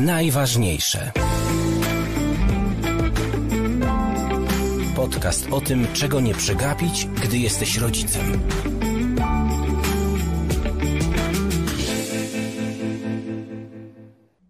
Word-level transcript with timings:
najważniejsze. 0.00 1.12
Podcast 4.96 5.52
o 5.52 5.60
tym, 5.60 5.86
czego 5.92 6.20
nie 6.20 6.34
przegapić, 6.34 7.06
gdy 7.06 7.38
jesteś 7.38 7.78
rodzicem. 7.78 8.40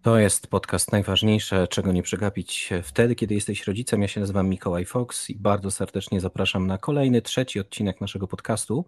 To 0.01 0.17
jest 0.17 0.47
podcast 0.47 0.91
najważniejsze, 0.91 1.67
czego 1.67 1.91
nie 1.91 2.03
przegapić 2.03 2.69
wtedy, 2.83 3.15
kiedy 3.15 3.35
jesteś 3.35 3.67
rodzicem. 3.67 4.01
Ja 4.01 4.07
się 4.07 4.19
nazywam 4.19 4.49
Mikołaj 4.49 4.85
Fox 4.85 5.29
i 5.29 5.35
bardzo 5.35 5.71
serdecznie 5.71 6.21
zapraszam 6.21 6.67
na 6.67 6.77
kolejny, 6.77 7.21
trzeci 7.21 7.59
odcinek 7.59 8.01
naszego 8.01 8.27
podcastu. 8.27 8.85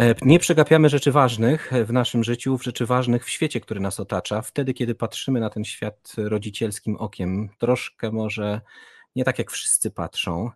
E, 0.00 0.14
nie 0.22 0.38
przegapiamy 0.38 0.88
rzeczy 0.88 1.12
ważnych 1.12 1.70
w 1.86 1.92
naszym 1.92 2.24
życiu, 2.24 2.58
w 2.58 2.62
rzeczy 2.62 2.86
ważnych 2.86 3.24
w 3.24 3.30
świecie, 3.30 3.60
który 3.60 3.80
nas 3.80 4.00
otacza, 4.00 4.42
wtedy, 4.42 4.74
kiedy 4.74 4.94
patrzymy 4.94 5.40
na 5.40 5.50
ten 5.50 5.64
świat 5.64 6.12
rodzicielskim 6.18 6.96
okiem. 6.96 7.48
Troszkę 7.58 8.12
może 8.12 8.60
nie 9.16 9.24
tak, 9.24 9.38
jak 9.38 9.50
wszyscy 9.50 9.90
patrzą, 9.90 10.50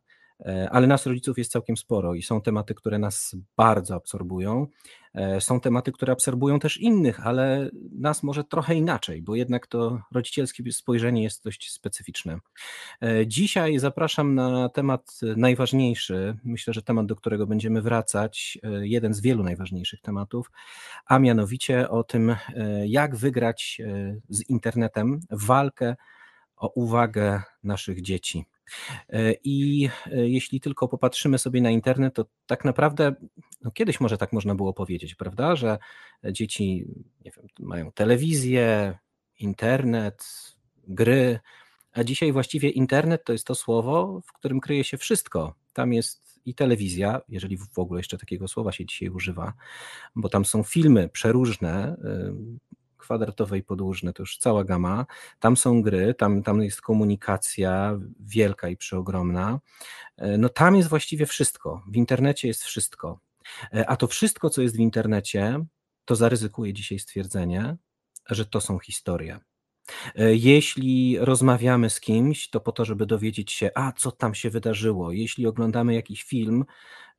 ale 0.71 0.87
nas 0.87 1.07
rodziców 1.07 1.39
jest 1.39 1.53
całkiem 1.53 1.77
sporo 1.77 2.15
i 2.15 2.23
są 2.23 2.41
tematy, 2.41 2.75
które 2.75 2.99
nas 2.99 3.37
bardzo 3.57 3.95
absorbują. 3.95 4.67
E, 5.15 5.41
są 5.41 5.61
tematy, 5.61 5.93
które 5.93 6.13
absorbują 6.13 6.59
też 6.59 6.77
innych, 6.77 7.27
ale 7.27 7.71
nas 7.93 8.23
może 8.23 8.45
trochę 8.45 8.75
inaczej, 8.75 9.23
bo 9.23 9.35
jednak 9.35 9.67
to 9.67 10.01
rodzicielskie 10.13 10.73
spojrzenie 10.73 11.23
jest 11.23 11.45
dość 11.45 11.73
specyficzne. 11.73 12.39
E, 13.03 13.27
dzisiaj 13.27 13.79
zapraszam 13.79 14.35
na 14.35 14.69
temat 14.69 15.21
najważniejszy, 15.37 16.37
myślę, 16.45 16.75
że 16.75 16.83
temat, 16.83 17.07
do 17.07 17.17
którego 17.17 17.47
będziemy 17.47 17.83
wracać, 17.83 18.59
jeden 18.81 19.15
z 19.15 19.21
wielu 19.21 19.43
najważniejszych 19.43 20.01
tematów, 20.01 20.51
a 21.07 21.19
mianowicie 21.19 21.89
o 21.89 22.05
tym, 22.05 22.37
jak 22.87 23.17
wygrać 23.17 23.81
z 24.29 24.51
internetem 24.51 25.21
walkę 25.31 25.97
o 26.57 26.69
uwagę 26.69 27.43
naszych 27.63 28.03
dzieci. 28.03 28.45
E, 29.09 29.33
I 29.45 29.89
e, 30.07 30.29
jeśli 30.29 30.61
tylko 30.61 30.89
popatrzymy 30.89 31.39
sobie 31.39 31.61
na 31.61 31.71
internet, 31.71 32.15
to 32.15 32.25
tak 32.47 32.65
naprawdę 32.65 33.15
no 33.63 33.71
kiedyś 33.71 34.01
może 34.01 34.19
tak 34.19 34.33
można 34.33 34.55
było 34.55 34.73
powiedzieć, 34.73 35.15
prawda, 35.15 35.57
że 35.57 35.79
dzieci 36.33 36.87
wiem, 37.25 37.35
mają 37.59 37.93
telewizję, 37.93 38.99
internet, 39.39 40.25
gry, 40.89 41.41
a 41.93 42.05
dzisiaj 42.05 42.33
właściwie 42.33 42.71
internet 42.71 43.25
to 43.25 43.33
jest 43.33 43.47
to 43.47 43.55
słowo, 43.55 44.21
w 44.27 44.33
którym 44.33 44.61
kryje 44.61 44.85
się 44.85 44.99
wszystko. 44.99 45.55
Tam 45.73 45.93
jest 45.93 46.41
i 46.45 46.55
telewizja, 46.55 47.21
jeżeli 47.29 47.59
w 47.59 47.79
ogóle 47.79 48.01
jeszcze 48.01 48.19
takiego 48.19 48.49
słowa 48.49 48.73
się 48.73 48.87
dzisiaj 48.87 49.09
używa, 49.09 49.53
bo 50.17 50.29
tam 50.29 50.45
są 50.45 50.63
filmy 50.63 51.09
przeróżne, 51.09 51.97
kwadratowe 53.01 53.59
i 53.59 53.63
podłużne, 53.63 54.13
to 54.13 54.23
już 54.23 54.39
cała 54.39 54.65
gama. 54.65 55.07
Tam 55.39 55.57
są 55.57 55.83
gry, 55.83 56.15
tam, 56.15 56.43
tam 56.43 56.63
jest 56.63 56.81
komunikacja 56.81 57.99
wielka 58.21 58.69
i 58.69 58.77
przeogromna. 58.77 59.61
E, 60.17 60.39
no 60.39 60.49
tam 60.49 60.77
jest 60.77 60.89
właściwie 60.89 61.27
wszystko. 61.27 61.83
W 61.89 61.97
internecie 61.97 62.49
jest 62.49 62.65
wszystko. 62.65 63.21
E, 63.75 63.91
a 63.91 63.97
to 63.97 64.07
wszystko, 64.07 64.51
co 64.51 64.63
jest 64.63 64.77
w 64.77 64.81
internecie, 64.81 65.65
to 66.05 66.17
zaryzykuję 66.17 66.73
dzisiaj 66.73 66.99
stwierdzenie, 66.99 67.77
że 68.31 68.47
to 68.47 68.61
są 68.61 68.79
historie. 68.79 69.41
E, 70.17 70.35
jeśli 70.35 71.19
rozmawiamy 71.19 71.91
z 71.91 72.01
kimś, 72.01 72.51
to 72.51 72.61
po 72.61 72.73
to, 72.73 72.85
żeby 72.85 73.07
dowiedzieć 73.07 73.53
się, 73.53 73.71
a 73.75 73.93
co 73.93 74.13
tam 74.13 74.35
się 74.35 74.51
wydarzyło. 74.51 75.13
Jeśli 75.13 75.47
oglądamy 75.47 75.95
jakiś 75.95 76.23
film, 76.23 76.65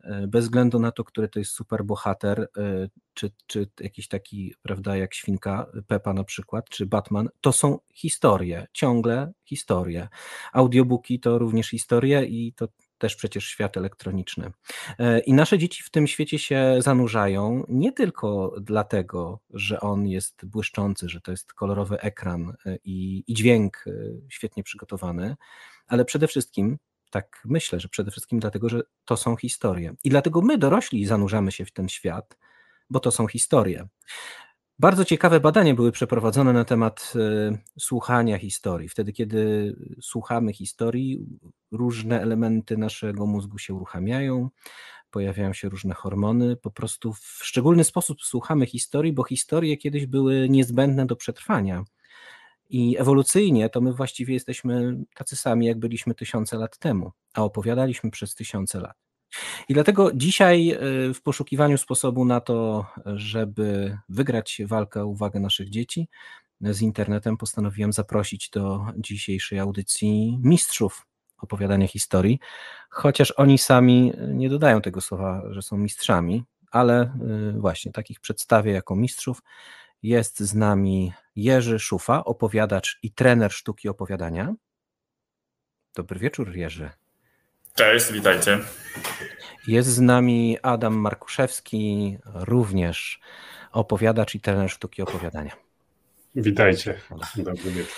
e, 0.03 0.27
bez 0.27 0.45
względu 0.45 0.79
na 0.79 0.91
to, 0.91 1.03
który 1.03 1.29
to 1.29 1.39
jest 1.39 1.51
super 1.51 1.83
bohater, 1.83 2.47
e, 2.57 2.87
czy, 3.13 3.31
czy 3.47 3.67
jakiś 3.79 4.07
taki, 4.07 4.53
prawda, 4.61 4.97
jak 4.97 5.13
świnka 5.13 5.71
Pepa 5.87 6.13
na 6.13 6.23
przykład, 6.23 6.69
czy 6.69 6.85
Batman, 6.85 7.29
to 7.41 7.51
są 7.51 7.79
historie, 7.93 8.67
ciągle 8.73 9.31
historie. 9.45 10.07
Audiobooki 10.53 11.19
to 11.19 11.39
również 11.39 11.69
historie 11.69 12.25
i 12.25 12.53
to 12.53 12.67
też 13.01 13.15
przecież 13.15 13.45
świat 13.45 13.77
elektroniczny. 13.77 14.51
E, 14.99 15.19
I 15.19 15.33
nasze 15.33 15.57
dzieci 15.57 15.83
w 15.83 15.89
tym 15.89 16.07
świecie 16.07 16.39
się 16.39 16.75
zanurzają 16.79 17.63
nie 17.67 17.91
tylko 17.91 18.55
dlatego, 18.61 19.39
że 19.49 19.79
on 19.79 20.07
jest 20.07 20.45
błyszczący, 20.45 21.09
że 21.09 21.21
to 21.21 21.31
jest 21.31 21.53
kolorowy 21.53 21.99
ekran 21.99 22.53
e, 22.65 22.77
i, 22.83 23.23
i 23.27 23.33
dźwięk 23.33 23.83
e, 23.87 23.91
świetnie 24.29 24.63
przygotowany, 24.63 25.35
ale 25.87 26.05
przede 26.05 26.27
wszystkim 26.27 26.77
tak 27.09 27.41
myślę, 27.45 27.79
że 27.79 27.89
przede 27.89 28.11
wszystkim 28.11 28.39
dlatego, 28.39 28.69
że 28.69 28.81
to 29.05 29.17
są 29.17 29.35
historie. 29.35 29.93
I 30.03 30.09
dlatego 30.09 30.41
my, 30.41 30.57
dorośli, 30.57 31.05
zanurzamy 31.05 31.51
się 31.51 31.65
w 31.65 31.71
ten 31.71 31.89
świat, 31.89 32.37
bo 32.89 32.99
to 32.99 33.11
są 33.11 33.27
historie. 33.27 33.87
Bardzo 34.81 35.05
ciekawe 35.05 35.39
badania 35.39 35.75
były 35.75 35.91
przeprowadzone 35.91 36.53
na 36.53 36.65
temat 36.65 37.13
e, 37.15 37.57
słuchania 37.79 38.37
historii. 38.37 38.89
Wtedy, 38.89 39.13
kiedy 39.13 39.75
słuchamy 40.01 40.53
historii, 40.53 41.25
różne 41.71 42.21
elementy 42.21 42.77
naszego 42.77 43.25
mózgu 43.25 43.57
się 43.57 43.73
uruchamiają, 43.73 44.49
pojawiają 45.11 45.53
się 45.53 45.69
różne 45.69 45.93
hormony. 45.93 46.55
Po 46.55 46.71
prostu 46.71 47.13
w 47.13 47.39
szczególny 47.43 47.83
sposób 47.83 48.21
słuchamy 48.21 48.65
historii, 48.65 49.13
bo 49.13 49.23
historie 49.23 49.77
kiedyś 49.77 50.05
były 50.05 50.49
niezbędne 50.49 51.05
do 51.05 51.15
przetrwania. 51.15 51.83
I 52.69 52.97
ewolucyjnie 52.99 53.69
to 53.69 53.81
my 53.81 53.93
właściwie 53.93 54.33
jesteśmy 54.33 55.03
tacy 55.15 55.35
sami, 55.35 55.65
jak 55.65 55.79
byliśmy 55.79 56.15
tysiące 56.15 56.57
lat 56.57 56.77
temu, 56.77 57.11
a 57.33 57.43
opowiadaliśmy 57.43 58.11
przez 58.11 58.35
tysiące 58.35 58.79
lat. 58.79 59.10
I 59.69 59.73
dlatego 59.73 60.11
dzisiaj 60.13 60.77
y, 61.09 61.13
w 61.13 61.21
poszukiwaniu 61.21 61.77
sposobu 61.77 62.25
na 62.25 62.41
to, 62.41 62.85
żeby 63.05 63.97
wygrać 64.09 64.61
walkę 64.65 65.01
o 65.01 65.07
uwagę 65.07 65.39
naszych 65.39 65.69
dzieci 65.69 66.07
z 66.61 66.81
internetem, 66.81 67.37
postanowiłem 67.37 67.93
zaprosić 67.93 68.49
do 68.49 68.85
dzisiejszej 68.97 69.59
audycji 69.59 70.39
mistrzów 70.43 71.05
opowiadania 71.37 71.87
historii, 71.87 72.39
chociaż 72.89 73.33
oni 73.37 73.57
sami 73.57 74.13
nie 74.27 74.49
dodają 74.49 74.81
tego 74.81 75.01
słowa, 75.01 75.43
że 75.49 75.61
są 75.61 75.77
mistrzami, 75.77 76.43
ale 76.71 77.13
y, 77.55 77.59
właśnie 77.59 77.91
takich 77.91 78.19
przedstawię 78.19 78.71
jako 78.71 78.95
mistrzów. 78.95 79.41
Jest 80.03 80.39
z 80.39 80.55
nami 80.55 81.13
Jerzy 81.35 81.79
Szufa, 81.79 82.23
opowiadacz 82.23 82.99
i 83.03 83.11
trener 83.11 83.51
sztuki 83.51 83.89
opowiadania. 83.89 84.53
Dobry 85.95 86.19
wieczór, 86.19 86.55
Jerzy. 86.55 87.00
Cześć, 87.75 88.11
witajcie. 88.11 88.59
Jest 89.67 89.89
z 89.89 89.99
nami 89.99 90.57
Adam 90.61 90.93
Markuszewski, 90.93 92.17
również 92.25 93.19
opowiadacz 93.71 94.35
i 94.35 94.39
trener 94.39 94.69
sztuki 94.69 95.01
opowiadania. 95.01 95.51
Witajcie. 96.35 96.99
Dobry 97.35 97.71
wieczór. 97.71 97.95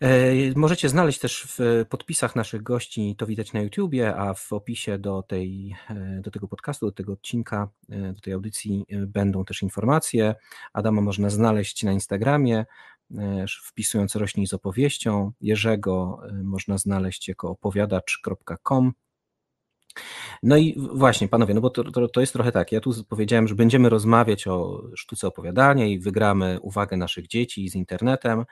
E, 0.00 0.32
możecie 0.56 0.88
znaleźć 0.88 1.18
też 1.18 1.46
w 1.58 1.84
podpisach 1.88 2.36
naszych 2.36 2.62
gości, 2.62 3.14
to 3.18 3.26
widać 3.26 3.52
na 3.52 3.60
YouTubie, 3.60 4.16
a 4.16 4.34
w 4.34 4.52
opisie 4.52 4.98
do, 4.98 5.22
tej, 5.22 5.76
e, 5.90 6.20
do 6.20 6.30
tego 6.30 6.48
podcastu, 6.48 6.86
do 6.86 6.92
tego 6.92 7.12
odcinka, 7.12 7.68
e, 7.90 8.12
do 8.12 8.20
tej 8.20 8.32
audycji 8.32 8.86
będą 9.06 9.44
też 9.44 9.62
informacje. 9.62 10.34
Adama 10.72 11.00
można 11.00 11.30
znaleźć 11.30 11.82
na 11.82 11.92
Instagramie, 11.92 12.64
wpisując 13.62 14.16
rośnij 14.16 14.46
z 14.46 14.54
opowieścią. 14.54 15.32
Jerzego 15.40 16.20
można 16.42 16.78
znaleźć 16.78 17.28
jako 17.28 17.50
opowiadacz.com. 17.50 18.92
No 20.42 20.56
i 20.56 20.76
właśnie, 20.92 21.28
panowie, 21.28 21.54
no 21.54 21.60
bo 21.60 21.70
to, 21.70 21.84
to, 21.84 22.08
to, 22.08 22.20
jest 22.20 22.32
trochę 22.32 22.52
tak. 22.52 22.72
Ja 22.72 22.80
tu 22.80 23.04
powiedziałem, 23.08 23.48
że 23.48 23.54
będziemy 23.54 23.88
rozmawiać 23.88 24.46
o 24.46 24.82
sztuce 24.96 25.26
opowiadania 25.26 25.86
i 25.86 25.98
wygramy 25.98 26.58
uwagę 26.62 26.96
naszych 26.96 27.26
dzieci 27.26 27.68
z 27.68 27.74
internetem. 27.74 28.44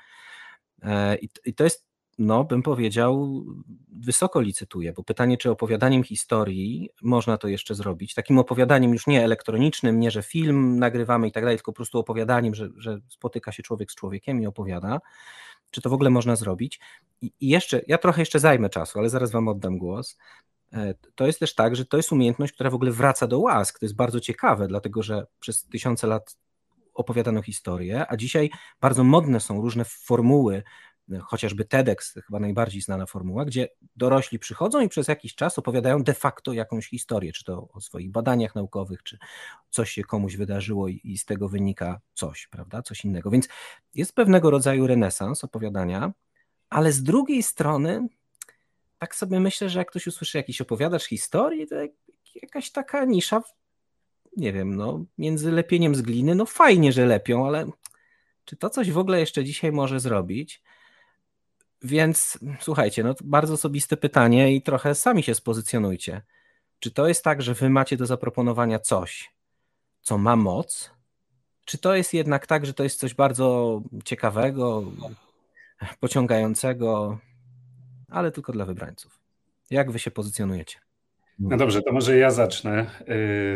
E, 0.83 1.17
I, 1.45 1.55
to 1.55 1.65
jest, 1.65 1.87
no 2.19 2.45
bym 2.45 2.62
powiedział, 2.62 3.45
wysoko 3.93 4.41
licytuje, 4.41 4.93
bo 4.93 5.03
pytanie, 5.03 5.37
czy 5.37 5.50
opowiadaniem 5.50 6.05
historii 6.05 6.91
można 7.03 7.38
to 7.38 7.49
jeszcze 7.49 7.75
zrobić, 7.75 8.14
takim 8.14 8.38
opowiadaniem 8.38 8.93
już 8.93 9.06
nie 9.06 9.25
elektronicznym, 9.25 10.00
nie, 10.00 10.11
że 10.11 10.23
film 10.23 10.79
nagrywamy 10.79 11.29
i 11.29 11.32
tak 11.32 11.44
dalej, 11.44 11.56
tylko 11.56 11.73
po 11.73 11.76
prostu 11.76 11.99
opowiadaniem, 11.99 12.55
że, 12.55 12.69
że 12.76 12.99
spotyka 13.09 13.53
się 13.53 13.62
człowiek 13.62 13.93
z 13.93 13.94
człowiekiem 13.94 14.43
i 14.43 14.47
opowiada, 14.47 15.00
czy 15.70 15.81
to 15.81 15.91
w 15.91 15.93
ogóle 15.93 16.11
można 16.11 16.37
zrobić. 16.37 16.81
I, 17.23 17.32
I 17.41 17.49
jeszcze, 17.49 17.82
ja 17.87 17.99
trochę 17.99 18.23
jeszcze 18.23 18.41
zajmę 18.41 18.70
czasu, 18.70 18.99
ale 18.99 19.09
zaraz 19.09 19.31
wam 19.31 19.49
oddam 19.49 19.79
głos. 19.79 20.19
E, 20.73 20.94
to 21.14 21.26
jest 21.26 21.41
też 21.41 21.55
tak, 21.55 21.76
że 21.76 21.85
to 21.85 21.97
jest 21.97 22.12
umiejętność, 22.12 22.53
która 22.53 22.70
w 22.70 22.75
ogóle 22.75 22.91
wraca 22.91 23.26
do 23.26 23.38
łask. 23.38 23.79
To 23.79 23.85
jest 23.85 23.97
bardzo 23.97 24.20
ciekawe, 24.20 24.69
dlatego 24.69 25.03
że 25.03 25.26
przez 25.41 25.64
tysiące 25.64 26.06
lat 26.06 26.37
opowiadano 26.94 27.43
historię, 27.43 28.06
a 28.09 28.17
dzisiaj 28.17 28.50
bardzo 28.81 29.05
modne 29.05 29.41
są 29.41 29.61
różne 29.61 29.85
formuły, 29.85 30.62
chociażby 31.22 31.64
TEDx, 31.64 32.14
chyba 32.26 32.40
najbardziej 32.40 32.82
znana 32.82 33.06
formuła, 33.06 33.44
gdzie 33.44 33.69
dorośli 33.96 34.38
przychodzą 34.38 34.81
i 34.81 34.88
przez 34.88 35.08
jakiś 35.08 35.34
czas 35.34 35.58
opowiadają 35.58 36.02
de 36.02 36.14
facto 36.14 36.52
jakąś 36.52 36.88
historię, 36.88 37.32
czy 37.32 37.44
to 37.44 37.69
o 37.72 37.81
swoich 37.81 38.10
badaniach 38.10 38.54
naukowych, 38.54 39.02
czy 39.02 39.19
coś 39.70 39.90
się 39.90 40.02
komuś 40.02 40.37
wydarzyło 40.37 40.88
i, 40.88 41.00
i 41.04 41.19
z 41.19 41.25
tego 41.25 41.49
wynika 41.49 42.00
coś, 42.14 42.46
prawda, 42.46 42.82
coś 42.82 43.04
innego. 43.04 43.31
Więc 43.31 43.49
jest 43.94 44.14
pewnego 44.14 44.50
rodzaju 44.50 44.87
renesans 44.87 45.44
opowiadania, 45.44 46.12
ale 46.70 46.93
z 46.93 47.02
drugiej 47.02 47.43
strony 47.43 48.08
tak 48.99 49.16
sobie 49.16 49.40
myślę, 49.40 49.69
że 49.69 49.78
jak 49.78 49.90
ktoś 49.90 50.06
usłyszy 50.06 50.38
jakiś 50.38 50.60
opowiadacz 50.60 51.04
historii, 51.04 51.66
to 51.66 51.76
jakaś 52.43 52.70
taka 52.70 53.04
nisza, 53.04 53.43
nie 54.37 54.52
wiem, 54.52 54.76
no, 54.76 55.04
między 55.19 55.52
lepieniem 55.52 55.94
z 55.94 56.02
gliny, 56.02 56.34
no 56.34 56.46
fajnie, 56.46 56.93
że 56.93 57.06
lepią, 57.06 57.46
ale 57.46 57.66
Czy 58.44 58.56
to 58.56 58.70
coś 58.70 58.90
w 58.90 58.99
ogóle 58.99 59.20
jeszcze 59.20 59.44
dzisiaj 59.44 59.72
może 59.72 60.00
zrobić? 60.00 60.62
Więc 61.84 62.38
słuchajcie, 62.61 63.05
no 63.05 63.14
bardzo 63.25 63.55
osobiste 63.55 63.96
pytanie 63.96 64.55
i 64.55 64.62
trochę 64.62 64.94
sami 64.94 65.23
się 65.23 65.34
spozycjonujcie. 65.34 66.23
Czy 66.79 66.90
to 66.90 67.08
jest 67.08 67.25
tak, 67.25 67.43
że 67.43 67.55
wy 67.55 67.70
macie 67.70 67.96
do 67.96 68.06
zaproponowania 68.06 68.79
coś, 68.79 69.31
co 70.02 70.19
ma 70.19 70.37
moc? 70.37 70.90
Czy 71.64 71.79
to 71.79 71.94
jest 71.94 72.14
jednak 72.14 72.46
tak, 72.46 72.67
że 72.67 72.75
to 72.75 72.82
jest 72.82 73.00
coś 73.00 73.14
bardzo 73.14 73.81
ciekawego, 74.05 74.84
pociągającego, 76.00 77.19
ale 78.08 78.32
tylko 78.32 78.52
dla 78.52 78.64
wybrańców? 78.64 79.20
Jak 79.70 79.90
wy 79.90 79.99
się 79.99 80.11
pozycjonujecie? 80.11 80.78
No 81.38 81.56
dobrze, 81.56 81.82
to 81.82 81.93
może 81.93 82.17
ja 82.17 82.31
zacznę. 82.31 82.87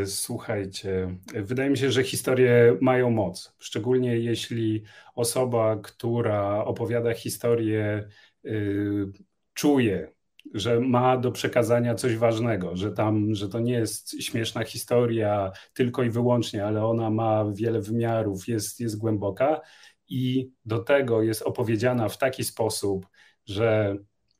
Y, 0.02 0.06
słuchajcie, 0.06 1.18
wydaje 1.34 1.70
mi 1.70 1.78
się, 1.78 1.90
że 1.90 2.04
historie 2.04 2.76
mają 2.80 3.10
moc, 3.10 3.54
szczególnie 3.58 4.18
jeśli 4.18 4.82
osoba, 5.14 5.76
która 5.76 6.64
opowiada 6.64 7.14
historię, 7.14 8.08
y, 8.44 9.06
czuje, 9.54 10.12
że 10.54 10.80
ma 10.80 11.16
do 11.16 11.32
przekazania 11.32 11.94
coś 11.94 12.16
ważnego, 12.16 12.76
że 12.76 12.92
tam, 12.92 13.34
że 13.34 13.48
to 13.48 13.60
nie 13.60 13.72
jest 13.72 14.22
śmieszna 14.22 14.64
historia 14.64 15.52
tylko 15.72 16.02
i 16.02 16.10
wyłącznie, 16.10 16.66
ale 16.66 16.86
ona 16.86 17.10
ma 17.10 17.44
wiele 17.52 17.80
wymiarów, 17.80 18.48
jest, 18.48 18.80
jest 18.80 18.98
głęboka 18.98 19.60
i 20.08 20.50
do 20.64 20.78
tego 20.78 21.22
jest 21.22 21.42
opowiedziana 21.42 22.08
w 22.08 22.18
taki 22.18 22.44
sposób, 22.44 23.06
że 23.46 23.96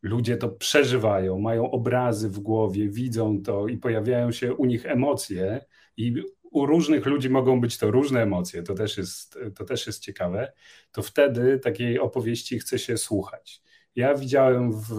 ludzie 0.06 0.36
to 0.36 0.48
przeżywają, 0.48 1.38
mają 1.38 1.70
obrazy 1.70 2.28
w 2.28 2.38
głowie, 2.38 2.88
widzą 2.88 3.42
to 3.42 3.68
i 3.68 3.76
pojawiają 3.76 4.32
się 4.32 4.54
u 4.54 4.64
nich 4.64 4.86
emocje 4.86 5.64
i 5.96 6.14
u 6.50 6.66
różnych 6.66 7.06
ludzi 7.06 7.30
mogą 7.30 7.60
być 7.60 7.78
to 7.78 7.90
różne 7.90 8.22
emocje, 8.22 8.62
to 8.62 8.74
też 8.74 8.98
jest, 8.98 9.38
to 9.54 9.64
też 9.64 9.86
jest 9.86 10.02
ciekawe, 10.02 10.52
to 10.92 11.02
wtedy 11.02 11.58
takiej 11.58 11.98
opowieści 11.98 12.58
chce 12.58 12.78
się 12.78 12.96
słuchać. 12.96 13.62
Ja 13.96 14.14
widziałem 14.14 14.72
w, 14.72 14.96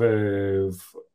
w, 0.71 1.07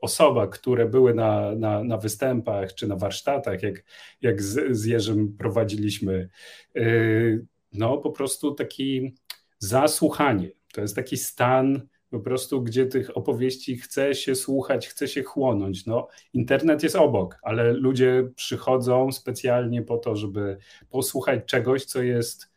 osobach, 0.00 0.50
które 0.50 0.88
były 0.88 1.14
na, 1.14 1.54
na, 1.54 1.84
na, 1.84 1.96
występach 1.96 2.74
czy 2.74 2.86
na 2.86 2.96
warsztatach, 2.96 3.62
jak, 3.62 3.84
jak 4.22 4.42
z, 4.42 4.76
z 4.76 4.84
Jerzym 4.84 5.36
prowadziliśmy, 5.36 6.28
yy, 6.74 7.46
no 7.72 7.98
po 7.98 8.10
prostu 8.10 8.54
taki 8.54 9.14
zasłuchanie. 9.58 10.50
To 10.72 10.80
jest 10.80 10.96
taki 10.96 11.16
stan 11.16 11.88
po 12.10 12.20
prostu, 12.20 12.62
gdzie 12.62 12.86
tych 12.86 13.16
opowieści 13.16 13.76
chce 13.76 14.14
się 14.14 14.34
słuchać, 14.34 14.88
chce 14.88 15.08
się 15.08 15.22
chłonąć. 15.22 15.86
No, 15.86 16.08
internet 16.32 16.82
jest 16.82 16.96
obok, 16.96 17.38
ale 17.42 17.72
ludzie 17.72 18.28
przychodzą 18.36 19.12
specjalnie 19.12 19.82
po 19.82 19.98
to, 19.98 20.16
żeby 20.16 20.58
posłuchać 20.90 21.44
czegoś, 21.46 21.84
co 21.84 22.02
jest 22.02 22.50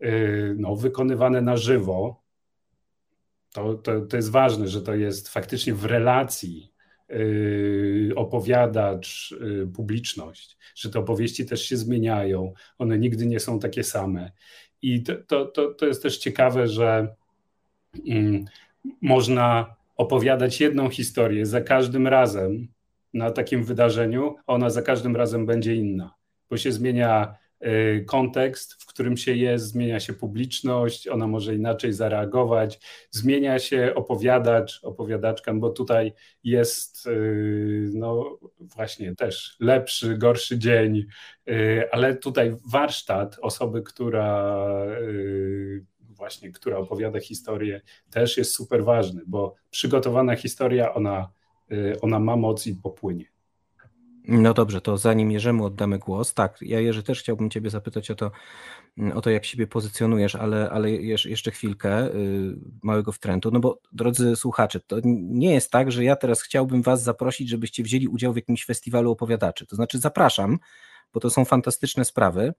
yy, 0.00 0.54
no, 0.58 0.76
wykonywane 0.76 1.40
na 1.40 1.56
żywo. 1.56 2.24
To, 3.52 3.74
to, 3.74 4.00
to 4.00 4.16
jest 4.16 4.30
ważne, 4.30 4.68
że 4.68 4.82
to 4.82 4.94
jest 4.94 5.28
faktycznie 5.28 5.74
w 5.74 5.84
relacji 5.84 6.72
yy, 7.08 8.12
opowiadacz, 8.16 9.34
yy, 9.40 9.66
publiczność, 9.66 10.56
że 10.74 10.90
te 10.90 10.98
opowieści 10.98 11.46
też 11.46 11.62
się 11.62 11.76
zmieniają, 11.76 12.52
one 12.78 12.98
nigdy 12.98 13.26
nie 13.26 13.40
są 13.40 13.58
takie 13.58 13.84
same. 13.84 14.32
I 14.82 15.02
to, 15.02 15.14
to, 15.16 15.46
to, 15.46 15.74
to 15.74 15.86
jest 15.86 16.02
też 16.02 16.18
ciekawe, 16.18 16.68
że 16.68 17.14
mm, 18.06 18.44
można 19.02 19.74
opowiadać 19.96 20.60
jedną 20.60 20.90
historię 20.90 21.46
za 21.46 21.60
każdym 21.60 22.06
razem 22.06 22.68
na 23.14 23.30
takim 23.30 23.64
wydarzeniu, 23.64 24.36
ona 24.46 24.70
za 24.70 24.82
każdym 24.82 25.16
razem 25.16 25.46
będzie 25.46 25.74
inna, 25.74 26.14
bo 26.50 26.56
się 26.56 26.72
zmienia 26.72 27.34
y, 27.66 28.04
kontekst, 28.06 28.82
w 28.82 28.86
którym 28.86 29.16
się 29.16 29.34
jest, 29.34 29.66
zmienia 29.66 30.00
się 30.00 30.12
publiczność, 30.12 31.08
ona 31.08 31.26
może 31.26 31.54
inaczej 31.54 31.92
zareagować, 31.92 32.80
zmienia 33.10 33.58
się 33.58 33.92
opowiadacz, 33.94 34.80
opowiadaczka, 34.82 35.54
bo 35.54 35.70
tutaj 35.70 36.12
jest 36.44 37.06
y, 37.06 37.90
no 37.94 38.38
właśnie 38.60 39.14
też 39.14 39.56
lepszy, 39.60 40.18
gorszy 40.18 40.58
dzień, 40.58 41.04
y, 41.48 41.82
ale 41.92 42.16
tutaj 42.16 42.56
warsztat 42.72 43.36
osoby, 43.42 43.82
która 43.82 44.66
właśnie, 46.14 46.52
która 46.52 46.78
opowiada 46.78 47.20
historię, 47.20 47.80
też 48.10 48.36
jest 48.36 48.54
super 48.54 48.84
ważny, 48.84 49.22
bo 49.26 49.54
przygotowana 49.70 50.36
historia, 50.36 50.94
ona, 50.94 51.28
y, 51.72 51.96
ona 52.00 52.18
ma 52.18 52.36
moc 52.36 52.66
i 52.66 52.74
popłynie. 52.74 53.34
No 54.28 54.54
dobrze, 54.54 54.80
to 54.80 54.98
zanim 54.98 55.30
Jerzemu 55.30 55.64
oddamy 55.64 55.98
głos, 55.98 56.34
tak, 56.34 56.58
ja 56.60 56.80
Jerzy 56.80 57.02
też 57.02 57.20
chciałbym 57.20 57.50
Ciebie 57.50 57.70
zapytać 57.70 58.10
o 58.10 58.14
to, 58.14 58.30
o 59.14 59.20
to 59.20 59.30
jak 59.30 59.44
siebie 59.44 59.66
pozycjonujesz, 59.66 60.34
ale, 60.34 60.70
ale 60.70 60.90
jeszcze 60.90 61.50
chwilkę 61.50 62.14
y, 62.14 62.56
małego 62.82 63.12
wtrętu, 63.12 63.50
no 63.50 63.60
bo 63.60 63.78
drodzy 63.92 64.36
słuchacze, 64.36 64.80
to 64.80 64.96
nie 65.04 65.54
jest 65.54 65.70
tak, 65.70 65.92
że 65.92 66.04
ja 66.04 66.16
teraz 66.16 66.42
chciałbym 66.42 66.82
Was 66.82 67.02
zaprosić, 67.02 67.48
żebyście 67.48 67.82
wzięli 67.82 68.08
udział 68.08 68.32
w 68.32 68.36
jakimś 68.36 68.64
festiwalu 68.64 69.10
opowiadaczy, 69.10 69.66
to 69.66 69.76
znaczy 69.76 69.98
zapraszam, 69.98 70.58
bo 71.12 71.20
to 71.20 71.30
są 71.30 71.44
fantastyczne 71.44 72.04
sprawy, 72.04 72.54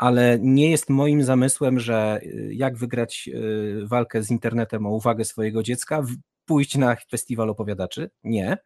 ale 0.00 0.38
nie 0.40 0.70
jest 0.70 0.90
moim 0.90 1.22
zamysłem, 1.22 1.80
że 1.80 2.20
y, 2.22 2.50
jak 2.54 2.76
wygrać 2.76 3.30
y, 3.34 3.86
walkę 3.86 4.22
z 4.22 4.30
internetem 4.30 4.86
o 4.86 4.90
uwagę 4.90 5.24
swojego 5.24 5.62
dziecka, 5.62 6.02
pójść 6.44 6.76
na 6.76 6.96
festiwal 7.10 7.50
opowiadaczy. 7.50 8.10
Nie. 8.24 8.58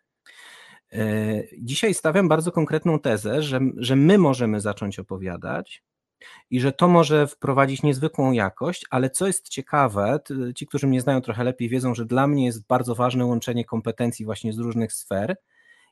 Y, 0.92 1.48
dzisiaj 1.58 1.94
stawiam 1.94 2.28
bardzo 2.28 2.52
konkretną 2.52 2.98
tezę, 2.98 3.42
że, 3.42 3.60
że 3.76 3.96
my 3.96 4.18
możemy 4.18 4.60
zacząć 4.60 4.98
opowiadać 4.98 5.82
i 6.50 6.60
że 6.60 6.72
to 6.72 6.88
może 6.88 7.26
wprowadzić 7.26 7.82
niezwykłą 7.82 8.32
jakość, 8.32 8.86
ale 8.90 9.10
co 9.10 9.26
jest 9.26 9.48
ciekawe, 9.48 10.20
ci, 10.54 10.66
którzy 10.66 10.86
mnie 10.86 11.00
znają 11.00 11.20
trochę 11.20 11.44
lepiej, 11.44 11.68
wiedzą, 11.68 11.94
że 11.94 12.04
dla 12.04 12.26
mnie 12.26 12.46
jest 12.46 12.66
bardzo 12.66 12.94
ważne 12.94 13.26
łączenie 13.26 13.64
kompetencji 13.64 14.24
właśnie 14.24 14.52
z 14.52 14.58
różnych 14.58 14.92
sfer 14.92 15.36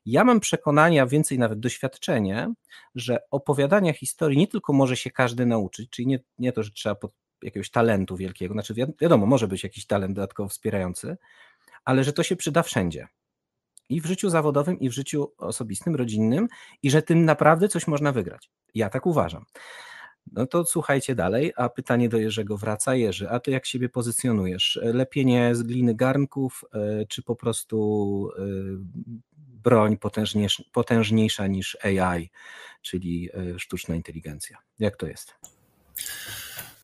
ja 0.07 0.25
mam 0.25 0.41
przekonanie, 0.41 1.03
a 1.03 1.07
więcej 1.07 1.39
nawet 1.39 1.61
doświadczenie, 1.61 2.55
że 2.95 3.19
opowiadania 3.31 3.93
historii 3.93 4.39
nie 4.39 4.49
tylko 4.49 4.73
może 4.73 4.97
się 4.97 5.11
każdy 5.11 5.47
nauczyć, 5.47 5.91
czyli 5.91 6.07
nie, 6.07 6.19
nie 6.39 6.53
to, 6.53 6.63
że 6.63 6.71
trzeba 6.71 6.95
pod 6.95 7.13
jakiegoś 7.43 7.71
talentu 7.71 8.17
wielkiego, 8.17 8.55
znaczy 8.55 8.75
wiadomo, 9.01 9.27
może 9.27 9.49
być 9.49 9.63
jakiś 9.63 9.87
talent 9.87 10.15
dodatkowo 10.17 10.49
wspierający, 10.49 11.17
ale 11.85 12.05
że 12.05 12.13
to 12.13 12.23
się 12.23 12.37
przyda 12.37 12.63
wszędzie. 12.63 13.09
I 13.89 14.01
w 14.01 14.07
życiu 14.07 14.31
zawodowym, 14.31 14.81
i 14.81 14.89
w 14.89 14.93
życiu 14.93 15.33
osobistym, 15.39 15.97
rodzinnym, 15.97 16.49
i 16.83 16.91
że 16.91 17.03
tym 17.03 17.25
naprawdę 17.25 17.69
coś 17.69 17.87
można 17.87 18.13
wygrać. 18.13 18.51
Ja 18.75 18.91
tak 18.91 19.06
uważam. 19.06 19.44
No 20.32 20.47
to 20.47 20.65
słuchajcie 20.65 21.15
dalej, 21.15 21.53
a 21.56 21.69
pytanie 21.69 22.09
do 22.09 22.19
Jerzego 22.19 22.56
wraca. 22.56 22.94
Jerzy, 22.94 23.31
a 23.31 23.41
ty 23.41 23.51
jak 23.51 23.67
siebie 23.67 23.89
pozycjonujesz? 23.89 24.81
Lepienie 24.82 25.55
z 25.55 25.63
gliny 25.63 25.94
garnków, 25.94 26.65
e, 26.73 27.06
czy 27.06 27.23
po 27.23 27.37
prostu 27.37 28.29
e, 28.39 28.43
broń 29.65 29.99
potężniejsza 30.73 31.47
niż 31.47 31.77
AI, 31.85 32.31
czyli 32.83 33.31
e, 33.55 33.59
sztuczna 33.59 33.95
inteligencja. 33.95 34.59
Jak 34.79 34.97
to 34.97 35.07
jest? 35.07 35.35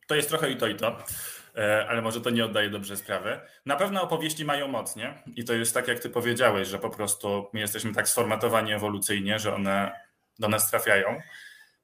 To 0.07 0.15
jest 0.15 0.29
trochę 0.29 0.51
i 0.51 0.57
to, 0.57 0.67
i 0.67 0.75
to, 0.75 0.97
e, 1.57 1.85
ale 1.89 2.01
może 2.01 2.21
to 2.21 2.29
nie 2.29 2.45
oddaje 2.45 2.69
dobrze 2.69 2.97
sprawy. 2.97 3.39
Na 3.65 3.75
pewno 3.75 4.01
opowieści 4.01 4.45
mają 4.45 4.67
moc, 4.67 4.95
nie? 4.95 5.23
I 5.35 5.43
to 5.43 5.53
jest 5.53 5.73
tak, 5.73 5.87
jak 5.87 5.99
ty 5.99 6.09
powiedziałeś, 6.09 6.67
że 6.67 6.79
po 6.79 6.89
prostu 6.89 7.47
my 7.53 7.59
jesteśmy 7.59 7.93
tak 7.93 8.09
sformatowani 8.09 8.73
ewolucyjnie, 8.73 9.39
że 9.39 9.55
one 9.55 9.91
do 10.39 10.47
nas 10.47 10.69
trafiają. 10.69 11.21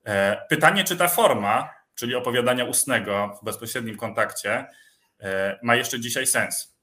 E, 0.06 0.42
pytanie, 0.50 0.84
czy 0.84 0.98
ta 0.98 1.08
forma, 1.08 1.70
czyli 1.96 2.16
opowiadania 2.16 2.66
ustnego 2.66 3.40
w 3.42 3.46
bezpośrednim 3.46 3.98
kontakcie, 3.98 4.66
ma 5.64 5.75
jeszcze 5.75 6.00
dzisiaj 6.00 6.28
sens 6.28 6.75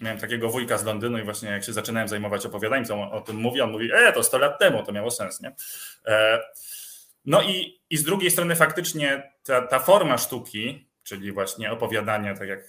miałem 0.00 0.18
takiego 0.18 0.48
wujka 0.48 0.78
z 0.78 0.84
Londynu 0.84 1.18
i 1.18 1.22
właśnie 1.22 1.50
jak 1.50 1.64
się 1.64 1.72
zaczynałem 1.72 2.08
zajmować 2.08 2.46
opowiadaniem, 2.46 2.84
co 2.84 3.10
o 3.10 3.20
tym 3.20 3.36
mówi, 3.36 3.60
on 3.60 3.70
mówi, 3.70 3.90
e, 3.94 4.12
to 4.12 4.22
100 4.22 4.38
lat 4.38 4.58
temu, 4.58 4.82
to 4.82 4.92
miało 4.92 5.10
sens, 5.10 5.40
nie? 5.40 5.54
E, 6.06 6.40
no 7.24 7.42
i, 7.42 7.80
i 7.90 7.96
z 7.96 8.04
drugiej 8.04 8.30
strony 8.30 8.56
faktycznie 8.56 9.32
ta, 9.44 9.66
ta 9.66 9.78
forma 9.78 10.18
sztuki, 10.18 10.88
czyli 11.02 11.32
właśnie 11.32 11.72
opowiadania, 11.72 12.34
tak 12.34 12.48
jak 12.48 12.60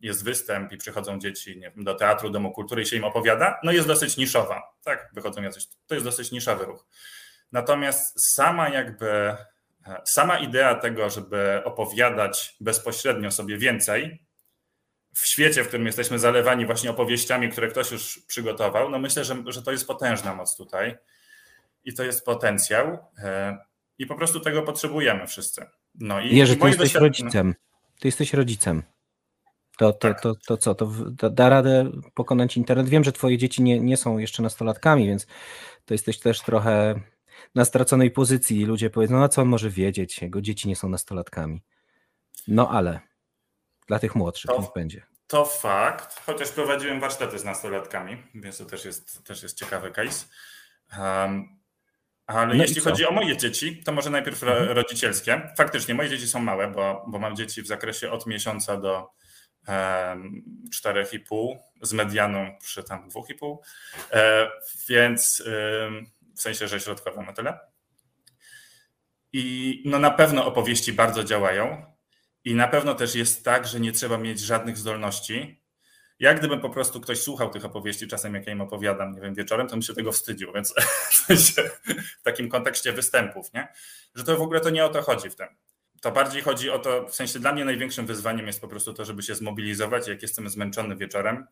jest 0.00 0.24
występ 0.24 0.72
i 0.72 0.76
przychodzą 0.76 1.18
dzieci 1.18 1.58
nie 1.58 1.70
wiem, 1.70 1.84
do 1.84 1.94
teatru, 1.94 2.30
domu 2.30 2.52
kultury 2.52 2.82
i 2.82 2.86
się 2.86 2.96
im 2.96 3.04
opowiada, 3.04 3.60
no 3.62 3.72
jest 3.72 3.88
dosyć 3.88 4.16
niszowa, 4.16 4.62
tak, 4.84 5.10
wychodzą 5.14 5.42
jacyś, 5.42 5.66
to 5.86 5.94
jest 5.94 6.06
dosyć 6.06 6.32
niszowy 6.32 6.64
ruch. 6.64 6.86
Natomiast 7.52 8.34
sama 8.34 8.68
jakby, 8.68 9.10
e, 9.10 9.36
sama 10.04 10.38
idea 10.38 10.74
tego, 10.74 11.10
żeby 11.10 11.62
opowiadać 11.64 12.56
bezpośrednio 12.60 13.30
sobie 13.30 13.58
więcej, 13.58 14.22
w 15.14 15.26
świecie, 15.26 15.64
w 15.64 15.68
którym 15.68 15.86
jesteśmy 15.86 16.18
zalewani 16.18 16.66
właśnie 16.66 16.90
opowieściami, 16.90 17.48
które 17.48 17.68
ktoś 17.68 17.90
już 17.90 18.20
przygotował, 18.26 18.90
no 18.90 18.98
myślę, 18.98 19.24
że, 19.24 19.42
że 19.46 19.62
to 19.62 19.72
jest 19.72 19.86
potężna 19.86 20.34
moc 20.34 20.56
tutaj 20.56 20.96
i 21.84 21.94
to 21.94 22.02
jest 22.02 22.24
potencjał 22.24 22.98
e, 23.18 23.58
i 23.98 24.06
po 24.06 24.14
prostu 24.14 24.40
tego 24.40 24.62
potrzebujemy 24.62 25.26
wszyscy. 25.26 25.66
No 25.94 26.20
i, 26.20 26.36
Jerzy, 26.36 26.54
i 26.54 26.56
ty 26.56 26.68
jesteś 26.68 26.94
rodzicem. 26.94 27.54
Ty 28.00 28.08
jesteś 28.08 28.34
rodzicem. 28.34 28.82
To, 29.78 29.92
to, 29.92 30.08
tak. 30.08 30.20
to, 30.20 30.34
to 30.46 30.56
co? 30.56 30.74
To 30.74 30.86
da 31.30 31.48
radę 31.48 31.90
pokonać 32.14 32.56
internet? 32.56 32.88
Wiem, 32.88 33.04
że 33.04 33.12
twoje 33.12 33.38
dzieci 33.38 33.62
nie, 33.62 33.80
nie 33.80 33.96
są 33.96 34.18
jeszcze 34.18 34.42
nastolatkami, 34.42 35.06
więc 35.06 35.26
to 35.84 35.94
jesteś 35.94 36.18
też 36.18 36.40
trochę 36.40 37.00
na 37.54 37.64
straconej 37.64 38.10
pozycji. 38.10 38.64
Ludzie 38.64 38.90
powiedzą, 38.90 39.14
no 39.14 39.24
a 39.24 39.28
co 39.28 39.42
on 39.42 39.48
może 39.48 39.70
wiedzieć? 39.70 40.22
Jego 40.22 40.40
dzieci 40.40 40.68
nie 40.68 40.76
są 40.76 40.88
nastolatkami. 40.88 41.62
No 42.48 42.70
ale 42.70 43.00
Dla 43.92 43.98
tych 43.98 44.14
młodszych 44.14 44.50
to, 44.50 44.60
niech 44.60 44.70
będzie. 44.74 45.02
To 45.26 45.44
fakt, 45.44 46.20
chociaż 46.26 46.48
prowadziłem 46.48 47.00
warsztaty 47.00 47.38
z 47.38 47.44
nastolatkami, 47.44 48.22
więc 48.34 48.58
to 48.58 48.64
też 48.64 48.84
jest, 48.84 49.24
też 49.24 49.42
jest 49.42 49.58
ciekawy 49.58 49.90
case. 49.90 50.26
Um, 50.98 51.60
ale 52.26 52.54
no 52.54 52.62
jeśli 52.62 52.80
chodzi 52.80 53.06
o 53.06 53.10
moje 53.10 53.36
dzieci, 53.36 53.82
to 53.84 53.92
może 53.92 54.10
najpierw 54.10 54.42
mhm. 54.42 54.68
rodzicielskie. 54.68 55.52
Faktycznie 55.56 55.94
moje 55.94 56.08
dzieci 56.08 56.28
są 56.28 56.40
małe, 56.40 56.68
bo, 56.68 57.04
bo 57.08 57.18
mam 57.18 57.36
dzieci 57.36 57.62
w 57.62 57.66
zakresie 57.66 58.10
od 58.10 58.26
miesiąca 58.26 58.76
do 58.76 59.10
um, 59.68 60.44
4,5 60.84 61.56
z 61.82 61.92
medianą 61.92 62.58
przy 62.62 62.82
tam 62.82 63.08
2,5, 63.08 63.56
e, 64.12 64.50
więc 64.88 65.42
um, 65.46 66.06
w 66.36 66.42
sensie, 66.42 66.68
że 66.68 66.80
środkowo 66.80 67.22
na 67.22 67.32
tyle. 67.32 67.58
I 69.32 69.82
no 69.84 69.98
na 69.98 70.10
pewno 70.10 70.46
opowieści 70.46 70.92
bardzo 70.92 71.24
działają. 71.24 71.91
I 72.44 72.54
na 72.54 72.68
pewno 72.68 72.94
też 72.94 73.14
jest 73.14 73.44
tak, 73.44 73.66
że 73.66 73.80
nie 73.80 73.92
trzeba 73.92 74.18
mieć 74.18 74.40
żadnych 74.40 74.78
zdolności. 74.78 75.62
Jak 76.18 76.38
gdybym 76.38 76.60
po 76.60 76.70
prostu 76.70 77.00
ktoś 77.00 77.20
słuchał 77.20 77.50
tych 77.50 77.64
opowieści, 77.64 78.08
czasem 78.08 78.34
jak 78.34 78.46
ja 78.46 78.52
im 78.52 78.60
opowiadam, 78.60 79.12
nie 79.12 79.20
wiem, 79.20 79.34
wieczorem, 79.34 79.66
to 79.66 79.70
bym 79.70 79.82
się 79.82 79.94
tego 79.94 80.12
wstydził, 80.12 80.52
więc 80.52 80.74
w 82.20 82.22
takim 82.22 82.48
kontekście 82.48 82.92
występów, 82.92 83.52
nie? 83.54 83.68
Że 84.14 84.24
to 84.24 84.36
w 84.36 84.42
ogóle 84.42 84.60
to 84.60 84.70
nie 84.70 84.84
o 84.84 84.88
to 84.88 85.02
chodzi 85.02 85.30
w 85.30 85.36
tym. 85.36 85.46
To 86.00 86.12
bardziej 86.12 86.42
chodzi 86.42 86.70
o 86.70 86.78
to, 86.78 87.08
w 87.08 87.14
sensie 87.14 87.38
dla 87.38 87.52
mnie 87.52 87.64
największym 87.64 88.06
wyzwaniem 88.06 88.46
jest 88.46 88.60
po 88.60 88.68
prostu 88.68 88.92
to, 88.92 89.04
żeby 89.04 89.22
się 89.22 89.34
zmobilizować, 89.34 90.08
jak 90.08 90.22
jestem 90.22 90.48
zmęczony 90.48 90.96
wieczorem, 90.96 91.46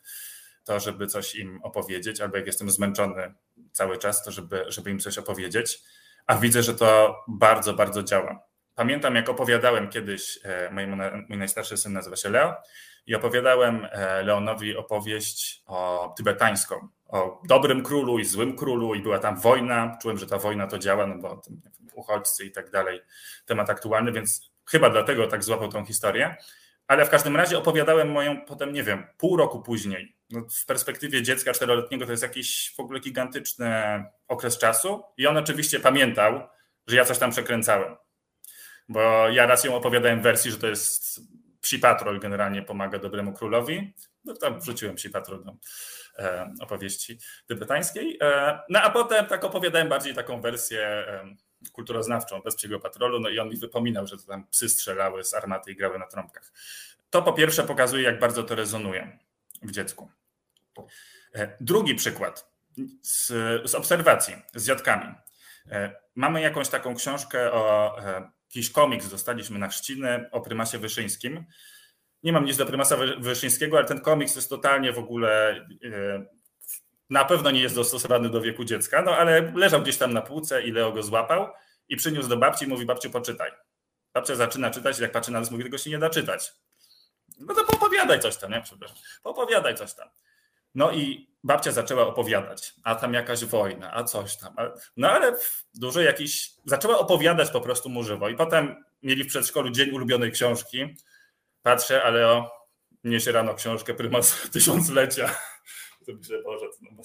to 0.65 0.81
żeby 0.81 1.07
coś 1.07 1.35
im 1.35 1.61
opowiedzieć, 1.63 2.21
albo 2.21 2.37
jak 2.37 2.47
jestem 2.47 2.71
zmęczony 2.71 3.35
cały 3.73 3.99
czas, 3.99 4.25
to 4.25 4.31
żeby, 4.31 4.65
żeby 4.69 4.91
im 4.91 4.99
coś 4.99 5.19
opowiedzieć 5.19 5.83
a 6.31 6.37
widzę, 6.37 6.63
że 6.63 6.75
to 6.75 7.17
bardzo, 7.29 7.75
bardzo 7.75 8.03
działa. 8.03 8.41
Pamiętam, 8.81 9.15
jak 9.15 9.29
opowiadałem 9.29 9.89
kiedyś, 9.89 10.39
e, 10.45 10.71
mój, 10.71 10.87
mój 11.29 11.39
najstarszy 11.39 11.77
syn 11.77 11.93
nazywa 11.93 12.17
się 12.17 12.29
Leo, 12.29 12.55
i 13.07 13.15
opowiadałem 13.15 13.87
e, 13.91 14.23
Leonowi 14.23 14.77
opowieść 14.77 15.63
o 15.67 16.13
tybetańską, 16.17 16.89
o 17.09 17.43
dobrym 17.49 17.83
królu 17.83 18.19
i 18.19 18.25
złym 18.25 18.57
królu, 18.57 18.95
i 18.95 19.03
była 19.03 19.19
tam 19.19 19.41
wojna. 19.41 19.99
Czułem, 20.03 20.19
że 20.19 20.27
ta 20.27 20.39
wojna 20.39 20.67
to 20.67 20.79
działa, 20.79 21.07
no 21.07 21.19
bo 21.19 21.43
uchodźcy 21.95 22.45
i 22.45 22.53
tak 22.53 22.71
dalej, 22.71 23.01
temat 23.47 23.71
aktualny, 23.71 24.13
więc 24.13 24.53
chyba 24.71 24.91
dlatego 24.91 25.27
tak 25.27 25.45
złapał 25.45 25.69
tą 25.69 25.85
historię. 25.85 26.37
Ale 26.87 27.05
w 27.07 27.11
każdym 27.11 27.37
razie 27.37 27.59
opowiadałem 27.59 28.11
moją 28.11 28.45
potem, 28.45 28.73
nie 28.73 28.83
wiem, 28.83 29.07
pół 29.19 29.37
roku 29.37 29.63
później 29.63 30.17
no, 30.31 30.41
w 30.63 30.67
perspektywie 30.67 31.23
dziecka 31.23 31.53
czteroletniego 31.53 32.07
to 32.07 32.11
jest 32.11 32.23
jakiś 32.23 32.75
w 32.77 32.81
ogóle 32.81 33.01
gigantyczny 33.01 34.05
okres 34.29 34.59
czasu. 34.59 35.03
I 35.17 35.27
on 35.27 35.37
oczywiście 35.37 35.81
pamiętał, 35.81 36.41
że 36.87 36.97
ja 36.97 37.05
coś 37.05 37.19
tam 37.19 37.31
przekręcałem. 37.31 37.97
Bo 38.91 39.29
ja 39.29 39.47
raz 39.47 39.65
ją 39.65 39.75
opowiadałem 39.75 40.21
w 40.21 40.23
wersji, 40.23 40.51
że 40.51 40.59
to 40.59 40.67
jest 40.67 41.21
psi 41.61 41.79
patrol 41.79 42.21
generalnie 42.21 42.63
pomaga 42.63 42.99
dobremu 42.99 43.33
królowi. 43.33 43.95
No 44.25 44.35
tam 44.35 44.61
wrzuciłem 44.61 44.95
psi 44.97 45.11
patrol 45.11 45.45
do 45.45 45.57
e, 46.19 46.55
opowieści 46.61 47.19
tybetańskiej. 47.47 48.19
E, 48.23 48.59
no 48.69 48.83
a 48.83 48.91
potem 48.91 49.27
tak 49.27 49.45
opowiadałem 49.45 49.89
bardziej 49.89 50.15
taką 50.15 50.41
wersję 50.41 50.81
e, 50.83 51.25
kulturoznawczą 51.73 52.41
bez 52.41 52.57
psiego 52.57 52.81
patrolu. 52.81 53.21
No 53.21 53.29
i 53.29 53.39
on 53.39 53.49
mi 53.49 53.57
wypominał, 53.57 54.07
że 54.07 54.17
to 54.17 54.27
tam 54.27 54.47
psy 54.47 54.69
strzelały 54.69 55.25
z 55.25 55.35
armaty 55.35 55.73
i 55.73 55.77
grały 55.77 55.99
na 55.99 56.07
trąbkach. 56.07 56.53
To 57.11 57.23
po 57.23 57.33
pierwsze 57.33 57.65
pokazuje, 57.65 58.03
jak 58.03 58.19
bardzo 58.19 58.43
to 58.43 58.55
rezonuje 58.55 59.19
w 59.63 59.71
dziecku. 59.71 60.11
Drugi 61.61 61.95
przykład 61.95 62.51
z, 63.03 63.27
z 63.71 63.75
obserwacji 63.75 64.35
z 64.55 64.67
dziadkami. 64.67 65.15
Mamy 66.15 66.41
jakąś 66.41 66.69
taką 66.69 66.95
książkę 66.95 67.53
o 67.53 67.97
jakiś 68.51 68.71
komiks, 68.71 69.09
dostaliśmy 69.09 69.59
na 69.59 69.69
chrzciny 69.69 70.31
o 70.31 70.41
prymasie 70.41 70.79
Wyszyńskim. 70.79 71.45
Nie 72.23 72.33
mam 72.33 72.45
nic 72.45 72.57
do 72.57 72.67
prymasa 72.67 72.97
Wyszyńskiego, 73.19 73.77
ale 73.77 73.87
ten 73.87 74.01
komiks 74.01 74.37
jest 74.37 74.51
totalnie 74.51 74.93
w 74.93 74.99
ogóle 74.99 75.61
na 77.11 77.25
pewno 77.25 77.51
nie 77.51 77.61
jest 77.61 77.75
dostosowany 77.75 78.31
do 78.31 78.41
wieku 78.41 78.65
dziecka, 78.65 79.03
no 79.03 79.17
ale 79.17 79.53
leżał 79.55 79.83
gdzieś 79.83 79.97
tam 79.97 80.13
na 80.13 80.23
półce 80.23 80.63
i 80.63 80.73
Leo 80.73 80.93
go 80.93 81.03
złapał 81.03 81.49
i 81.89 81.97
przyniósł 81.97 82.29
do 82.29 82.37
babci 82.37 82.65
i 82.65 82.69
mówi, 82.69 82.87
babciu 82.87 83.11
poczytaj. 83.11 83.51
Babcia 84.15 84.35
zaczyna 84.35 84.71
czytać, 84.71 84.99
jak 84.99 85.13
patrzy 85.13 85.33
na 85.33 85.41
nas, 85.41 85.51
mówi, 85.51 85.65
tego 85.65 85.79
się 85.79 85.91
nie 85.91 85.99
da 85.99 86.11
czytać. 86.11 86.53
No 87.39 87.55
to 87.55 87.67
opowiadaj 87.67 88.21
coś 88.21 88.37
tam, 88.37 88.51
nie? 88.51 88.63
Przepraszam. 88.63 88.97
Opowiadaj 89.25 89.75
coś 89.75 89.95
tam. 89.95 90.09
No 90.75 90.93
i 90.93 91.30
babcia 91.45 91.73
zaczęła 91.73 92.07
opowiadać, 92.07 92.75
a 92.83 92.95
tam 92.95 93.15
jakaś 93.15 93.45
wojna, 93.45 93.95
a 93.95 94.05
coś 94.05 94.37
tam. 94.37 94.55
No 94.97 95.11
ale 95.11 95.37
dużo 95.75 96.01
jakiś. 96.01 96.51
Zaczęła 96.65 96.99
opowiadać 96.99 97.51
po 97.51 97.61
prostu 97.61 97.89
mu 97.89 98.05
żywo. 98.05 98.29
I 98.29 98.37
potem 98.37 98.85
mieli 99.03 99.25
w 99.25 99.29
przedszkolu 99.29 99.71
dzień 99.71 99.91
ulubionej 99.91 100.33
książki. 100.33 100.97
Patrzę, 101.63 102.03
ale 102.03 102.29
o, 102.29 102.51
niesie 103.05 103.33
rano 103.33 103.55
książkę 103.55 103.95
Prymas 103.95 104.37
Tysiąclecia. 104.53 105.35
To 106.07 106.13
myślę, 106.13 106.43
Boże, 106.43 106.67
no 106.83 106.91
bo, 106.93 107.03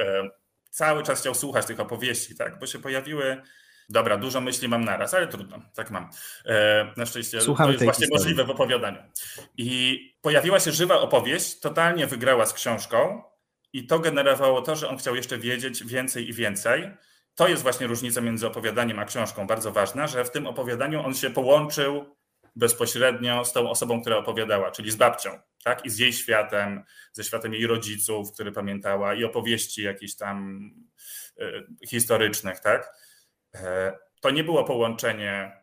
e, 0.00 0.30
cały 0.70 1.02
czas 1.02 1.20
chciał 1.20 1.34
słuchać 1.34 1.66
tych 1.66 1.80
opowieści, 1.80 2.36
tak? 2.36 2.58
Bo 2.58 2.66
się 2.66 2.78
pojawiły 2.78 3.42
Dobra, 3.88 4.16
dużo 4.16 4.40
myśli 4.40 4.68
mam 4.68 4.84
naraz, 4.84 5.14
ale 5.14 5.26
trudno, 5.26 5.62
tak 5.74 5.90
mam. 5.90 6.10
E, 6.46 6.92
na 6.96 7.06
szczęście 7.06 7.40
Słuchamy 7.40 7.68
to 7.68 7.72
jest 7.72 7.84
właśnie 7.84 8.06
historii. 8.06 8.24
możliwe 8.24 8.44
w 8.44 8.50
opowiadaniu. 8.50 8.98
I 9.56 10.00
pojawiła 10.22 10.60
się 10.60 10.72
żywa 10.72 11.00
opowieść, 11.00 11.60
totalnie 11.60 12.06
wygrała 12.06 12.46
z 12.46 12.52
książką 12.52 13.22
i 13.72 13.86
to 13.86 13.98
generowało 13.98 14.62
to, 14.62 14.76
że 14.76 14.88
on 14.88 14.96
chciał 14.98 15.16
jeszcze 15.16 15.38
wiedzieć 15.38 15.84
więcej 15.84 16.28
i 16.28 16.32
więcej. 16.32 16.90
To 17.34 17.48
jest 17.48 17.62
właśnie 17.62 17.86
różnica 17.86 18.20
między 18.20 18.46
opowiadaniem 18.46 18.98
a 18.98 19.04
książką, 19.04 19.46
bardzo 19.46 19.72
ważna, 19.72 20.06
że 20.06 20.24
w 20.24 20.30
tym 20.30 20.46
opowiadaniu 20.46 21.06
on 21.06 21.14
się 21.14 21.30
połączył 21.30 22.16
bezpośrednio 22.56 23.44
z 23.44 23.52
tą 23.52 23.70
osobą, 23.70 24.00
która 24.00 24.16
opowiadała, 24.16 24.70
czyli 24.70 24.90
z 24.90 24.96
babcią, 24.96 25.38
tak? 25.64 25.84
I 25.84 25.90
z 25.90 25.98
jej 25.98 26.12
światem, 26.12 26.84
ze 27.12 27.24
światem 27.24 27.54
jej 27.54 27.66
rodziców, 27.66 28.32
który 28.32 28.52
pamiętała, 28.52 29.14
i 29.14 29.24
opowieści 29.24 29.82
jakichś 29.82 30.14
tam 30.14 30.70
y, 31.40 31.86
historycznych, 31.86 32.60
tak? 32.60 32.94
E, 33.54 33.98
to 34.20 34.30
nie 34.30 34.44
było 34.44 34.64
połączenie 34.64 35.62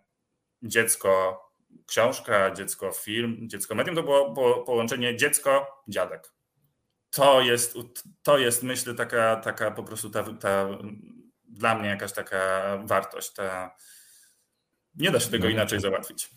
dziecko 0.62 1.42
książka, 1.88 2.51
dziecko 2.51 2.92
film, 2.92 3.38
dziecko 3.42 3.75
medium, 3.75 3.96
to 3.96 4.04
było 4.04 4.63
połączenie 4.63 5.16
dziecko 5.16 5.84
dziadek. 5.88 6.38
To 7.12 7.42
jest, 7.42 7.78
to 8.24 8.38
jest 8.38 8.63
myślę 8.63 8.94
taka, 8.94 9.36
taka 9.36 9.72
po 9.72 9.84
prostu 9.84 10.10
ta, 10.10 10.24
ta 10.24 10.68
dla 11.44 11.75
mnie 11.75 11.89
jakaś 11.89 12.13
taka 12.13 12.39
wartość. 12.86 13.34
Ta, 13.34 13.75
nie 14.96 15.12
da 15.12 15.20
się 15.20 15.30
tego 15.30 15.44
no. 15.44 15.50
inaczej 15.50 15.80
załatwić. 15.80 16.30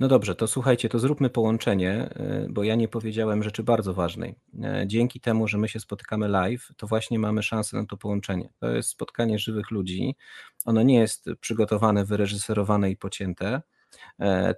No 0.00 0.08
dobrze, 0.08 0.34
to 0.34 0.46
słuchajcie, 0.46 0.88
to 0.88 0.98
zróbmy 0.98 1.30
połączenie, 1.30 1.92
e, 1.92 2.46
bo 2.50 2.64
ja 2.64 2.74
nie 2.74 2.88
powiedziałem 2.88 3.42
rzeczy 3.42 3.62
bardzo 3.62 3.94
ważnej. 3.94 4.34
E, 4.62 4.84
dzięki 4.86 5.20
temu, 5.20 5.48
że 5.48 5.58
my 5.58 5.68
się 5.68 5.80
spotykamy 5.80 6.28
live, 6.28 6.68
to 6.76 6.86
właśnie 6.86 7.18
mamy 7.18 7.42
szansę 7.42 7.76
na 7.76 7.86
to 7.86 7.96
połączenie. 7.96 8.52
To 8.60 8.70
jest 8.70 8.88
spotkanie 8.88 9.38
żywych 9.38 9.70
ludzi. 9.70 10.16
Ono 10.64 10.82
nie 10.82 10.98
jest 10.98 11.26
przygotowane, 11.40 12.04
wyreżyserowane 12.04 12.90
i 12.90 12.96
pocięte 12.96 13.62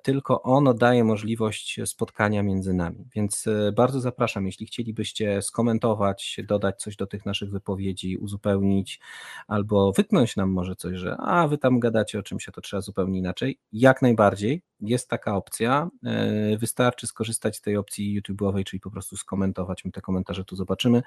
tylko 0.02 0.42
ono 0.42 0.74
daje 0.74 1.04
możliwość 1.04 1.80
spotkania 1.84 2.42
między 2.42 2.74
nami. 2.74 3.04
Więc 3.14 3.46
e, 3.46 3.72
bardzo 3.72 4.00
zapraszam, 4.00 4.46
jeśli 4.46 4.66
chcielibyście 4.66 5.42
skomentować, 5.42 6.40
dodać 6.44 6.80
coś 6.80 6.96
do 6.96 7.06
tych 7.06 7.26
naszych 7.26 7.50
wypowiedzi, 7.50 8.16
uzupełnić, 8.16 9.00
albo 9.46 9.92
wytknąć 9.92 10.36
nam 10.36 10.50
może 10.50 10.76
coś, 10.76 10.96
że 10.96 11.16
a 11.16 11.48
wy 11.48 11.58
tam 11.58 11.80
gadacie 11.80 12.18
o 12.18 12.22
czymś, 12.22 12.48
a 12.48 12.52
to 12.52 12.60
trzeba 12.60 12.80
zupełnie 12.80 13.18
inaczej. 13.18 13.58
Jak 13.72 14.02
najbardziej 14.02 14.62
jest 14.80 15.08
taka 15.08 15.36
opcja. 15.36 15.90
E, 16.04 16.58
wystarczy 16.58 17.06
skorzystać 17.06 17.56
z 17.56 17.60
tej 17.60 17.76
opcji 17.76 18.20
YouTube'owej, 18.20 18.64
czyli 18.64 18.80
po 18.80 18.90
prostu 18.90 19.16
skomentować. 19.16 19.84
My 19.84 19.90
te 19.90 20.00
komentarze 20.00 20.44
tu 20.44 20.56
zobaczymy. 20.56 21.02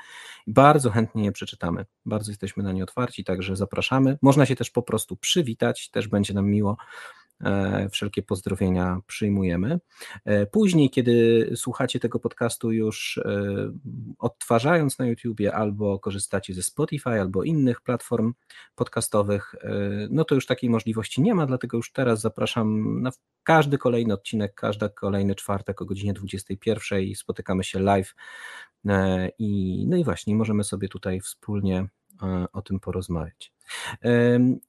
Bardzo 0.48 0.90
chętnie 0.90 1.26
je 1.26 1.32
przeczytamy. 1.32 1.86
Bardzo 2.06 2.32
jesteśmy 2.32 2.64
na 2.64 2.72
nie 2.72 2.84
otwarci, 2.84 3.24
także 3.24 3.56
zapraszamy. 3.56 4.18
Można 4.22 4.46
się 4.46 4.56
też 4.56 4.70
po 4.70 4.82
prostu 4.82 5.16
przywitać, 5.16 5.90
też 5.90 6.08
będzie 6.08 6.34
nam 6.34 6.50
miło. 6.50 6.78
E, 7.44 7.90
wszelkie 7.90 8.24
pozdrowienia 8.24 9.00
przyjmujemy. 9.08 9.80
E, 10.26 10.46
później, 10.46 10.90
kiedy 10.90 11.50
słuchacie 11.56 12.00
tego 12.00 12.20
podcastu 12.20 12.72
już 12.72 13.18
e, 13.18 13.72
odtwarzając 14.20 15.00
na 15.00 15.06
YouTubie 15.06 15.56
albo 15.56 16.00
korzystacie 16.00 16.54
ze 16.54 16.64
Spotify 16.64 17.10
albo 17.10 17.44
innych 17.44 17.82
platform 17.82 18.34
podcastowych, 18.76 19.56
no 20.10 20.26
to 20.26 20.36
już 20.36 20.46
takiej 20.46 20.70
możliwości 20.70 21.22
nie 21.22 21.36
ma, 21.36 21.46
dlatego 21.46 21.78
już 21.78 21.92
teraz 21.92 22.22
zapraszam 22.22 23.02
na 23.02 23.12
każdy 23.44 23.78
kolejny 23.78 24.14
odcinek, 24.14 24.54
każdy 24.54 24.90
kolejny 24.90 25.36
czwartek 25.36 25.82
o 25.82 25.86
godzinie 25.86 26.14
21 26.14 27.16
spotykamy 27.16 27.64
się 27.64 27.80
live 27.80 28.16
i 29.40 29.84
no 29.90 29.98
i 29.98 30.04
właśnie 30.04 30.36
możemy 30.36 30.64
sobie 30.64 30.88
tutaj 30.88 31.22
wspólnie 31.22 31.88
o 32.54 32.62
tym 32.62 32.80
porozmawiać. 32.80 33.56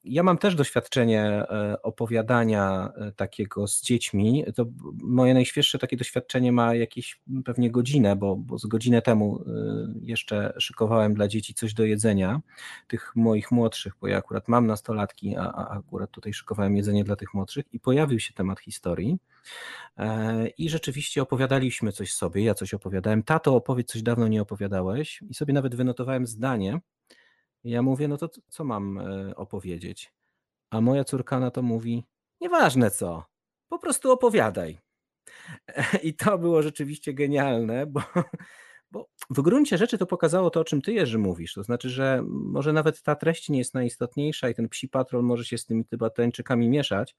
Ja 0.03 0.23
mam 0.23 0.37
też 0.37 0.55
doświadczenie 0.55 1.23
e, 1.23 1.81
opowiadania 1.81 2.93
e, 2.95 3.11
takiego 3.11 3.67
z 3.67 3.81
dziećmi. 3.81 4.45
To 4.55 4.65
moje 5.03 5.33
najświeższe 5.33 5.79
takie 5.79 5.97
doświadczenie 5.97 6.51
ma 6.51 6.75
jakieś 6.75 7.21
pewnie 7.45 7.71
godzinę, 7.71 8.15
bo, 8.15 8.35
bo 8.35 8.57
z 8.57 8.65
godzinę 8.65 9.01
temu 9.01 9.41
e, 9.41 9.51
jeszcze 10.01 10.53
szykowałem 10.59 11.13
dla 11.13 11.27
dzieci 11.27 11.53
coś 11.53 11.73
do 11.73 11.85
jedzenia, 11.85 12.41
tych 12.87 13.15
moich 13.15 13.51
młodszych, 13.51 13.93
bo 14.01 14.07
ja 14.07 14.17
akurat 14.17 14.47
mam 14.47 14.67
nastolatki, 14.67 15.35
a, 15.35 15.41
a 15.41 15.77
akurat 15.77 16.11
tutaj 16.11 16.33
szykowałem 16.33 16.77
jedzenie 16.77 17.03
dla 17.03 17.15
tych 17.15 17.33
młodszych 17.33 17.65
i 17.73 17.79
pojawił 17.79 18.19
się 18.19 18.33
temat 18.33 18.59
historii. 18.59 19.17
I 20.57 20.69
rzeczywiście 20.69 21.21
opowiadaliśmy 21.21 21.91
coś 21.91 22.13
sobie, 22.13 22.43
ja 22.43 22.53
coś 22.53 22.73
opowiadałem. 22.73 23.23
Tato, 23.23 23.55
opowiedz 23.55 23.91
coś 23.91 24.01
dawno 24.01 24.27
nie 24.27 24.41
opowiadałeś 24.41 25.21
i 25.29 25.33
sobie 25.33 25.53
nawet 25.53 25.75
wynotowałem 25.75 26.27
zdanie, 26.27 26.79
ja 27.63 27.81
mówię, 27.81 28.07
no 28.07 28.17
to 28.17 28.29
co 28.49 28.63
mam 28.63 28.97
e, 28.97 29.35
opowiedzieć? 29.35 30.13
A 30.69 30.81
moja 30.81 31.03
córka 31.03 31.39
na 31.39 31.51
to 31.51 31.61
mówi, 31.61 32.03
nieważne 32.41 32.91
co, 32.91 33.23
po 33.69 33.79
prostu 33.79 34.11
opowiadaj. 34.11 34.77
I 36.03 36.13
to 36.13 36.37
było 36.37 36.61
rzeczywiście 36.61 37.13
genialne, 37.13 37.85
bo, 37.85 38.01
bo 38.91 39.07
w 39.29 39.41
gruncie 39.41 39.77
rzeczy 39.77 39.97
to 39.97 40.05
pokazało 40.05 40.49
to, 40.49 40.59
o 40.59 40.63
czym 40.63 40.81
ty, 40.81 40.93
Jerzy, 40.93 41.17
mówisz. 41.17 41.53
To 41.53 41.63
znaczy, 41.63 41.89
że 41.89 42.23
może 42.27 42.73
nawet 42.73 43.01
ta 43.01 43.15
treść 43.15 43.49
nie 43.49 43.57
jest 43.57 43.73
najistotniejsza 43.73 44.49
i 44.49 44.55
ten 44.55 44.69
psi 44.69 44.89
patrol 44.89 45.23
może 45.23 45.45
się 45.45 45.57
z 45.57 45.65
tymi 45.65 45.85
tybatańczykami 45.85 46.69
mieszać, 46.69 47.15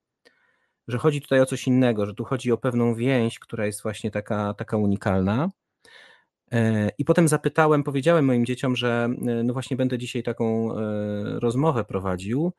że 0.88 0.98
chodzi 0.98 1.20
tutaj 1.22 1.40
o 1.40 1.46
coś 1.46 1.66
innego, 1.66 2.06
że 2.06 2.14
tu 2.14 2.24
chodzi 2.24 2.52
o 2.52 2.58
pewną 2.58 2.94
więź, 2.94 3.38
która 3.38 3.66
jest 3.66 3.82
właśnie 3.82 4.10
taka, 4.10 4.54
taka 4.54 4.76
unikalna. 4.76 5.50
E, 6.52 6.90
I 6.98 7.04
potem 7.04 7.28
zapytałem, 7.28 7.82
powiedziałem 7.82 8.24
moim 8.24 8.46
dzieciom, 8.46 8.76
że 8.76 9.08
e, 9.26 9.42
no 9.42 9.52
właśnie 9.52 9.76
będę 9.76 9.98
dzisiaj 9.98 10.22
taką 10.22 10.76
e, 10.78 11.40
rozmowę 11.40 11.84
prowadził 11.84 12.52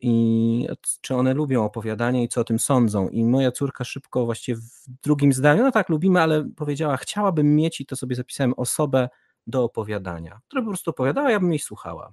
i 0.00 0.66
czy 1.00 1.14
one 1.14 1.34
lubią 1.34 1.64
opowiadanie 1.64 2.24
i 2.24 2.28
co 2.28 2.40
o 2.40 2.44
tym 2.44 2.58
sądzą. 2.58 3.08
I 3.08 3.24
moja 3.24 3.52
córka 3.52 3.84
szybko, 3.84 4.24
właściwie 4.24 4.60
w 4.60 4.88
drugim 5.02 5.32
zdaniu, 5.32 5.62
no 5.62 5.72
tak, 5.72 5.88
lubimy, 5.88 6.20
ale 6.20 6.48
powiedziała, 6.56 6.96
chciałabym 6.96 7.56
mieć, 7.56 7.80
i 7.80 7.86
to 7.86 7.96
sobie 7.96 8.16
zapisałem, 8.16 8.54
osobę 8.56 9.08
do 9.46 9.64
opowiadania, 9.64 10.40
która 10.48 10.62
po 10.62 10.68
prostu 10.68 10.90
opowiadała, 10.90 11.30
ja 11.30 11.40
bym 11.40 11.50
jej 11.50 11.58
słuchała. 11.58 12.12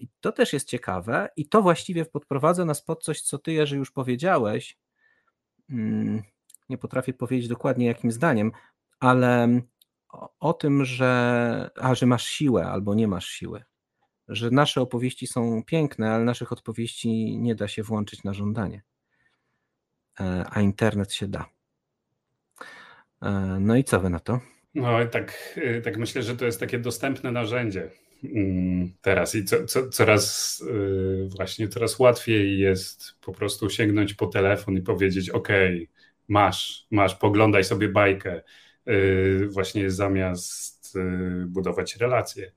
I 0.00 0.08
to 0.20 0.32
też 0.32 0.52
jest 0.52 0.68
ciekawe, 0.68 1.28
i 1.36 1.48
to 1.48 1.62
właściwie 1.62 2.04
podprowadza 2.04 2.64
nas 2.64 2.82
pod 2.82 3.04
coś, 3.04 3.20
co 3.20 3.38
ty, 3.38 3.52
Jerzy, 3.52 3.76
już 3.76 3.90
powiedziałeś. 3.90 4.78
Mm, 5.70 6.22
nie 6.68 6.78
potrafię 6.78 7.12
powiedzieć 7.12 7.48
dokładnie 7.48 7.86
jakim 7.86 8.12
zdaniem, 8.12 8.52
ale 9.00 9.60
o, 10.08 10.30
o 10.40 10.52
tym, 10.52 10.84
że, 10.84 11.70
a, 11.76 11.94
że 11.94 12.06
masz 12.06 12.26
siłę 12.26 12.66
albo 12.66 12.94
nie 12.94 13.08
masz 13.08 13.26
siły. 13.26 13.64
Że 14.28 14.50
nasze 14.50 14.80
opowieści 14.80 15.26
są 15.26 15.62
piękne, 15.66 16.10
ale 16.10 16.24
naszych 16.24 16.52
odpowiedzi 16.52 17.38
nie 17.38 17.54
da 17.54 17.68
się 17.68 17.82
włączyć 17.82 18.24
na 18.24 18.34
żądanie. 18.34 18.82
E, 20.20 20.44
a 20.50 20.60
internet 20.60 21.12
się 21.12 21.28
da. 21.28 21.46
E, 23.22 23.30
no 23.60 23.76
i 23.76 23.84
co 23.84 24.00
wy 24.00 24.10
na 24.10 24.20
to? 24.20 24.40
No 24.76 25.06
tak, 25.06 25.58
y, 25.58 25.82
tak 25.84 25.96
myślę, 25.96 26.22
że 26.22 26.36
to 26.36 26.44
jest 26.44 26.60
takie 26.60 26.78
dostępne 26.78 27.32
narzędzie 27.32 27.90
mm, 28.24 28.92
teraz 29.00 29.34
i 29.34 29.44
co, 29.44 29.64
co, 29.64 29.88
coraz 29.88 30.60
y, 30.60 31.28
właśnie 31.36 31.68
coraz 31.68 31.98
łatwiej 31.98 32.58
jest 32.58 33.14
po 33.20 33.32
prostu 33.32 33.70
sięgnąć 33.70 34.14
po 34.14 34.26
telefon 34.26 34.76
i 34.76 34.82
powiedzieć: 34.82 35.30
OK, 35.30 35.48
masz, 36.28 36.86
masz, 36.90 37.14
poglądaj 37.14 37.64
sobie 37.64 37.88
bajkę. 37.88 38.42
Y, 38.88 39.48
właśnie 39.48 39.90
zamiast 39.90 40.96
y, 40.96 41.46
budować 41.46 41.96
relacje. 41.96 42.52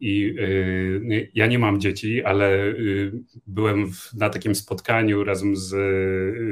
I 0.00 0.34
y, 0.38 1.30
ja 1.34 1.46
nie 1.46 1.58
mam 1.58 1.80
dzieci, 1.80 2.24
ale 2.24 2.74
byłem 3.46 3.90
na 4.16 4.30
takim 4.30 4.54
spotkaniu 4.54 5.24
razem 5.24 5.56
z, 5.56 5.68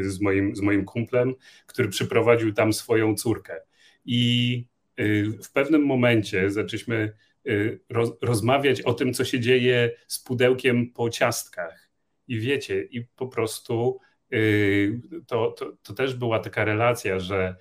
z, 0.06 0.20
moim, 0.20 0.56
z 0.56 0.60
moim 0.60 0.84
kumplem, 0.84 1.34
który 1.66 1.88
przyprowadził 1.88 2.52
tam 2.52 2.72
swoją 2.72 3.14
córkę. 3.14 3.60
I 4.04 4.64
w 5.44 5.52
pewnym 5.52 5.86
momencie 5.86 6.50
zaczęliśmy 6.50 7.12
roz, 7.88 8.10
rozmawiać 8.22 8.82
o 8.82 8.94
tym, 8.94 9.14
co 9.14 9.24
się 9.24 9.40
dzieje 9.40 9.90
z 10.06 10.18
pudełkiem 10.18 10.92
po 10.92 11.10
ciastkach. 11.10 11.90
I 12.28 12.40
wiecie, 12.40 12.82
i 12.82 13.04
po 13.04 13.28
prostu 13.28 13.98
to, 15.26 15.52
to, 15.52 15.76
to 15.82 15.94
też 15.94 16.14
była 16.14 16.38
taka 16.38 16.64
relacja, 16.64 17.18
że 17.18 17.56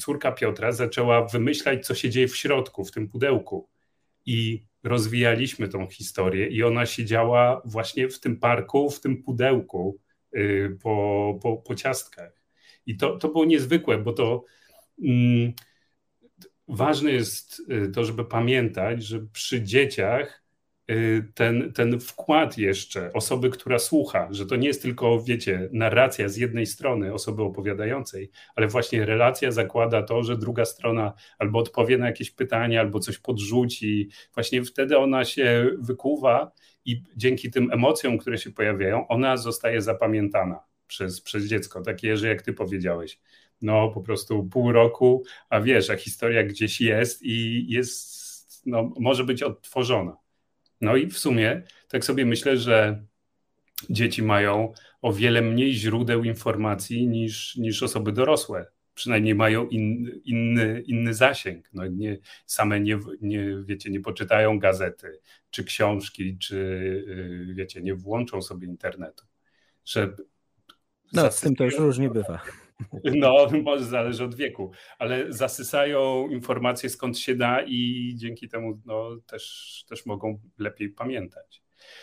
córka 0.00 0.32
Piotra 0.32 0.72
zaczęła 0.72 1.26
wymyślać, 1.26 1.86
co 1.86 1.94
się 1.94 2.10
dzieje 2.10 2.28
w 2.28 2.36
środku, 2.36 2.84
w 2.84 2.90
tym 2.90 3.08
pudełku. 3.08 3.68
I 4.26 4.64
rozwijaliśmy 4.82 5.68
tą 5.68 5.86
historię, 5.86 6.46
i 6.46 6.62
ona 6.62 6.86
siedziała 6.86 7.62
właśnie 7.64 8.08
w 8.08 8.20
tym 8.20 8.36
parku, 8.36 8.90
w 8.90 9.00
tym 9.00 9.22
pudełku 9.22 9.98
y, 10.36 10.78
po, 10.82 11.38
po, 11.42 11.56
po 11.56 11.74
ciastkach. 11.74 12.32
I 12.86 12.96
to, 12.96 13.18
to 13.18 13.28
było 13.28 13.44
niezwykłe, 13.44 13.98
bo 13.98 14.12
to 14.12 14.44
mm, 15.04 15.52
ważne 16.68 17.12
jest 17.12 17.62
y, 17.70 17.90
to, 17.90 18.04
żeby 18.04 18.24
pamiętać, 18.24 19.04
że 19.04 19.20
przy 19.32 19.62
dzieciach 19.62 20.37
Y, 20.37 20.37
ten, 21.34 21.72
ten 21.72 22.00
wkład 22.00 22.58
jeszcze 22.58 23.12
osoby, 23.12 23.50
która 23.50 23.78
słucha, 23.78 24.28
że 24.30 24.46
to 24.46 24.56
nie 24.56 24.68
jest 24.68 24.82
tylko, 24.82 25.22
wiecie, 25.22 25.68
narracja 25.72 26.28
z 26.28 26.36
jednej 26.36 26.66
strony 26.66 27.14
osoby 27.14 27.42
opowiadającej, 27.42 28.30
ale 28.56 28.68
właśnie 28.68 29.04
relacja 29.04 29.50
zakłada 29.50 30.02
to, 30.02 30.22
że 30.22 30.36
druga 30.36 30.64
strona 30.64 31.12
albo 31.38 31.58
odpowie 31.58 31.98
na 31.98 32.06
jakieś 32.06 32.30
pytanie, 32.30 32.80
albo 32.80 33.00
coś 33.00 33.18
podrzuci. 33.18 34.10
Właśnie 34.34 34.62
wtedy 34.62 34.98
ona 34.98 35.24
się 35.24 35.70
wykuwa 35.78 36.52
i 36.84 37.02
dzięki 37.16 37.50
tym 37.50 37.72
emocjom, 37.72 38.18
które 38.18 38.38
się 38.38 38.50
pojawiają, 38.50 39.08
ona 39.08 39.36
zostaje 39.36 39.82
zapamiętana 39.82 40.60
przez, 40.86 41.20
przez 41.20 41.44
dziecko. 41.44 41.80
Takie, 41.80 42.16
że 42.16 42.28
jak 42.28 42.42
ty 42.42 42.52
powiedziałeś, 42.52 43.20
no 43.62 43.88
po 43.88 44.00
prostu 44.00 44.44
pół 44.44 44.72
roku, 44.72 45.24
a 45.50 45.60
wiesz, 45.60 45.90
a 45.90 45.96
historia 45.96 46.42
gdzieś 46.44 46.80
jest 46.80 47.22
i 47.22 47.66
jest, 47.68 48.66
no, 48.66 48.92
może 48.98 49.24
być 49.24 49.42
odtworzona. 49.42 50.27
No 50.80 50.96
i 50.96 51.06
w 51.06 51.18
sumie 51.18 51.62
tak 51.88 52.04
sobie 52.04 52.26
myślę, 52.26 52.56
że 52.56 53.04
dzieci 53.90 54.22
mają 54.22 54.72
o 55.02 55.12
wiele 55.12 55.42
mniej 55.42 55.74
źródeł 55.74 56.24
informacji 56.24 57.06
niż, 57.06 57.56
niż 57.56 57.82
osoby 57.82 58.12
dorosłe. 58.12 58.66
Przynajmniej 58.94 59.34
mają 59.34 59.68
in, 59.68 60.20
inny, 60.24 60.82
inny 60.86 61.14
zasięg. 61.14 61.68
No 61.72 61.86
nie, 61.86 62.18
same 62.46 62.80
nie, 62.80 62.98
nie, 63.20 63.62
wiecie, 63.64 63.90
nie 63.90 64.00
poczytają 64.00 64.58
gazety 64.58 65.20
czy 65.50 65.64
książki, 65.64 66.38
czy 66.38 66.56
y, 67.48 67.54
wiecie, 67.54 67.82
nie 67.82 67.94
włączą 67.94 68.42
sobie 68.42 68.66
internetu. 68.66 69.24
Że 69.84 70.16
no, 71.12 71.30
z 71.30 71.40
tym 71.40 71.56
to 71.56 71.64
już 71.64 71.78
różnie 71.78 72.10
bywa. 72.10 72.40
No, 73.14 73.46
może 73.62 73.84
zależy 73.84 74.24
od 74.24 74.34
wieku, 74.34 74.70
ale 74.98 75.32
zasysają 75.32 76.28
informacje 76.28 76.90
skąd 76.90 77.18
się 77.18 77.34
da 77.34 77.62
i 77.62 78.12
dzięki 78.16 78.48
temu 78.48 78.80
no, 78.84 79.16
też, 79.26 79.84
też 79.88 80.06
mogą 80.06 80.40
lepiej 80.58 80.88
pamiętać. 80.88 81.62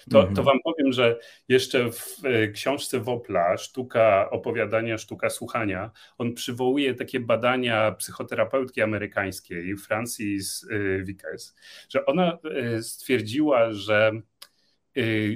To, 0.09 0.23
to 0.23 0.27
mhm. 0.27 0.45
wam 0.45 0.59
powiem, 0.63 0.93
że 0.93 1.19
jeszcze 1.47 1.91
w 1.91 2.17
e, 2.23 2.47
książce 2.47 2.99
Wopla, 2.99 3.57
Sztuka 3.57 4.29
opowiadania, 4.29 4.97
sztuka 4.97 5.29
słuchania, 5.29 5.91
on 6.17 6.33
przywołuje 6.33 6.93
takie 6.93 7.19
badania 7.19 7.91
psychoterapeutki 7.91 8.81
amerykańskiej, 8.81 9.77
Francis 9.77 10.67
e, 10.71 11.03
Vickers, 11.03 11.55
że 11.89 12.05
ona 12.05 12.37
e, 12.43 12.83
stwierdziła, 12.83 13.71
że 13.71 14.11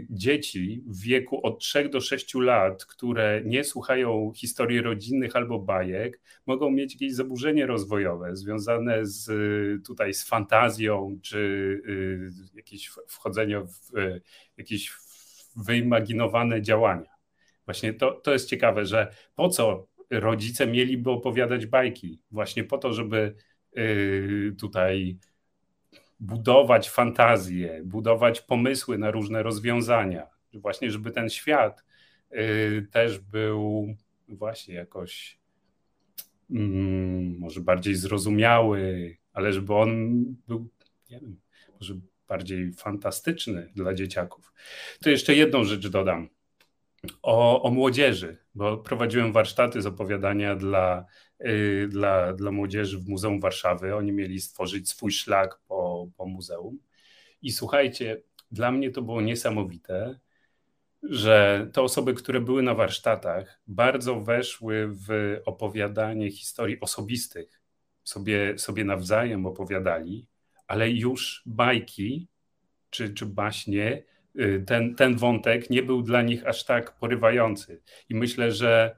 dzieci 0.10 0.84
w 0.88 1.02
wieku 1.02 1.46
od 1.46 1.60
3 1.60 1.90
do 1.90 2.02
6 2.02 2.36
lat, 2.36 2.86
które 2.86 3.42
nie 3.46 3.64
słuchają 3.64 4.32
historii 4.36 4.82
rodzinnych 4.82 5.36
albo 5.36 5.60
bajek, 5.60 6.22
mogą 6.46 6.72
mieć 6.72 6.94
jakieś 6.94 7.14
zaburzenie 7.14 7.66
rozwojowe 7.66 8.36
związane 8.36 9.06
z, 9.06 9.28
tutaj 9.86 10.14
z 10.14 10.28
fantazją, 10.28 11.20
czy 11.22 11.38
y, 11.88 12.30
jakieś 12.56 12.88
wchodzenie 13.08 13.60
w 13.60 13.98
y, 13.98 14.22
jakieś 14.58 14.94
wyimaginowane 15.56 16.62
działania. 16.62 17.12
Właśnie 17.66 17.94
to, 17.94 18.12
to 18.12 18.34
jest 18.34 18.50
ciekawe, 18.50 18.86
że 18.86 19.14
po 19.36 19.50
co 19.50 19.88
rodzice 20.10 20.68
mieliby 20.68 21.12
opowiadać 21.12 21.66
bajki? 21.66 22.22
Właśnie 22.32 22.64
po 22.64 22.78
to, 22.78 22.94
żeby 22.94 23.36
tutaj 24.60 25.18
budować 26.20 26.90
fantazję, 26.90 27.82
budować 27.84 28.42
pomysły 28.42 28.98
na 28.98 29.12
różne 29.12 29.44
rozwiązania, 29.44 30.28
właśnie 30.54 30.92
żeby 30.92 31.12
ten 31.12 31.30
świat 31.30 31.84
y, 32.32 32.88
też 32.92 33.20
był 33.20 33.96
właśnie 34.28 34.76
jakoś 34.76 35.40
mm, 36.52 37.38
może 37.40 37.62
bardziej 37.62 37.96
zrozumiały, 37.96 39.18
ale 39.34 39.54
żeby 39.54 39.76
on 39.76 40.26
był, 40.48 40.70
nie 41.10 41.20
wiem, 41.20 41.40
może 41.74 41.94
bardziej 42.28 42.74
fantastyczny 42.74 43.72
dla 43.76 43.94
dzieciaków. 43.94 44.54
To 45.02 45.10
jeszcze 45.10 45.36
jedną 45.36 45.64
rzecz 45.64 45.88
dodam. 45.88 46.30
O, 47.22 47.64
o 47.64 47.72
młodzieży, 47.72 48.38
bo 48.56 48.78
prowadziłem 48.78 49.32
warsztaty 49.32 49.82
z 49.82 49.86
opowiadania 49.86 50.56
dla 50.56 51.06
dla, 51.88 52.34
dla 52.34 52.52
młodzieży 52.52 53.00
w 53.00 53.08
Muzeum 53.08 53.40
Warszawy. 53.40 53.96
Oni 53.96 54.12
mieli 54.12 54.42
stworzyć 54.42 54.90
swój 54.90 55.12
szlak 55.12 55.60
po, 55.68 56.08
po 56.18 56.26
muzeum. 56.26 56.80
I 57.42 57.52
słuchajcie, 57.52 58.22
dla 58.52 58.72
mnie 58.72 58.92
to 58.92 59.02
było 59.02 59.22
niesamowite, 59.22 60.20
że 61.04 61.68
te 61.74 61.82
osoby, 61.82 62.14
które 62.14 62.42
były 62.42 62.64
na 62.64 62.74
warsztatach, 62.74 63.62
bardzo 63.68 64.20
weszły 64.22 64.88
w 64.88 65.38
opowiadanie 65.46 66.32
historii 66.32 66.80
osobistych, 66.80 67.62
sobie, 68.04 68.58
sobie 68.58 68.84
nawzajem 68.84 69.46
opowiadali, 69.46 70.28
ale 70.68 70.90
już 70.90 71.44
bajki 71.46 72.28
czy, 72.90 73.14
czy 73.14 73.26
baśnie, 73.26 74.04
y, 74.40 74.64
ten, 74.68 74.96
ten 74.96 75.18
wątek 75.18 75.70
nie 75.70 75.84
był 75.84 76.02
dla 76.02 76.22
nich 76.22 76.48
aż 76.48 76.66
tak 76.66 76.98
porywający. 76.98 77.82
I 78.10 78.16
myślę, 78.16 78.52
że 78.52 78.96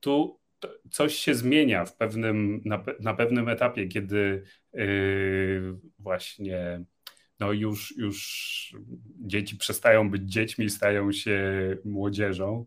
tu 0.00 0.41
coś 0.90 1.14
się 1.14 1.34
zmienia 1.34 1.84
w 1.84 1.96
pewnym, 1.96 2.62
na, 2.64 2.84
na 3.00 3.14
pewnym 3.14 3.48
etapie, 3.48 3.88
kiedy 3.88 4.42
yy, 4.72 5.78
właśnie 5.98 6.84
no 7.40 7.52
już, 7.52 7.96
już 7.96 8.76
dzieci 9.20 9.56
przestają 9.56 10.10
być 10.10 10.22
dziećmi, 10.22 10.70
stają 10.70 11.12
się 11.12 11.40
młodzieżą, 11.84 12.66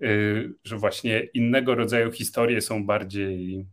yy, 0.00 0.54
że 0.64 0.76
właśnie 0.76 1.20
innego 1.34 1.74
rodzaju 1.74 2.12
historie 2.12 2.60
są 2.60 2.86
bardziej 2.86 3.66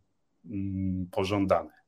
yy, 0.44 1.06
pożądane. 1.12 1.84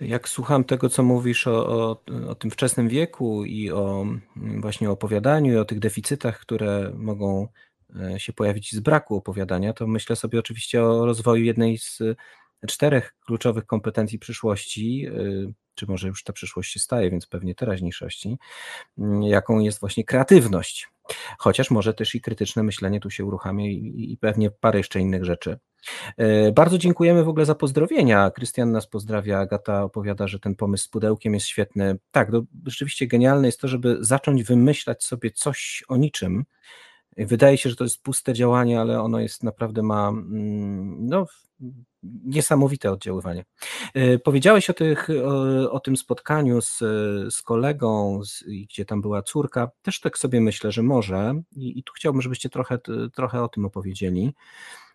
Jak 0.00 0.28
słucham 0.28 0.64
tego, 0.64 0.88
co 0.88 1.02
mówisz 1.02 1.46
o, 1.46 1.68
o, 1.68 2.02
o, 2.28 2.34
tym 2.34 2.50
wczesnym 2.50 2.88
wieku 2.88 3.44
i 3.44 3.70
o 3.70 4.06
właśnie 4.36 4.90
opowiadaniu 4.90 5.52
i 5.52 5.56
o 5.56 5.64
tych 5.64 5.78
deficytach, 5.78 6.40
które 6.40 6.92
mogą 6.94 7.48
się 8.18 8.32
pojawić 8.32 8.72
z 8.72 8.80
braku 8.80 9.16
opowiadania, 9.16 9.72
to 9.72 9.86
myślę 9.86 10.16
sobie 10.16 10.38
oczywiście 10.38 10.84
o 10.84 11.06
rozwoju 11.06 11.44
jednej 11.44 11.78
z 11.78 12.02
czterech 12.66 13.14
kluczowych 13.20 13.66
kompetencji 13.66 14.18
przyszłości, 14.18 15.06
e, 15.06 15.52
czy 15.74 15.86
może 15.86 16.08
już 16.08 16.24
ta 16.24 16.32
przyszłość 16.32 16.72
się 16.72 16.80
staje, 16.80 17.10
więc 17.10 17.26
pewnie 17.26 17.54
teraźniejszości, 17.54 18.38
jaką 19.20 19.58
jest 19.58 19.80
właśnie 19.80 20.04
kreatywność. 20.04 20.88
Chociaż 21.38 21.70
może 21.70 21.94
też 21.94 22.14
i 22.14 22.20
krytyczne 22.20 22.62
myślenie 22.62 23.00
tu 23.00 23.10
się 23.10 23.24
uruchamia 23.24 23.66
i, 23.66 24.18
pewnie 24.20 24.50
parę 24.50 24.78
jeszcze 24.78 25.00
innych 25.00 25.24
rzeczy. 25.24 25.58
E, 26.16 26.52
bardzo 26.52 26.78
dziękujemy 26.78 27.24
w 27.24 27.28
ogóle 27.28 27.46
za 27.46 27.54
pozdrowienia. 27.54 28.30
Krystian 28.30 28.72
nas 28.72 28.86
pozdrawia, 28.86 29.38
Agata 29.38 29.82
opowiada, 29.82 30.28
że 30.28 30.38
ten 30.40 30.54
pomysł 30.54 30.84
z 30.84 30.88
pudełkiem 30.88 31.34
jest 31.34 31.46
świetny. 31.46 31.98
Tak, 32.10 32.30
to 32.30 32.42
rzeczywiście 32.66 33.06
genialne 33.06 33.48
jest 33.48 33.60
to, 33.60 33.68
żeby 33.68 33.96
zacząć 34.00 34.42
wymyślać 34.42 35.04
sobie 35.04 35.30
coś 35.30 35.84
o 35.88 35.96
niczym. 35.96 36.44
Wydaje 37.18 37.58
się, 37.58 37.70
że 37.70 37.76
to 37.76 37.84
jest 37.84 38.02
puste 38.02 38.34
działanie, 38.34 38.80
ale 38.80 39.00
ono 39.00 39.20
jest 39.20 39.42
naprawdę 39.42 39.82
ma 39.82 40.08
mm, 40.08 41.06
no, 41.06 41.26
niesamowite 42.02 42.92
oddziaływanie. 42.92 43.44
E, 43.94 44.18
powiedziałeś 44.18 44.70
o, 44.70 44.74
tych, 44.74 45.08
o, 45.24 45.70
o 45.70 45.80
tym 45.80 45.96
spotkaniu 45.96 46.60
z, 46.60 46.78
z 47.34 47.42
kolegą, 47.42 48.20
z, 48.24 48.44
gdzie 48.70 48.84
tam 48.84 49.00
była 49.00 49.22
córka. 49.22 49.70
Też 49.82 50.00
tak 50.00 50.18
sobie 50.18 50.40
myślę, 50.40 50.72
że 50.72 50.82
może, 50.82 51.42
i, 51.56 51.78
i 51.78 51.82
tu 51.82 51.92
chciałbym, 51.96 52.22
żebyście 52.22 52.48
trochę, 52.48 52.78
trochę 53.14 53.42
o 53.42 53.48
tym 53.48 53.64
opowiedzieli 53.64 54.34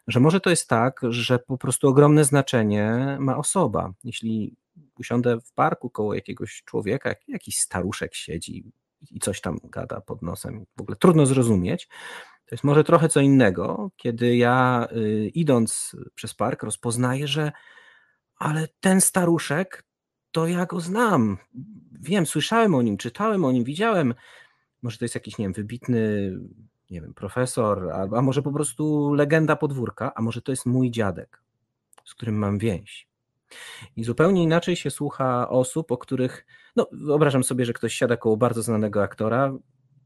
że 0.08 0.20
może 0.20 0.40
to 0.40 0.50
jest 0.50 0.68
tak, 0.68 1.02
że 1.10 1.40
po 1.40 1.58
prostu 1.58 1.88
ogromne 1.88 2.24
znaczenie 2.24 3.18
ma 3.20 3.38
osoba. 3.38 3.94
Jeśli 4.04 4.56
usiądę 5.00 5.40
w 5.42 5.54
parku 5.54 5.90
koło 5.90 6.14
jakiegoś 6.14 6.64
człowieka, 6.66 7.16
jakiś 7.28 7.60
staruszek 7.60 8.16
siedzi 8.16 8.64
i 9.12 9.20
coś 9.20 9.42
tam 9.42 9.58
gada 9.64 10.02
pod 10.02 10.22
nosem, 10.22 10.66
w 10.78 10.82
ogóle 10.82 10.98
trudno 10.98 11.26
zrozumieć, 11.26 11.88
to 12.46 12.56
jest 12.56 12.64
może 12.64 12.84
trochę 12.84 13.10
co 13.10 13.20
innego, 13.20 13.92
kiedy 13.96 14.36
ja 14.36 14.88
y, 14.92 15.32
idąc 15.34 15.96
przez 16.16 16.34
park 16.34 16.64
rozpoznaję, 16.64 17.28
że 17.28 17.52
ale 18.38 18.68
ten 18.80 19.02
staruszek, 19.02 19.84
to 20.32 20.48
ja 20.48 20.66
go 20.66 20.80
znam. 20.80 21.38
Wiem, 21.92 22.26
słyszałem 22.26 22.76
o 22.76 22.82
nim, 22.82 22.98
czytałem 22.98 23.46
o 23.46 23.52
nim, 23.52 23.64
widziałem. 23.64 24.14
Może 24.82 24.98
to 24.98 25.06
jest 25.06 25.16
jakiś, 25.16 25.38
nie 25.38 25.46
wiem, 25.46 25.54
wybitny 25.54 26.32
nie 26.94 27.02
wiem, 27.02 27.14
profesor, 27.14 27.92
a, 27.92 28.18
a 28.18 28.22
może 28.22 28.42
po 28.42 28.52
prostu 28.52 29.14
legenda 29.14 29.56
podwórka, 29.56 30.12
a 30.16 30.22
może 30.22 30.42
to 30.42 30.52
jest 30.52 30.66
mój 30.66 30.92
dziadek, 30.92 31.42
z 32.06 32.14
którym 32.14 32.36
mam 32.36 32.58
więź. 32.58 33.08
I 33.96 34.04
zupełnie 34.04 34.44
inaczej 34.44 34.76
się 34.76 34.92
słucha 34.92 35.50
osób, 35.50 35.92
o 35.92 35.98
których, 35.98 36.46
no 36.76 36.88
wyobrażam 36.92 37.44
sobie, 37.44 37.66
że 37.66 37.74
ktoś 37.74 37.94
siada 37.94 38.18
koło 38.18 38.38
bardzo 38.38 38.62
znanego 38.62 39.04
aktora, 39.04 39.54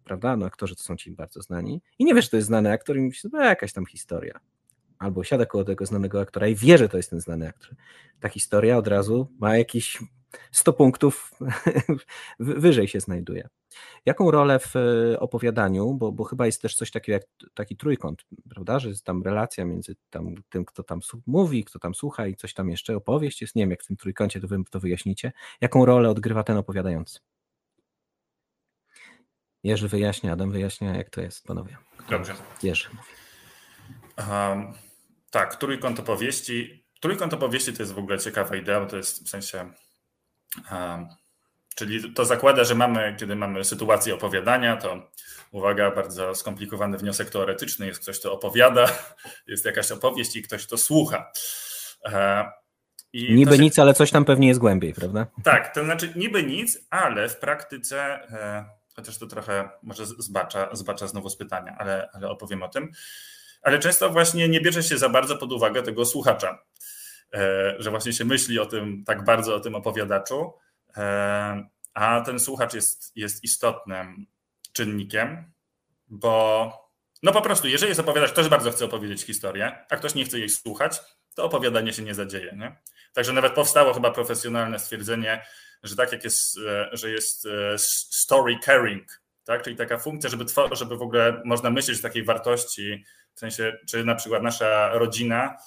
prawda? 0.03 0.37
No 0.37 0.45
aktorzy 0.45 0.75
to 0.75 0.83
są 0.83 0.95
ci 0.95 1.11
bardzo 1.11 1.41
znani 1.41 1.81
i 1.99 2.05
nie 2.05 2.15
wiesz, 2.15 2.25
że 2.25 2.31
to 2.31 2.37
jest 2.37 2.47
znany 2.47 2.71
aktor 2.71 2.97
i 2.97 3.01
myślisz, 3.01 3.33
no 3.33 3.43
jakaś 3.43 3.73
tam 3.73 3.85
historia. 3.85 4.39
Albo 4.99 5.23
siada 5.23 5.45
koło 5.45 5.63
tego 5.63 5.85
znanego 5.85 6.21
aktora 6.21 6.47
i 6.47 6.55
wie, 6.55 6.77
że 6.77 6.89
to 6.89 6.97
jest 6.97 7.09
ten 7.09 7.19
znany 7.19 7.47
aktor. 7.47 7.75
Ta 8.19 8.29
historia 8.29 8.77
od 8.77 8.87
razu 8.87 9.27
ma 9.39 9.57
jakiś 9.57 9.99
100 10.51 10.73
punktów 10.73 11.31
wyżej 12.39 12.87
się 12.87 12.99
znajduje. 12.99 13.47
Jaką 14.05 14.31
rolę 14.31 14.59
w 14.59 14.75
e, 14.75 15.19
opowiadaniu, 15.19 15.93
bo, 15.93 16.11
bo 16.11 16.23
chyba 16.23 16.45
jest 16.45 16.61
też 16.61 16.75
coś 16.75 16.91
takiego 16.91 17.13
jak 17.13 17.49
taki 17.53 17.77
trójkąt, 17.77 18.25
prawda, 18.49 18.79
że 18.79 18.89
jest 18.89 19.05
tam 19.05 19.23
relacja 19.23 19.65
między 19.65 19.95
tam, 20.09 20.35
tym, 20.49 20.65
kto 20.65 20.83
tam 20.83 20.99
mówi, 21.27 21.63
kto 21.63 21.79
tam 21.79 21.95
słucha 21.95 22.27
i 22.27 22.35
coś 22.35 22.53
tam 22.53 22.69
jeszcze, 22.69 22.95
opowieść 22.95 23.41
jest, 23.41 23.55
nie 23.55 23.63
wiem 23.63 23.71
jak 23.71 23.83
w 23.83 23.87
tym 23.87 23.97
trójkącie 23.97 24.41
to 24.41 24.47
wy 24.47 24.57
to 24.71 24.79
wyjaśnicie, 24.79 25.31
jaką 25.61 25.85
rolę 25.85 26.09
odgrywa 26.09 26.43
ten 26.43 26.57
opowiadający? 26.57 27.19
Jerzy 29.63 29.87
wyjaśnia, 29.87 30.33
Adam 30.33 30.51
wyjaśnia, 30.51 30.95
jak 30.95 31.09
to 31.09 31.21
jest, 31.21 31.43
panowie. 31.43 31.77
Dobrze. 32.09 32.33
Jerzy. 32.63 32.89
Um, 34.17 34.73
tak, 35.31 35.55
trójkąt 35.55 35.99
opowieści. 35.99 36.85
Trójkąt 36.99 37.33
opowieści 37.33 37.73
to 37.73 37.83
jest 37.83 37.93
w 37.93 37.97
ogóle 37.97 38.19
ciekawa 38.19 38.55
idea, 38.55 38.79
bo 38.79 38.85
to 38.85 38.97
jest 38.97 39.25
w 39.25 39.29
sensie 39.29 39.73
Czyli 41.75 42.13
to 42.13 42.25
zakłada, 42.25 42.63
że 42.63 42.75
mamy, 42.75 43.15
kiedy 43.19 43.35
mamy 43.35 43.63
sytuację 43.63 44.13
opowiadania, 44.15 44.77
to 44.77 45.09
uwaga, 45.51 45.91
bardzo 45.91 46.35
skomplikowany 46.35 46.97
wniosek 46.97 47.29
teoretyczny, 47.29 47.87
jest 47.87 48.01
ktoś, 48.01 48.19
kto 48.19 48.33
opowiada, 48.33 48.85
jest 49.47 49.65
jakaś 49.65 49.91
opowieść 49.91 50.35
i 50.35 50.41
ktoś, 50.41 50.67
kto 50.67 50.77
słucha. 50.77 51.31
I 53.13 53.33
niby 53.35 53.55
się... 53.55 53.61
nic, 53.61 53.79
ale 53.79 53.93
coś 53.93 54.11
tam 54.11 54.25
pewnie 54.25 54.47
jest 54.47 54.59
głębiej, 54.59 54.93
prawda? 54.93 55.27
Tak, 55.43 55.73
to 55.73 55.83
znaczy 55.83 56.13
niby 56.15 56.43
nic, 56.43 56.87
ale 56.89 57.29
w 57.29 57.37
praktyce, 57.37 57.97
e, 58.31 58.65
chociaż 58.95 59.17
to 59.17 59.27
trochę 59.27 59.69
może 59.83 60.05
zbacza, 60.05 60.69
zbacza 60.75 61.07
znowu 61.07 61.29
z 61.29 61.37
pytania, 61.37 61.75
ale, 61.79 62.09
ale 62.13 62.29
opowiem 62.29 62.63
o 62.63 62.67
tym, 62.67 62.91
ale 63.61 63.79
często 63.79 64.09
właśnie 64.09 64.49
nie 64.49 64.61
bierze 64.61 64.83
się 64.83 64.97
za 64.97 65.09
bardzo 65.09 65.37
pod 65.37 65.51
uwagę 65.51 65.83
tego 65.83 66.05
słuchacza, 66.05 66.63
że 67.79 67.89
właśnie 67.89 68.13
się 68.13 68.25
myśli 68.25 68.59
o 68.59 68.65
tym, 68.65 69.03
tak 69.05 69.23
bardzo 69.23 69.55
o 69.55 69.59
tym 69.59 69.75
opowiadaczu, 69.75 70.53
a 71.93 72.21
ten 72.21 72.39
słuchacz 72.39 72.73
jest, 72.73 73.11
jest 73.15 73.43
istotnym 73.43 74.27
czynnikiem, 74.73 75.51
bo 76.07 76.71
no 77.23 77.31
po 77.31 77.41
prostu, 77.41 77.67
jeżeli 77.67 77.89
jest 77.89 77.99
opowiadać, 77.99 78.31
ktoś 78.31 78.47
bardzo 78.47 78.71
chce 78.71 78.85
opowiedzieć 78.85 79.21
historię, 79.21 79.85
a 79.89 79.95
ktoś 79.95 80.15
nie 80.15 80.25
chce 80.25 80.39
jej 80.39 80.49
słuchać, 80.49 81.01
to 81.35 81.43
opowiadanie 81.43 81.93
się 81.93 82.03
nie 82.03 82.13
zadzieje. 82.13 82.55
Nie? 82.55 82.75
Także 83.13 83.33
nawet 83.33 83.53
powstało 83.53 83.93
chyba 83.93 84.11
profesjonalne 84.11 84.79
stwierdzenie, 84.79 85.45
że 85.83 85.95
tak 85.95 86.11
jak 86.11 86.23
jest, 86.23 86.57
e, 86.57 86.89
że 86.93 87.09
jest 87.11 87.45
e, 87.45 87.77
story 87.77 88.59
caring, 88.65 89.21
tak? 89.43 89.63
czyli 89.63 89.75
taka 89.75 89.97
funkcja, 89.97 90.29
żeby, 90.29 90.45
żeby 90.71 90.97
w 90.97 91.01
ogóle 91.01 91.41
można 91.45 91.69
myśleć 91.69 91.99
o 91.99 92.01
takiej 92.01 92.23
wartości, 92.23 93.05
w 93.33 93.39
sensie, 93.39 93.77
czy 93.87 94.03
na 94.03 94.15
przykład 94.15 94.43
nasza 94.43 94.89
rodzina 94.93 95.57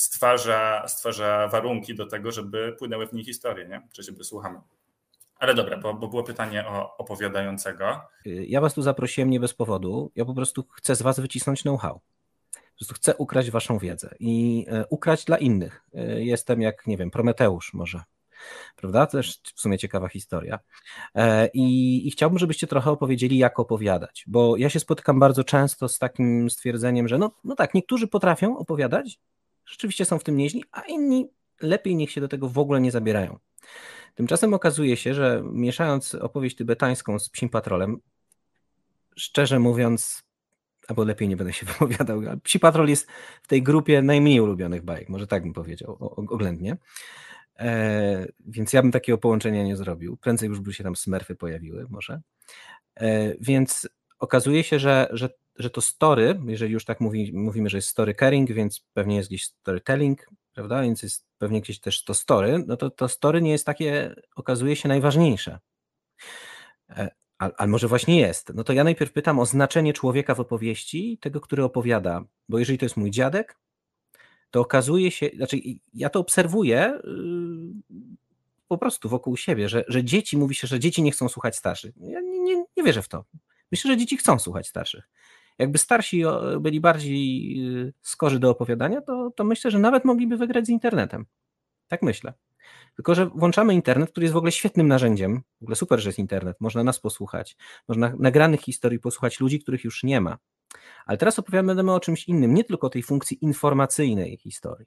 stwarza, 0.00 0.88
stwarza 0.88 1.48
warunki 1.48 1.94
do 1.94 2.06
tego, 2.06 2.32
żeby 2.32 2.76
płynęły 2.78 3.06
w 3.06 3.12
niej 3.12 3.24
historie, 3.24 3.68
nie? 3.68 3.88
czy 3.92 4.02
żeby 4.02 4.24
słuchamy. 4.24 4.60
Ale 5.38 5.54
dobra, 5.54 5.76
bo, 5.76 5.94
bo, 5.94 6.08
było 6.08 6.22
pytanie 6.22 6.66
o 6.66 6.96
opowiadającego. 6.96 8.00
Ja 8.24 8.60
was 8.60 8.74
tu 8.74 8.82
zaprosiłem 8.82 9.30
nie 9.30 9.40
bez 9.40 9.54
powodu. 9.54 10.12
Ja 10.14 10.24
po 10.24 10.34
prostu 10.34 10.66
chcę 10.72 10.96
z 10.96 11.02
was 11.02 11.20
wycisnąć 11.20 11.62
know-how. 11.62 12.00
Po 12.52 12.76
prostu 12.76 12.94
chcę 12.94 13.16
ukraść 13.16 13.50
waszą 13.50 13.78
wiedzę 13.78 14.14
i 14.20 14.66
e, 14.68 14.86
ukraść 14.86 15.24
dla 15.24 15.38
innych. 15.38 15.82
E, 15.94 16.24
jestem 16.24 16.60
jak, 16.60 16.86
nie 16.86 16.96
wiem, 16.96 17.10
Prometeusz 17.10 17.74
może. 17.74 18.02
Prawda? 18.76 19.06
Też 19.06 19.40
w 19.54 19.60
sumie 19.60 19.78
ciekawa 19.78 20.08
historia. 20.08 20.58
E, 21.14 21.48
I, 21.54 22.08
I 22.08 22.10
chciałbym, 22.10 22.38
żebyście 22.38 22.66
trochę 22.66 22.90
opowiedzieli, 22.90 23.38
jak 23.38 23.58
opowiadać, 23.58 24.24
bo 24.26 24.56
ja 24.56 24.70
się 24.70 24.80
spotykam 24.80 25.20
bardzo 25.20 25.44
często 25.44 25.88
z 25.88 25.98
takim 25.98 26.50
stwierdzeniem, 26.50 27.08
że 27.08 27.18
no, 27.18 27.30
no 27.44 27.54
tak, 27.54 27.74
niektórzy 27.74 28.06
potrafią 28.06 28.58
opowiadać, 28.58 29.18
rzeczywiście 29.70 30.04
są 30.04 30.18
w 30.18 30.24
tym 30.24 30.36
nieźli, 30.36 30.64
a 30.72 30.80
inni 30.80 31.30
lepiej 31.62 31.96
niech 31.96 32.10
się 32.10 32.20
do 32.20 32.28
tego 32.28 32.48
w 32.48 32.58
ogóle 32.58 32.80
nie 32.80 32.90
zabierają. 32.90 33.38
Tymczasem 34.14 34.54
okazuje 34.54 34.96
się, 34.96 35.14
że 35.14 35.42
mieszając 35.52 36.14
opowieść 36.14 36.56
tybetańską 36.56 37.18
z 37.18 37.28
psim 37.28 37.48
patrolem, 37.48 38.00
szczerze 39.16 39.58
mówiąc, 39.58 40.22
albo 40.88 41.04
lepiej 41.04 41.28
nie 41.28 41.36
będę 41.36 41.52
się 41.52 41.66
wypowiadał, 41.72 42.20
psi 42.42 42.60
patrol 42.60 42.88
jest 42.88 43.10
w 43.42 43.46
tej 43.46 43.62
grupie 43.62 44.02
najmniej 44.02 44.40
ulubionych 44.40 44.82
bajek, 44.82 45.08
może 45.08 45.26
tak 45.26 45.42
bym 45.42 45.52
powiedział 45.52 45.96
oględnie. 46.16 46.76
E, 47.58 48.26
więc 48.46 48.72
ja 48.72 48.82
bym 48.82 48.92
takiego 48.92 49.18
połączenia 49.18 49.64
nie 49.64 49.76
zrobił. 49.76 50.16
Prędzej 50.16 50.48
już 50.48 50.60
by 50.60 50.72
się 50.72 50.84
tam 50.84 50.96
smurfy 50.96 51.34
pojawiły, 51.34 51.86
może. 51.90 52.20
E, 52.94 53.34
więc 53.40 53.88
okazuje 54.18 54.64
się, 54.64 54.78
że, 54.78 55.08
że, 55.10 55.30
że 55.56 55.70
to 55.70 55.80
story, 55.80 56.40
jeżeli 56.46 56.72
już 56.72 56.84
tak 56.84 57.00
mówi, 57.00 57.32
mówimy, 57.34 57.68
że 57.68 57.78
jest 57.78 57.88
story 57.88 58.14
caring, 58.14 58.52
więc 58.52 58.84
pewnie 58.92 59.16
jest 59.16 59.28
gdzieś 59.28 59.44
storytelling, 59.44 60.26
prawda? 60.52 60.82
Więc 60.82 61.02
jest 61.02 61.26
pewnie 61.38 61.60
gdzieś 61.60 61.80
też 61.80 62.04
to 62.04 62.14
story, 62.14 62.64
no 62.66 62.76
to 62.76 62.90
to 62.90 63.08
story 63.08 63.42
nie 63.42 63.50
jest 63.50 63.66
takie, 63.66 64.14
okazuje 64.36 64.76
się, 64.76 64.88
najważniejsze. 64.88 65.58
E, 66.90 67.10
ale 67.38 67.68
może 67.68 67.88
właśnie 67.88 68.20
jest. 68.20 68.54
No 68.54 68.64
to 68.64 68.72
ja 68.72 68.84
najpierw 68.84 69.12
pytam 69.12 69.38
o 69.38 69.46
znaczenie 69.46 69.92
człowieka 69.92 70.34
w 70.34 70.40
opowieści, 70.40 71.18
tego, 71.20 71.40
który 71.40 71.64
opowiada. 71.64 72.24
Bo 72.48 72.58
jeżeli 72.58 72.78
to 72.78 72.84
jest 72.84 72.96
mój 72.96 73.10
dziadek, 73.10 73.56
to 74.50 74.60
okazuje 74.60 75.10
się, 75.10 75.30
znaczy 75.36 75.56
ja 75.94 76.10
to 76.10 76.20
obserwuję 76.20 77.00
yy, 77.04 78.00
po 78.68 78.78
prostu 78.78 79.08
wokół 79.08 79.36
siebie, 79.36 79.68
że, 79.68 79.84
że 79.88 80.04
dzieci, 80.04 80.36
mówi 80.36 80.54
się, 80.54 80.66
że 80.66 80.80
dzieci 80.80 81.02
nie 81.02 81.10
chcą 81.10 81.28
słuchać 81.28 81.56
starszych. 81.56 81.94
Ja 81.96 82.20
nie, 82.20 82.38
nie, 82.40 82.64
nie 82.76 82.82
wierzę 82.82 83.02
w 83.02 83.08
to. 83.08 83.24
Myślę, 83.72 83.90
że 83.90 83.96
dzieci 83.96 84.16
chcą 84.16 84.38
słuchać 84.38 84.68
starszych. 84.68 85.08
Jakby 85.60 85.78
starsi 85.78 86.22
byli 86.60 86.80
bardziej 86.80 87.56
yy, 87.56 87.92
skorzy 88.00 88.38
do 88.38 88.50
opowiadania, 88.50 89.00
to, 89.00 89.30
to 89.36 89.44
myślę, 89.44 89.70
że 89.70 89.78
nawet 89.78 90.04
mogliby 90.04 90.36
wygrać 90.36 90.66
z 90.66 90.68
internetem. 90.68 91.26
Tak 91.88 92.02
myślę. 92.02 92.32
Tylko, 92.94 93.14
że 93.14 93.26
włączamy 93.26 93.74
internet, 93.74 94.10
który 94.10 94.24
jest 94.24 94.34
w 94.34 94.36
ogóle 94.36 94.52
świetnym 94.52 94.88
narzędziem. 94.88 95.42
W 95.60 95.62
ogóle 95.62 95.76
super, 95.76 96.00
że 96.00 96.08
jest 96.08 96.18
internet. 96.18 96.56
Można 96.60 96.84
nas 96.84 97.00
posłuchać. 97.00 97.56
Można 97.88 98.12
nagranych 98.18 98.60
historii 98.60 98.98
posłuchać 98.98 99.40
ludzi, 99.40 99.60
których 99.60 99.84
już 99.84 100.02
nie 100.02 100.20
ma. 100.20 100.38
Ale 101.06 101.18
teraz 101.18 101.38
opowiadamy 101.38 101.92
o 101.92 102.00
czymś 102.00 102.28
innym, 102.28 102.54
nie 102.54 102.64
tylko 102.64 102.86
o 102.86 102.90
tej 102.90 103.02
funkcji 103.02 103.44
informacyjnej 103.44 104.36
historii. 104.36 104.86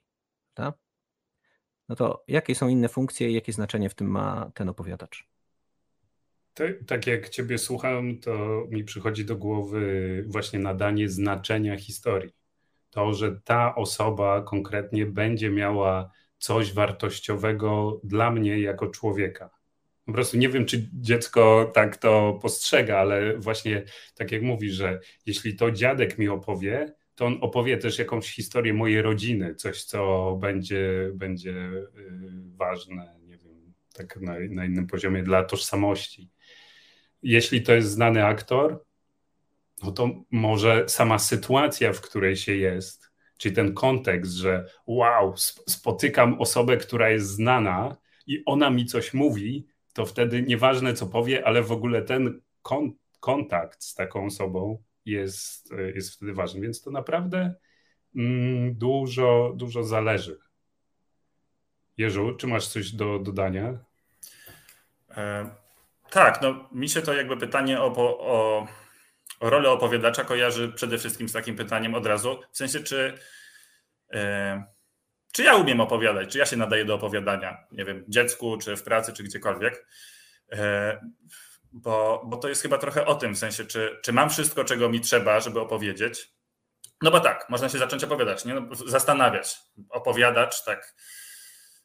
Tak? 0.54 0.74
No 1.88 1.96
to 1.96 2.24
jakie 2.28 2.54
są 2.54 2.68
inne 2.68 2.88
funkcje 2.88 3.30
i 3.30 3.34
jakie 3.34 3.52
znaczenie 3.52 3.90
w 3.90 3.94
tym 3.94 4.10
ma 4.10 4.50
ten 4.54 4.68
opowiadacz? 4.68 5.33
Tak 6.86 7.06
jak 7.06 7.28
Ciebie 7.28 7.58
słucham, 7.58 8.18
to 8.18 8.66
mi 8.70 8.84
przychodzi 8.84 9.24
do 9.24 9.36
głowy 9.36 10.24
właśnie 10.26 10.58
nadanie 10.58 11.08
znaczenia 11.08 11.76
historii. 11.76 12.32
To, 12.90 13.14
że 13.14 13.40
ta 13.44 13.74
osoba 13.74 14.42
konkretnie 14.42 15.06
będzie 15.06 15.50
miała 15.50 16.10
coś 16.38 16.72
wartościowego 16.72 18.00
dla 18.04 18.30
mnie 18.30 18.60
jako 18.60 18.86
człowieka. 18.86 19.50
Po 20.06 20.12
prostu 20.12 20.36
nie 20.36 20.48
wiem, 20.48 20.66
czy 20.66 20.88
dziecko 20.92 21.70
tak 21.74 21.96
to 21.96 22.38
postrzega, 22.42 22.98
ale 22.98 23.38
właśnie 23.38 23.82
tak 24.14 24.32
jak 24.32 24.42
mówi, 24.42 24.70
że 24.70 25.00
jeśli 25.26 25.56
to 25.56 25.70
dziadek 25.70 26.18
mi 26.18 26.28
opowie, 26.28 26.94
to 27.14 27.26
on 27.26 27.38
opowie 27.40 27.78
też 27.78 27.98
jakąś 27.98 28.34
historię 28.34 28.74
mojej 28.74 29.02
rodziny, 29.02 29.54
coś, 29.54 29.84
co 29.84 30.32
będzie, 30.40 31.10
będzie 31.14 31.50
y, 31.50 31.88
ważne, 32.56 33.16
nie 33.26 33.36
wiem, 33.36 33.74
tak 33.92 34.20
na, 34.20 34.34
na 34.50 34.64
innym 34.64 34.86
poziomie 34.86 35.22
dla 35.22 35.44
tożsamości. 35.44 36.33
Jeśli 37.24 37.62
to 37.62 37.74
jest 37.74 37.90
znany 37.90 38.26
aktor, 38.26 38.84
no 39.82 39.92
to 39.92 40.10
może 40.30 40.88
sama 40.88 41.18
sytuacja, 41.18 41.92
w 41.92 42.00
której 42.00 42.36
się 42.36 42.56
jest, 42.56 43.10
czyli 43.38 43.54
ten 43.54 43.74
kontekst, 43.74 44.32
że 44.32 44.66
wow, 44.86 45.34
spotykam 45.68 46.40
osobę, 46.40 46.76
która 46.76 47.10
jest 47.10 47.28
znana 47.28 47.96
i 48.26 48.42
ona 48.46 48.70
mi 48.70 48.86
coś 48.86 49.14
mówi, 49.14 49.66
to 49.92 50.06
wtedy 50.06 50.42
nieważne 50.42 50.94
co 50.94 51.06
powie, 51.06 51.46
ale 51.46 51.62
w 51.62 51.72
ogóle 51.72 52.02
ten 52.02 52.40
kon 52.62 52.92
kontakt 53.20 53.84
z 53.84 53.94
taką 53.94 54.26
osobą 54.26 54.82
jest, 55.04 55.72
jest 55.94 56.14
wtedy 56.14 56.34
ważny. 56.34 56.60
Więc 56.60 56.82
to 56.82 56.90
naprawdę 56.90 57.54
mm, 58.16 58.74
dużo, 58.74 59.52
dużo 59.56 59.84
zależy. 59.84 60.38
Jerzu, 61.96 62.34
czy 62.34 62.46
masz 62.46 62.68
coś 62.68 62.92
do 62.92 63.18
dodania? 63.18 63.78
E, 65.10 65.50
tak, 66.14 66.42
no 66.42 66.68
mi 66.72 66.88
się 66.88 67.02
to 67.02 67.14
jakby 67.14 67.36
pytanie 67.36 67.80
o, 67.80 67.86
o, 67.86 68.66
o 69.40 69.50
rolę 69.50 69.70
opowiadacza 69.70 70.24
kojarzy 70.24 70.72
przede 70.72 70.98
wszystkim 70.98 71.28
z 71.28 71.32
takim 71.32 71.56
pytaniem 71.56 71.94
od 71.94 72.06
razu, 72.06 72.40
w 72.52 72.56
sensie 72.56 72.80
czy 72.80 73.18
e, 74.12 74.64
czy 75.32 75.42
ja 75.42 75.54
umiem 75.54 75.80
opowiadać, 75.80 76.32
czy 76.32 76.38
ja 76.38 76.46
się 76.46 76.56
nadaję 76.56 76.84
do 76.84 76.94
opowiadania, 76.94 77.58
nie 77.72 77.84
wiem, 77.84 78.04
dziecku, 78.08 78.58
czy 78.58 78.76
w 78.76 78.82
pracy, 78.82 79.12
czy 79.12 79.22
gdziekolwiek. 79.22 79.86
E, 80.52 81.00
bo, 81.72 82.22
bo 82.26 82.36
to 82.36 82.48
jest 82.48 82.62
chyba 82.62 82.78
trochę 82.78 83.06
o 83.06 83.14
tym, 83.14 83.34
w 83.34 83.38
sensie, 83.38 83.64
czy, 83.64 83.98
czy 84.02 84.12
mam 84.12 84.30
wszystko, 84.30 84.64
czego 84.64 84.88
mi 84.88 85.00
trzeba, 85.00 85.40
żeby 85.40 85.60
opowiedzieć. 85.60 86.32
No 87.02 87.10
bo 87.10 87.20
tak, 87.20 87.46
można 87.50 87.68
się 87.68 87.78
zacząć 87.78 88.04
opowiadać, 88.04 88.44
nie? 88.44 88.54
No, 88.54 88.74
zastanawiać. 88.74 89.56
Opowiadacz, 89.90 90.64
tak, 90.64 90.94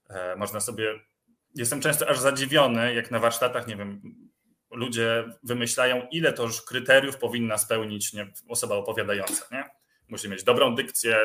e, 0.09 0.35
można 0.35 0.59
sobie. 0.59 1.08
Jestem 1.55 1.81
często 1.81 2.09
aż 2.09 2.19
zadziwiony, 2.19 2.93
jak 2.93 3.11
na 3.11 3.19
warsztatach, 3.19 3.67
nie 3.67 3.75
wiem, 3.75 4.01
ludzie 4.71 5.23
wymyślają, 5.43 6.07
ile 6.11 6.33
to 6.33 6.43
już 6.43 6.61
kryteriów 6.61 7.17
powinna 7.17 7.57
spełnić 7.57 8.13
nie, 8.13 8.27
osoba 8.47 8.75
opowiadająca. 8.75 9.45
Nie? 9.51 9.63
Musi 10.07 10.29
mieć 10.29 10.43
dobrą 10.43 10.75
dykcję, 10.75 11.17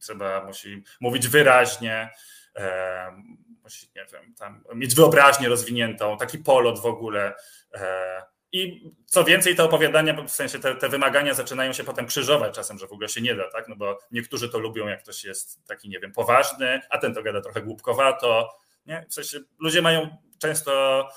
trzeba, 0.00 0.44
musi 0.44 0.82
mówić 1.00 1.28
wyraźnie, 1.28 2.10
e, 2.56 3.22
musi, 3.62 3.86
nie 3.96 4.06
wiem, 4.12 4.34
tam 4.34 4.64
mieć 4.74 4.94
wyobraźnię 4.94 5.48
rozwiniętą, 5.48 6.18
taki 6.18 6.38
polot 6.38 6.80
w 6.80 6.86
ogóle. 6.86 7.34
E, 7.74 8.22
I 8.52 8.90
co 9.06 9.24
więcej, 9.24 9.56
te 9.56 9.64
opowiadania, 9.64 10.22
w 10.22 10.30
sensie 10.30 10.58
te, 10.58 10.74
te, 10.74 10.88
wymagania 10.88 11.34
zaczynają 11.34 11.72
się 11.72 11.84
potem 11.84 12.06
krzyżować 12.06 12.54
czasem, 12.54 12.78
że 12.78 12.86
w 12.86 12.92
ogóle 12.92 13.08
się 13.08 13.20
nie 13.20 13.34
da, 13.34 13.50
tak? 13.50 13.68
No 13.68 13.76
bo 13.76 13.98
niektórzy 14.10 14.48
to 14.48 14.58
lubią, 14.58 14.86
jak 14.86 15.02
ktoś 15.02 15.24
jest 15.24 15.66
taki, 15.66 15.88
nie 15.88 16.00
wiem, 16.00 16.12
poważny, 16.12 16.80
a 16.90 16.98
ten 16.98 17.14
to 17.14 17.22
gada 17.22 17.40
trochę 17.40 17.62
głupkowato. 17.62 18.58
Nie? 18.86 19.06
W 19.08 19.14
sensie 19.14 19.38
ludzie 19.58 19.82
mają 19.82 20.16
często 20.38 21.08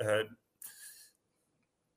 e, 0.00 0.24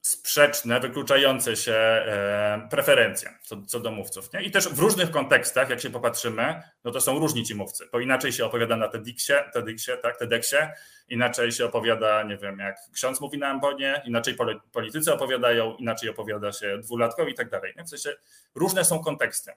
sprzeczne, 0.01 0.79
wykluczające 0.79 1.55
się 1.55 1.73
e, 1.73 2.67
preferencje 2.71 3.37
co, 3.43 3.61
co 3.61 3.79
do 3.79 3.91
mówców. 3.91 4.33
Nie? 4.33 4.43
I 4.43 4.51
też 4.51 4.69
w 4.69 4.79
różnych 4.79 5.11
kontekstach, 5.11 5.69
jak 5.69 5.81
się 5.81 5.89
popatrzymy, 5.89 6.61
no 6.83 6.91
to 6.91 7.01
są 7.01 7.19
różni 7.19 7.43
ci 7.43 7.55
mówcy, 7.55 7.89
bo 7.91 7.99
inaczej 7.99 8.31
się 8.31 8.45
opowiada 8.45 8.77
na 8.77 8.87
TEDxie, 8.87 9.43
TEDxie, 9.53 9.97
tak, 9.97 10.17
TEDxie, 10.17 10.73
inaczej 11.09 11.51
się 11.51 11.65
opowiada, 11.65 12.23
nie 12.23 12.37
wiem, 12.37 12.59
jak 12.59 12.77
ksiądz 12.93 13.21
mówi 13.21 13.37
na 13.37 13.47
ambonie, 13.47 14.01
inaczej 14.05 14.35
politycy 14.71 15.13
opowiadają, 15.13 15.75
inaczej 15.75 16.09
opowiada 16.09 16.51
się 16.51 16.77
dwulatkowi 16.77 17.31
i 17.31 17.35
tak 17.35 17.49
dalej. 17.49 17.73
W 17.85 17.89
sensie 17.89 18.15
różne 18.55 18.85
są 18.85 19.03
konteksty, 19.03 19.51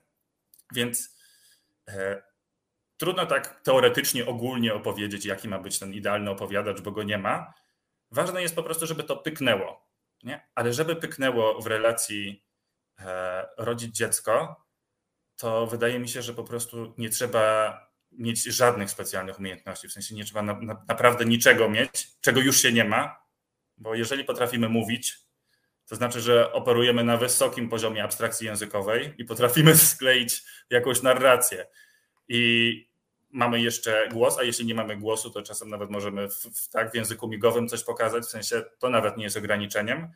więc 0.73 1.15
e, 1.87 2.32
trudno 2.97 3.25
tak 3.25 3.61
teoretycznie, 3.61 4.25
ogólnie 4.25 4.73
opowiedzieć, 4.73 5.25
jaki 5.25 5.47
ma 5.47 5.59
być 5.59 5.79
ten 5.79 5.93
idealny 5.93 6.31
opowiadacz, 6.31 6.81
bo 6.81 6.91
go 6.91 7.03
nie 7.03 7.17
ma. 7.17 7.53
Ważne 8.11 8.41
jest 8.41 8.55
po 8.55 8.63
prostu, 8.63 8.87
żeby 8.87 9.03
to 9.03 9.17
pyknęło 9.17 9.93
nie? 10.23 10.47
Ale 10.55 10.73
żeby 10.73 10.95
pyknęło 10.95 11.61
w 11.61 11.67
relacji 11.67 12.43
e, 12.99 13.45
rodzić 13.57 13.95
dziecko, 13.95 14.65
to 15.35 15.67
wydaje 15.67 15.99
mi 15.99 16.09
się, 16.09 16.21
że 16.21 16.33
po 16.33 16.43
prostu 16.43 16.93
nie 16.97 17.09
trzeba 17.09 17.77
mieć 18.11 18.43
żadnych 18.43 18.89
specjalnych 18.89 19.39
umiejętności. 19.39 19.87
W 19.87 19.91
sensie 19.91 20.15
nie 20.15 20.25
trzeba 20.25 20.41
na, 20.41 20.53
na, 20.53 20.85
naprawdę 20.87 21.25
niczego 21.25 21.69
mieć, 21.69 22.07
czego 22.21 22.41
już 22.41 22.61
się 22.61 22.71
nie 22.71 22.85
ma, 22.85 23.23
bo 23.77 23.95
jeżeli 23.95 24.23
potrafimy 24.23 24.69
mówić, 24.69 25.17
to 25.85 25.95
znaczy, 25.95 26.21
że 26.21 26.53
operujemy 26.53 27.03
na 27.03 27.17
wysokim 27.17 27.69
poziomie 27.69 28.03
abstrakcji 28.03 28.47
językowej 28.47 29.13
i 29.17 29.25
potrafimy 29.25 29.75
skleić 29.93 30.43
jakąś 30.69 31.01
narrację. 31.01 31.67
I 32.27 32.93
mamy 33.31 33.61
jeszcze 33.61 34.09
głos, 34.11 34.37
a 34.37 34.43
jeśli 34.43 34.65
nie 34.65 34.75
mamy 34.75 34.97
głosu, 34.97 35.29
to 35.29 35.41
czasem 35.41 35.69
nawet 35.69 35.89
możemy 35.89 36.29
w, 36.29 36.33
w, 36.33 36.69
tak, 36.69 36.91
w 36.91 36.95
języku 36.95 37.27
migowym 37.27 37.67
coś 37.67 37.83
pokazać, 37.83 38.23
w 38.23 38.29
sensie 38.29 38.63
to 38.79 38.89
nawet 38.89 39.17
nie 39.17 39.23
jest 39.23 39.37
ograniczeniem. 39.37 40.07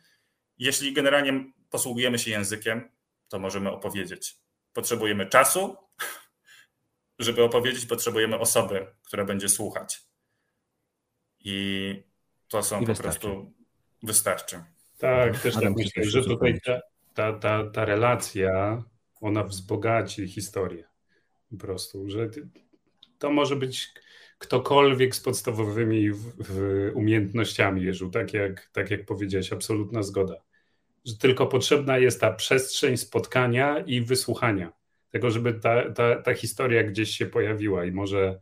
Jeśli 0.58 0.92
generalnie 0.92 1.44
posługujemy 1.70 2.18
się 2.18 2.30
językiem, 2.30 2.90
to 3.28 3.38
możemy 3.38 3.70
opowiedzieć. 3.70 4.36
Potrzebujemy 4.72 5.26
czasu, 5.26 5.76
żeby 7.18 7.42
opowiedzieć, 7.42 7.86
potrzebujemy 7.86 8.38
osoby, 8.38 8.86
która 9.02 9.24
będzie 9.24 9.48
słuchać. 9.48 10.00
I 11.40 12.02
to 12.48 12.62
są 12.62 12.80
I 12.80 12.86
po 12.86 12.94
prostu 12.94 13.52
wystarczy. 14.02 14.64
Tak, 14.98 15.40
też 15.40 15.54
tak 15.54 15.76
myślę, 15.76 16.04
że 16.04 16.22
tutaj 16.22 16.60
ta, 16.64 16.80
ta, 17.14 17.32
ta, 17.32 17.70
ta 17.70 17.84
relacja, 17.84 18.82
ona 19.20 19.44
wzbogaci 19.44 20.28
historię. 20.28 20.88
Po 21.50 21.56
prostu, 21.56 22.10
że 22.10 22.30
to 23.18 23.30
może 23.30 23.56
być 23.56 23.92
ktokolwiek 24.38 25.14
z 25.14 25.20
podstawowymi 25.20 26.10
w, 26.10 26.32
w 26.38 26.90
umiejętnościami, 26.94 27.82
Jerzu, 27.82 28.10
tak 28.10 28.34
jak, 28.34 28.70
tak 28.72 28.90
jak 28.90 29.06
powiedziałeś, 29.06 29.52
absolutna 29.52 30.02
zgoda. 30.02 30.34
Że 31.04 31.16
tylko 31.16 31.46
potrzebna 31.46 31.98
jest 31.98 32.20
ta 32.20 32.32
przestrzeń 32.32 32.96
spotkania 32.96 33.78
i 33.78 34.00
wysłuchania. 34.00 34.72
Tego, 35.10 35.30
żeby 35.30 35.54
ta, 35.54 35.92
ta, 35.92 36.22
ta 36.22 36.34
historia 36.34 36.84
gdzieś 36.84 37.10
się 37.10 37.26
pojawiła 37.26 37.84
i 37.84 37.92
może, 37.92 38.40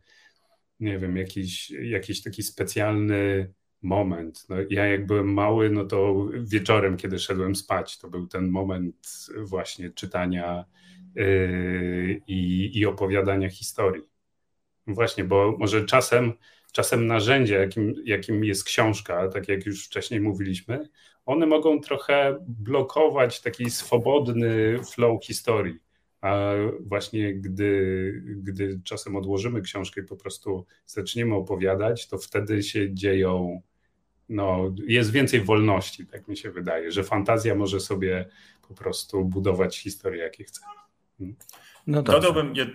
nie 0.79 0.99
wiem, 0.99 1.17
jakiś, 1.17 1.69
jakiś 1.69 2.23
taki 2.23 2.43
specjalny 2.43 3.53
moment. 3.81 4.45
No, 4.49 4.55
ja 4.69 4.85
jak 4.85 5.05
byłem 5.05 5.33
mały, 5.33 5.69
no 5.69 5.85
to 5.85 6.27
wieczorem, 6.41 6.97
kiedy 6.97 7.19
szedłem 7.19 7.55
spać, 7.55 7.97
to 7.97 8.09
był 8.09 8.27
ten 8.27 8.49
moment 8.49 9.27
właśnie 9.37 9.89
czytania 9.89 10.65
i, 12.27 12.71
i 12.73 12.85
opowiadania 12.85 13.49
historii. 13.49 14.03
Właśnie, 14.87 15.23
bo 15.23 15.55
może 15.59 15.85
czasem, 15.85 16.33
czasem 16.71 17.07
narzędzie, 17.07 17.55
jakim, 17.55 17.93
jakim 18.05 18.43
jest 18.43 18.63
książka, 18.63 19.27
tak 19.27 19.47
jak 19.47 19.65
już 19.65 19.85
wcześniej 19.85 20.19
mówiliśmy, 20.19 20.89
one 21.25 21.45
mogą 21.45 21.81
trochę 21.81 22.37
blokować 22.47 23.41
taki 23.41 23.69
swobodny 23.69 24.79
flow 24.93 25.25
historii. 25.25 25.79
A 26.21 26.51
właśnie 26.79 27.33
gdy, 27.33 28.21
gdy 28.25 28.81
czasem 28.83 29.15
odłożymy 29.15 29.61
książkę 29.61 30.01
i 30.01 30.03
po 30.03 30.15
prostu 30.15 30.65
zaczniemy 30.85 31.35
opowiadać, 31.35 32.07
to 32.07 32.17
wtedy 32.17 32.63
się 32.63 32.93
dzieją 32.93 33.61
no, 34.29 34.73
jest 34.87 35.11
więcej 35.11 35.41
wolności, 35.41 36.05
tak 36.05 36.27
mi 36.27 36.37
się 36.37 36.51
wydaje, 36.51 36.91
że 36.91 37.03
fantazja 37.03 37.55
może 37.55 37.79
sobie 37.79 38.25
po 38.67 38.73
prostu 38.73 39.25
budować 39.25 39.79
historię, 39.79 40.23
jakie 40.23 40.43
chce. 40.43 40.61
Hmm. 41.17 41.35
No 41.87 42.01
Dodałbym 42.01 42.55
jed, 42.55 42.69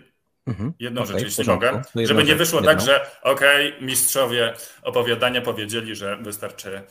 mhm. 0.47 0.73
jedną 0.79 1.03
okay, 1.03 1.13
rzecz, 1.13 1.23
jeśli 1.23 1.45
mogę, 1.45 1.83
no 1.95 2.07
żeby 2.07 2.25
nie 2.25 2.35
wyszło 2.35 2.63
tak, 2.63 2.81
że 2.81 3.07
okej, 3.23 3.69
okay, 3.75 3.87
mistrzowie 3.87 4.55
opowiadania 4.83 5.41
powiedzieli, 5.41 5.97
że 5.97 6.17
wystarczy, 6.17 6.83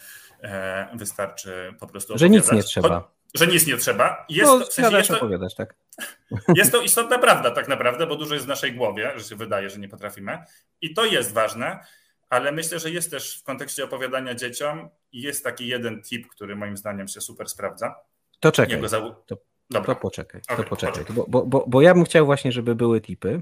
e, 0.43 0.87
wystarczy 0.93 1.73
po 1.79 1.87
prostu 1.87 2.17
Że 2.17 2.29
nic 2.29 2.51
nie 2.51 2.63
trzeba. 2.63 3.11
że 3.35 3.47
nic 3.47 3.67
nie 3.67 3.77
trzeba. 3.77 4.25
Jest, 4.29 4.51
no, 4.51 4.59
w 4.59 4.73
sensie 4.73 4.97
jest 4.97 5.09
to, 5.09 5.17
opowiadać, 5.17 5.55
tak. 5.55 5.75
Jest 6.55 6.71
to 6.71 6.81
istotna 6.81 7.19
prawda 7.19 7.51
tak 7.51 7.67
naprawdę, 7.67 8.07
bo 8.07 8.15
dużo 8.15 8.33
jest 8.33 8.45
w 8.45 8.49
naszej 8.49 8.73
głowie, 8.73 9.11
że 9.15 9.23
się 9.23 9.35
wydaje, 9.35 9.69
że 9.69 9.79
nie 9.79 9.89
potrafimy. 9.89 10.37
I 10.81 10.93
to 10.93 11.05
jest 11.05 11.33
ważne, 11.33 11.79
ale 12.29 12.51
myślę, 12.51 12.79
że 12.79 12.91
jest 12.91 13.11
też 13.11 13.39
w 13.39 13.43
kontekście 13.43 13.83
opowiadania 13.83 14.35
dzieciom 14.35 14.89
jest 15.13 15.43
taki 15.43 15.67
jeden 15.67 16.01
tip, 16.01 16.27
który 16.27 16.55
moim 16.55 16.77
zdaniem 16.77 17.07
się 17.07 17.21
super 17.21 17.49
sprawdza. 17.49 17.95
To 18.39 18.51
czekaj. 18.51 18.81
To, 19.27 19.37
to, 19.71 19.95
poczekaj, 19.95 20.41
okay, 20.49 20.63
to 20.63 20.69
poczekaj. 20.69 21.05
Bo, 21.09 21.25
bo, 21.27 21.45
bo, 21.45 21.65
bo 21.67 21.81
ja 21.81 21.93
bym 21.93 22.03
chciał 22.03 22.25
właśnie, 22.25 22.51
żeby 22.51 22.75
były 22.75 23.01
tipy 23.01 23.41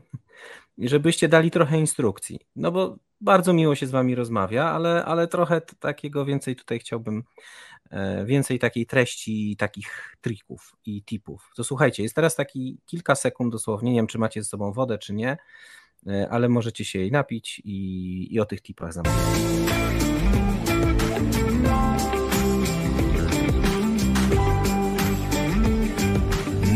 i 0.77 0.89
żebyście 0.89 1.27
dali 1.27 1.51
trochę 1.51 1.79
instrukcji. 1.79 2.39
No 2.55 2.71
bo 2.71 2.97
bardzo 3.21 3.53
miło 3.53 3.75
się 3.75 3.87
z 3.87 3.91
wami 3.91 4.15
rozmawia, 4.15 4.65
ale, 4.65 5.05
ale 5.05 5.27
trochę 5.27 5.61
takiego 5.79 6.25
więcej 6.25 6.55
tutaj 6.55 6.79
chciałbym, 6.79 7.23
e, 7.91 8.25
więcej 8.25 8.59
takiej 8.59 8.85
treści, 8.85 9.55
takich 9.57 10.15
trików 10.21 10.75
i 10.85 11.03
tipów. 11.03 11.51
To 11.55 11.63
słuchajcie, 11.63 12.03
jest 12.03 12.15
teraz 12.15 12.35
taki 12.35 12.77
kilka 12.85 13.15
sekund 13.15 13.51
dosłownie, 13.51 13.91
nie 13.91 13.99
wiem 13.99 14.07
czy 14.07 14.17
macie 14.17 14.43
ze 14.43 14.49
sobą 14.49 14.71
wodę, 14.71 14.97
czy 14.97 15.13
nie, 15.13 15.37
e, 16.07 16.27
ale 16.31 16.49
możecie 16.49 16.85
się 16.85 16.99
jej 16.99 17.11
napić 17.11 17.61
i, 17.65 18.27
i 18.33 18.39
o 18.39 18.45
tych 18.45 18.61
tipach 18.61 18.93
zamawiać. 18.93 19.39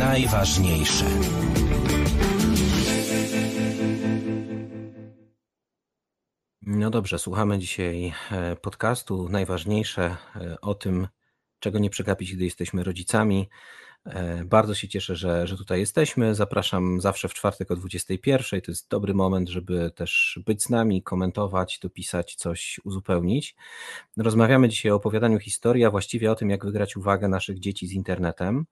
Najważniejsze. 0.04 1.06
No 6.62 6.90
dobrze, 6.90 7.20
słuchamy 7.20 7.60
dzisiaj 7.60 8.14
e, 8.32 8.56
podcastu. 8.56 9.30
Najważniejsze 9.30 10.18
e, 10.36 10.62
o 10.62 10.76
tym, 10.76 11.08
czego 11.60 11.80
nie 11.80 11.90
przegapić, 11.90 12.36
gdy 12.36 12.44
jesteśmy 12.44 12.84
rodzicami. 12.84 13.50
E, 14.06 14.46
bardzo 14.46 14.76
się 14.76 14.88
cieszę, 14.88 15.16
że, 15.16 15.48
że 15.48 15.58
tutaj 15.58 15.80
jesteśmy. 15.80 16.36
Zapraszam 16.36 17.02
zawsze 17.02 17.28
w 17.30 17.34
czwartek 17.34 17.72
o 17.72 17.76
21. 17.76 18.62
To 18.62 18.72
jest 18.72 18.90
dobry 18.90 19.14
moment, 19.14 19.50
żeby 19.50 19.92
też 19.96 20.40
być 20.46 20.64
z 20.64 20.70
nami, 20.70 21.04
komentować, 21.04 21.80
dopisać, 21.82 22.36
coś 22.36 22.80
uzupełnić. 22.84 23.56
Rozmawiamy 24.18 24.70
dzisiaj 24.70 24.92
o 24.92 24.96
opowiadaniu 24.96 25.40
historii, 25.40 25.86
a 25.86 25.92
właściwie 25.92 26.32
o 26.32 26.36
tym, 26.36 26.50
jak 26.50 26.66
wygrać 26.66 26.98
uwagę 26.98 27.28
naszych 27.28 27.60
dzieci 27.60 27.88
z 27.88 27.92
internetem. 27.92 28.66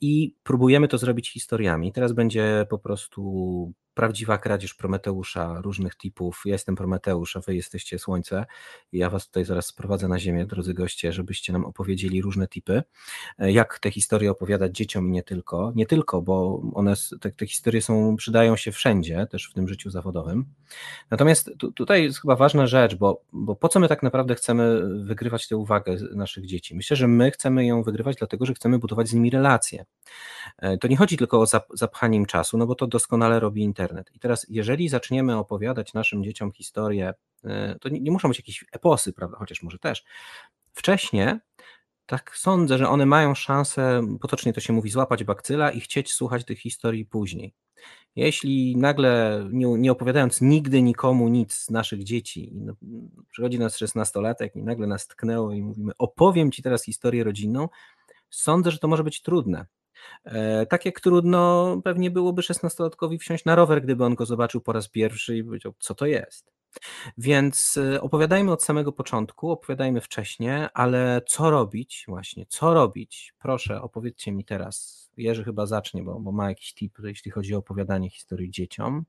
I 0.00 0.34
próbujemy 0.42 0.88
to 0.88 0.98
zrobić 0.98 1.32
historiami. 1.32 1.92
Teraz 1.92 2.12
będzie 2.12 2.66
po 2.70 2.78
prostu 2.78 3.72
prawdziwa 3.96 4.38
kradzież 4.38 4.74
Prometeusza, 4.74 5.60
różnych 5.60 5.94
typów. 5.94 6.42
Ja 6.44 6.52
jestem 6.52 6.76
Prometeusz, 6.76 7.36
a 7.36 7.40
wy 7.40 7.54
jesteście 7.54 7.98
Słońce. 7.98 8.46
Ja 8.92 9.10
was 9.10 9.26
tutaj 9.26 9.44
zaraz 9.44 9.66
sprowadzę 9.66 10.08
na 10.08 10.18
ziemię, 10.18 10.46
drodzy 10.46 10.74
goście, 10.74 11.12
żebyście 11.12 11.52
nam 11.52 11.64
opowiedzieli 11.64 12.22
różne 12.22 12.48
typy. 12.48 12.82
E, 13.38 13.52
jak 13.52 13.78
te 13.78 13.90
historie 13.90 14.30
opowiadać 14.30 14.76
dzieciom 14.76 15.08
i 15.08 15.10
nie 15.10 15.22
tylko. 15.22 15.72
Nie 15.74 15.86
tylko, 15.86 16.22
bo 16.22 16.62
one, 16.74 16.94
te, 17.20 17.30
te 17.30 17.46
historie 17.46 17.82
są, 17.82 18.16
przydają 18.16 18.56
się 18.56 18.72
wszędzie, 18.72 19.26
też 19.30 19.48
w 19.50 19.52
tym 19.52 19.68
życiu 19.68 19.90
zawodowym. 19.90 20.44
Natomiast 21.10 21.50
tu, 21.58 21.72
tutaj 21.72 22.02
jest 22.02 22.20
chyba 22.20 22.36
ważna 22.36 22.66
rzecz, 22.66 22.94
bo, 22.94 23.22
bo 23.32 23.56
po 23.56 23.68
co 23.68 23.80
my 23.80 23.88
tak 23.88 24.02
naprawdę 24.02 24.34
chcemy 24.34 24.82
wygrywać 25.04 25.48
tę 25.48 25.56
uwagę 25.56 25.96
naszych 26.14 26.46
dzieci? 26.46 26.76
Myślę, 26.76 26.96
że 26.96 27.08
my 27.08 27.30
chcemy 27.30 27.66
ją 27.66 27.82
wygrywać, 27.82 28.16
dlatego 28.16 28.46
że 28.46 28.54
chcemy 28.54 28.78
budować 28.78 29.08
z 29.08 29.14
nimi 29.14 29.30
relacje. 29.30 29.84
E, 30.58 30.78
to 30.78 30.88
nie 30.88 30.96
chodzi 30.96 31.16
tylko 31.16 31.40
o 31.40 31.46
zapchanie 31.74 32.16
im 32.18 32.26
czasu, 32.26 32.58
no 32.58 32.66
bo 32.66 32.74
to 32.74 32.86
doskonale 32.86 33.40
robi 33.40 33.62
internet 33.62 33.85
internet. 33.86 34.10
I 34.14 34.18
teraz, 34.18 34.46
jeżeli 34.48 34.88
zaczniemy 34.88 35.36
opowiadać 35.36 35.94
naszym 35.94 36.24
dzieciom 36.24 36.52
historię, 36.52 37.14
e, 37.44 37.76
to 37.80 37.88
nie, 37.88 38.00
nie 38.00 38.10
muszą 38.10 38.28
być 38.28 38.38
jakieś 38.38 38.64
eposy, 38.72 39.12
prawda, 39.12 39.36
chociaż 39.38 39.62
może 39.62 39.78
też. 39.78 40.04
Wcześniej 40.72 41.28
tak 42.06 42.36
sądzę, 42.36 42.78
że 42.78 42.88
one 42.88 43.06
mają 43.06 43.34
szansę, 43.34 44.02
potocznie 44.20 44.52
to 44.52 44.60
się 44.60 44.72
mówi, 44.72 44.90
złapać 44.90 45.24
bakcyla 45.24 45.70
i 45.70 45.80
chcieć 45.80 46.12
słuchać 46.12 46.44
tych 46.44 46.58
historii 46.58 47.04
później. 47.04 47.54
Jeśli 48.16 48.76
nagle, 48.76 49.44
nie, 49.52 49.66
nie 49.66 49.92
opowiadając 49.92 50.40
nigdy 50.40 50.82
nikomu 50.82 51.28
nic 51.28 51.54
z 51.54 51.70
naszych 51.70 52.04
dzieci, 52.04 52.52
no, 52.54 52.74
przychodzi 53.30 53.58
nas 53.58 53.76
16-latek 53.76 54.48
i 54.54 54.62
nagle 54.62 54.86
nas 54.86 55.06
tknęło 55.06 55.52
i 55.52 55.62
mówimy, 55.62 55.92
opowiem 55.98 56.52
ci 56.52 56.62
teraz 56.62 56.84
historię 56.84 57.24
rodzinną, 57.24 57.68
sądzę, 58.30 58.70
że 58.70 58.78
to 58.78 58.88
może 58.88 59.04
być 59.04 59.22
trudne. 59.22 59.66
E, 60.24 60.66
tak 60.66 60.84
jak 60.84 61.00
trudno 61.00 61.76
pewnie 61.84 62.10
byłoby 62.10 62.42
szesnastolatkowi 62.42 63.18
wsiąść 63.18 63.44
na 63.44 63.54
rower, 63.54 63.82
gdyby 63.82 64.04
on 64.04 64.14
go 64.14 64.26
zobaczył 64.26 64.60
po 64.60 64.72
raz 64.72 64.88
pierwszy 64.88 65.36
i 65.36 65.44
powiedział, 65.44 65.74
co 65.78 65.94
to 65.94 66.06
jest. 66.06 66.56
Więc 67.18 67.78
e, 67.94 68.00
opowiadajmy 68.00 68.52
od 68.52 68.62
samego 68.62 68.92
początku, 68.92 69.50
opowiadajmy 69.50 70.00
wcześniej, 70.00 70.66
ale 70.74 71.22
co 71.28 71.50
robić, 71.50 72.04
właśnie, 72.08 72.46
co 72.48 72.74
robić? 72.74 73.34
Proszę, 73.38 73.82
opowiedzcie 73.82 74.32
mi 74.32 74.44
teraz. 74.44 75.06
Jerzy 75.16 75.44
chyba 75.44 75.66
zacznie, 75.66 76.02
bo, 76.02 76.20
bo 76.20 76.32
ma 76.32 76.48
jakiś 76.48 76.74
tip, 76.74 76.98
jeśli 77.04 77.30
chodzi 77.30 77.54
o 77.54 77.58
opowiadanie 77.58 78.10
historii 78.10 78.50
dzieciom. 78.50 79.04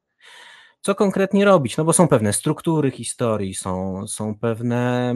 Co 0.82 0.96
konkretnie 0.96 1.46
robić? 1.46 1.78
No 1.78 1.86
bo 1.86 1.94
są 1.94 2.08
pewne 2.08 2.34
struktury 2.34 2.92
historii, 2.92 3.56
są, 3.56 4.08
są 4.08 4.40
pewne 4.40 5.14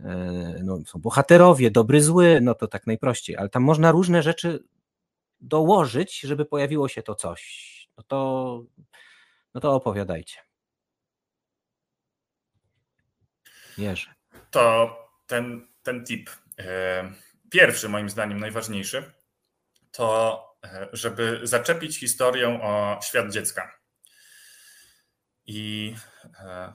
e, 0.00 0.60
no, 0.64 0.78
są 0.86 1.00
bohaterowie, 1.00 1.70
dobry, 1.70 2.02
zły, 2.02 2.38
no 2.42 2.54
to 2.54 2.68
tak 2.68 2.86
najprościej, 2.86 3.36
ale 3.36 3.48
tam 3.48 3.62
można 3.62 3.92
różne 3.92 4.22
rzeczy 4.22 4.64
dołożyć, 5.44 6.20
żeby 6.20 6.44
pojawiło 6.44 6.88
się 6.88 7.02
to 7.02 7.14
coś. 7.14 7.64
No 7.96 8.04
to, 8.04 8.62
no 9.54 9.60
to 9.60 9.74
opowiadajcie. 9.74 10.40
Jerzy. 13.78 14.08
To 14.50 14.96
ten, 15.26 15.68
ten 15.82 16.04
tip, 16.04 16.30
e, 16.58 17.12
pierwszy 17.50 17.88
moim 17.88 18.10
zdaniem, 18.10 18.40
najważniejszy, 18.40 19.12
to 19.90 20.40
e, 20.64 20.88
żeby 20.92 21.40
zaczepić 21.42 21.98
historię 21.98 22.48
o 22.62 23.00
świat 23.02 23.32
dziecka. 23.32 23.78
I 25.46 25.94
e, 26.38 26.72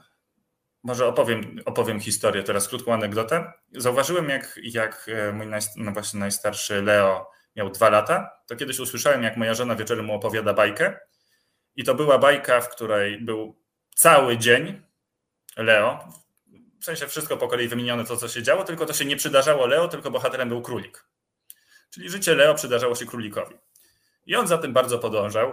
może 0.82 1.06
opowiem, 1.06 1.60
opowiem 1.64 2.00
historię, 2.00 2.42
teraz 2.42 2.68
krótką 2.68 2.94
anegdotę. 2.94 3.52
Zauważyłem, 3.72 4.28
jak, 4.28 4.58
jak 4.62 5.10
mój 5.32 5.46
no 5.76 5.92
właśnie 5.92 6.20
najstarszy 6.20 6.82
Leo 6.82 7.30
miał 7.56 7.70
dwa 7.70 7.90
lata, 7.90 8.30
to 8.46 8.56
kiedyś 8.56 8.78
usłyszałem, 8.78 9.22
jak 9.22 9.36
moja 9.36 9.54
żona 9.54 9.76
wieczorem 9.76 10.04
mu 10.04 10.14
opowiada 10.14 10.54
bajkę. 10.54 10.98
I 11.76 11.84
to 11.84 11.94
była 11.94 12.18
bajka, 12.18 12.60
w 12.60 12.68
której 12.68 13.20
był 13.20 13.60
cały 13.94 14.38
dzień 14.38 14.82
Leo. 15.56 16.08
W 16.80 16.84
sensie 16.84 17.06
wszystko 17.06 17.36
po 17.36 17.48
kolei 17.48 17.68
wymienione 17.68 18.04
to, 18.04 18.16
co 18.16 18.28
się 18.28 18.42
działo, 18.42 18.64
tylko 18.64 18.86
to 18.86 18.92
się 18.92 19.04
nie 19.04 19.16
przydarzało 19.16 19.66
Leo, 19.66 19.88
tylko 19.88 20.10
bohaterem 20.10 20.48
był 20.48 20.62
królik. 20.62 21.06
Czyli 21.90 22.10
życie 22.10 22.34
Leo 22.34 22.54
przydarzało 22.54 22.94
się 22.94 23.06
królikowi. 23.06 23.54
I 24.26 24.36
on 24.36 24.46
za 24.46 24.58
tym 24.58 24.72
bardzo 24.72 24.98
podążał. 24.98 25.52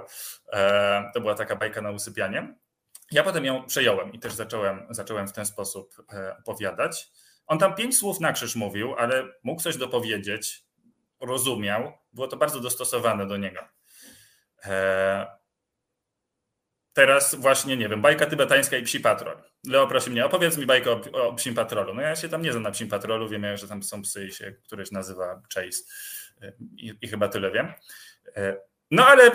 E, 0.54 1.12
to 1.14 1.22
była 1.22 1.36
taka 1.36 1.56
bajka 1.56 1.82
na 1.82 1.92
usypianie. 1.92 2.56
Ja 3.12 3.24
potem 3.24 3.46
ją 3.46 3.66
przejąłem 3.66 4.14
i 4.14 4.20
też 4.20 4.34
zacząłem, 4.34 4.88
zacząłem 4.90 5.28
w 5.28 5.34
ten 5.34 5.46
sposób 5.46 5.96
e, 6.14 6.38
opowiadać. 6.38 7.08
On 7.48 7.60
tam 7.60 7.76
pięć 7.76 7.98
słów 7.98 8.20
na 8.20 8.34
krzyż 8.34 8.56
mówił, 8.56 8.96
ale 8.96 9.24
mógł 9.44 9.62
coś 9.62 9.78
dopowiedzieć, 9.78 10.67
rozumiał, 11.20 11.94
było 12.14 12.28
to 12.28 12.38
bardzo 12.38 12.60
dostosowane 12.60 13.28
do 13.28 13.38
niego. 13.38 13.62
E, 14.66 15.38
teraz 16.94 17.36
właśnie, 17.36 17.78
nie 17.78 17.90
wiem, 17.90 18.02
bajka 18.02 18.26
tybetańska 18.26 18.78
i 18.78 18.84
psi 18.84 19.00
patrol. 19.00 19.38
Leo 19.68 19.88
prosi 19.88 20.10
mnie, 20.10 20.26
opowiedz 20.26 20.58
mi 20.58 20.66
bajkę 20.66 20.92
o, 20.92 21.02
o 21.12 21.34
psim 21.34 21.56
patrolu. 21.56 21.94
No 21.94 22.02
ja 22.02 22.16
się 22.16 22.30
tam 22.30 22.42
nie 22.42 22.52
znam 22.52 22.64
na 22.64 22.72
psim 22.72 22.90
patrolu, 22.90 23.30
wiem, 23.30 23.58
że 23.58 23.68
tam 23.68 23.84
są 23.84 24.02
psy 24.02 24.28
i 24.28 24.32
się 24.32 24.56
któreś 24.64 24.92
nazywa 24.92 25.42
Chase 25.54 25.84
i, 26.78 26.94
i 27.02 27.08
chyba 27.08 27.28
tyle 27.28 27.52
wiem. 27.52 27.74
E, 28.36 28.58
no 28.92 29.08
ale 29.08 29.32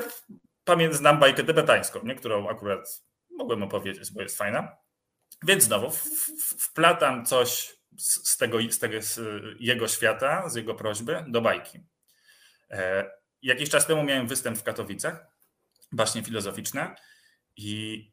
pamiętam, 0.65 0.99
znam 0.99 1.19
bajkę 1.19 1.45
tybetańską, 1.45 2.01
nie? 2.05 2.15
którą 2.15 2.49
akurat 2.49 3.03
mogłem 3.31 3.63
opowiedzieć, 3.63 4.13
bo 4.13 4.23
jest 4.23 4.39
fajna. 4.39 4.77
Więc 5.43 5.65
znowu 5.65 5.91
wplatam 6.59 7.27
coś 7.27 7.77
z 7.99 8.37
tego, 8.37 8.59
z 8.71 8.79
tego 8.79 9.03
z 9.03 9.21
jego 9.61 9.89
świata, 9.89 10.49
z 10.49 10.55
jego 10.55 10.75
prośby 10.75 11.25
do 11.29 11.41
bajki. 11.41 11.81
E, 12.71 13.11
jakiś 13.43 13.71
czas 13.71 13.87
temu 13.87 14.03
miałem 14.03 14.27
występ 14.27 14.59
w 14.59 14.63
Katowicach, 14.63 15.27
właśnie 15.93 16.23
filozoficzne 16.23 16.95
i, 17.57 18.05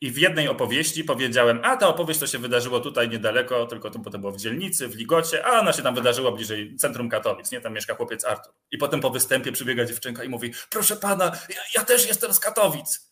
i 0.00 0.10
w 0.10 0.18
jednej 0.18 0.48
opowieści 0.48 1.04
powiedziałem, 1.04 1.60
a 1.62 1.76
ta 1.76 1.88
opowieść 1.88 2.20
to 2.20 2.26
się 2.26 2.38
wydarzyło 2.38 2.80
tutaj 2.80 3.08
niedaleko, 3.08 3.66
tylko 3.66 3.90
to, 3.90 4.10
to 4.10 4.18
było 4.18 4.32
w 4.32 4.36
dzielnicy, 4.36 4.88
w 4.88 4.94
Ligocie, 4.94 5.46
a 5.46 5.60
ona 5.60 5.72
się 5.72 5.82
tam 5.82 5.94
wydarzyła 5.94 6.32
bliżej 6.32 6.76
centrum 6.76 7.08
Katowic, 7.08 7.52
nie? 7.52 7.60
Tam 7.60 7.72
mieszka 7.72 7.94
chłopiec 7.94 8.24
Artur. 8.24 8.52
I 8.70 8.78
potem 8.78 9.00
po 9.00 9.10
występie 9.10 9.52
przybiega 9.52 9.84
dziewczynka 9.84 10.24
i 10.24 10.28
mówi, 10.28 10.52
proszę 10.70 10.96
pana, 10.96 11.24
ja, 11.48 11.62
ja 11.74 11.84
też 11.84 12.08
jestem 12.08 12.34
z 12.34 12.40
Katowic. 12.40 13.10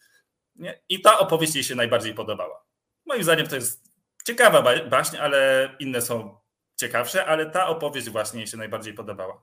Nie? 0.54 0.82
I 0.88 1.00
ta 1.00 1.18
opowieść 1.18 1.54
jej 1.54 1.64
się 1.64 1.74
najbardziej 1.74 2.14
podobała. 2.14 2.64
Moim 3.06 3.22
zdaniem 3.22 3.46
to 3.46 3.56
jest 3.56 3.86
ciekawa 4.27 4.62
baśń, 4.91 5.16
ale 5.16 5.70
inne 5.79 6.03
są 6.03 6.37
ciekawsze, 6.77 7.27
ale 7.27 7.51
ta 7.51 7.66
opowieść 7.66 8.11
właśnie 8.11 8.41
mi 8.41 8.49
się 8.49 8.57
najbardziej 8.57 8.95
podobała. 8.95 9.43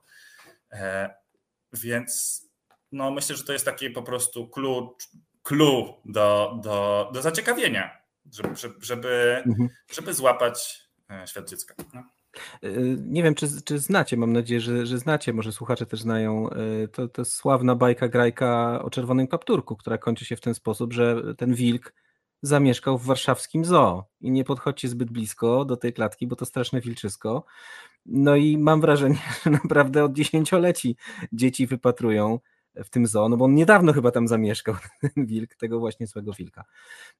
E, 0.72 1.14
więc 1.72 2.42
no 2.92 3.10
myślę, 3.10 3.36
że 3.36 3.44
to 3.44 3.52
jest 3.52 3.64
taki 3.64 3.90
po 3.90 4.02
prostu 4.02 4.48
klucz, 4.48 5.08
clue 5.42 5.94
do, 6.04 6.58
do, 6.62 7.10
do 7.14 7.22
zaciekawienia, 7.22 7.98
żeby, 8.32 8.48
żeby, 8.80 9.42
mhm. 9.46 9.68
żeby 9.92 10.14
złapać 10.14 10.88
e, 11.10 11.26
świat 11.26 11.50
dziecka. 11.50 11.74
No. 11.94 12.02
E, 12.62 12.70
nie 12.98 13.22
wiem, 13.22 13.34
czy, 13.34 13.62
czy 13.62 13.78
znacie, 13.78 14.16
mam 14.16 14.32
nadzieję, 14.32 14.60
że, 14.60 14.86
że 14.86 14.98
znacie, 14.98 15.32
może 15.32 15.52
słuchacze 15.52 15.86
też 15.86 16.00
znają, 16.00 16.48
to, 16.92 17.08
to 17.08 17.24
sławna 17.24 17.74
bajka 17.74 18.08
grajka 18.08 18.82
o 18.82 18.90
czerwonym 18.90 19.26
kapturku, 19.28 19.76
która 19.76 19.98
kończy 19.98 20.24
się 20.24 20.36
w 20.36 20.40
ten 20.40 20.54
sposób, 20.54 20.92
że 20.92 21.34
ten 21.34 21.54
wilk 21.54 21.92
zamieszkał 22.46 22.98
w 22.98 23.04
warszawskim 23.04 23.64
zoo 23.64 24.04
i 24.20 24.30
nie 24.30 24.44
podchodźcie 24.44 24.88
zbyt 24.88 25.10
blisko 25.10 25.64
do 25.64 25.76
tej 25.76 25.92
klatki, 25.92 26.26
bo 26.26 26.36
to 26.36 26.44
straszne 26.44 26.80
wilczysko. 26.80 27.44
No 28.06 28.36
i 28.36 28.58
mam 28.58 28.80
wrażenie, 28.80 29.18
że 29.44 29.50
naprawdę 29.50 30.04
od 30.04 30.12
dziesięcioleci 30.12 30.96
dzieci 31.32 31.66
wypatrują 31.66 32.38
w 32.84 32.90
tym 32.90 33.06
zoo, 33.06 33.28
no 33.28 33.36
bo 33.36 33.44
on 33.44 33.54
niedawno 33.54 33.92
chyba 33.92 34.10
tam 34.10 34.28
zamieszkał, 34.28 34.74
ten 35.00 35.26
wilk, 35.26 35.54
tego 35.54 35.78
właśnie 35.78 36.06
złego 36.06 36.32
wilka. 36.32 36.64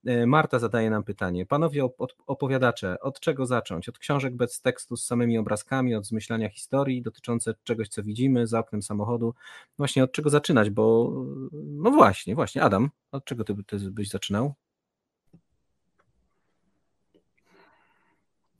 E, 0.06 0.26
Marta 0.26 0.58
zadaje 0.58 0.90
nam 0.90 1.04
pytanie. 1.04 1.46
Panowie 1.46 1.88
opowiadacze, 2.26 3.00
od 3.00 3.20
czego 3.20 3.46
zacząć? 3.46 3.88
Od 3.88 3.98
książek 3.98 4.36
bez 4.36 4.60
tekstu 4.60 4.96
z 4.96 5.06
samymi 5.06 5.38
obrazkami, 5.38 5.94
od 5.94 6.06
zmyślania 6.06 6.48
historii 6.48 7.02
dotyczące 7.02 7.54
czegoś, 7.64 7.88
co 7.88 8.02
widzimy 8.02 8.46
za 8.46 8.58
oknem 8.58 8.82
samochodu. 8.82 9.34
Właśnie 9.78 10.04
od 10.04 10.12
czego 10.12 10.30
zaczynać, 10.30 10.70
bo 10.70 11.12
no 11.52 11.90
właśnie, 11.90 12.34
właśnie, 12.34 12.62
Adam, 12.62 12.90
od 13.12 13.24
czego 13.24 13.44
ty, 13.44 13.54
ty 13.66 13.78
byś 13.78 14.08
zaczynał? 14.08 14.54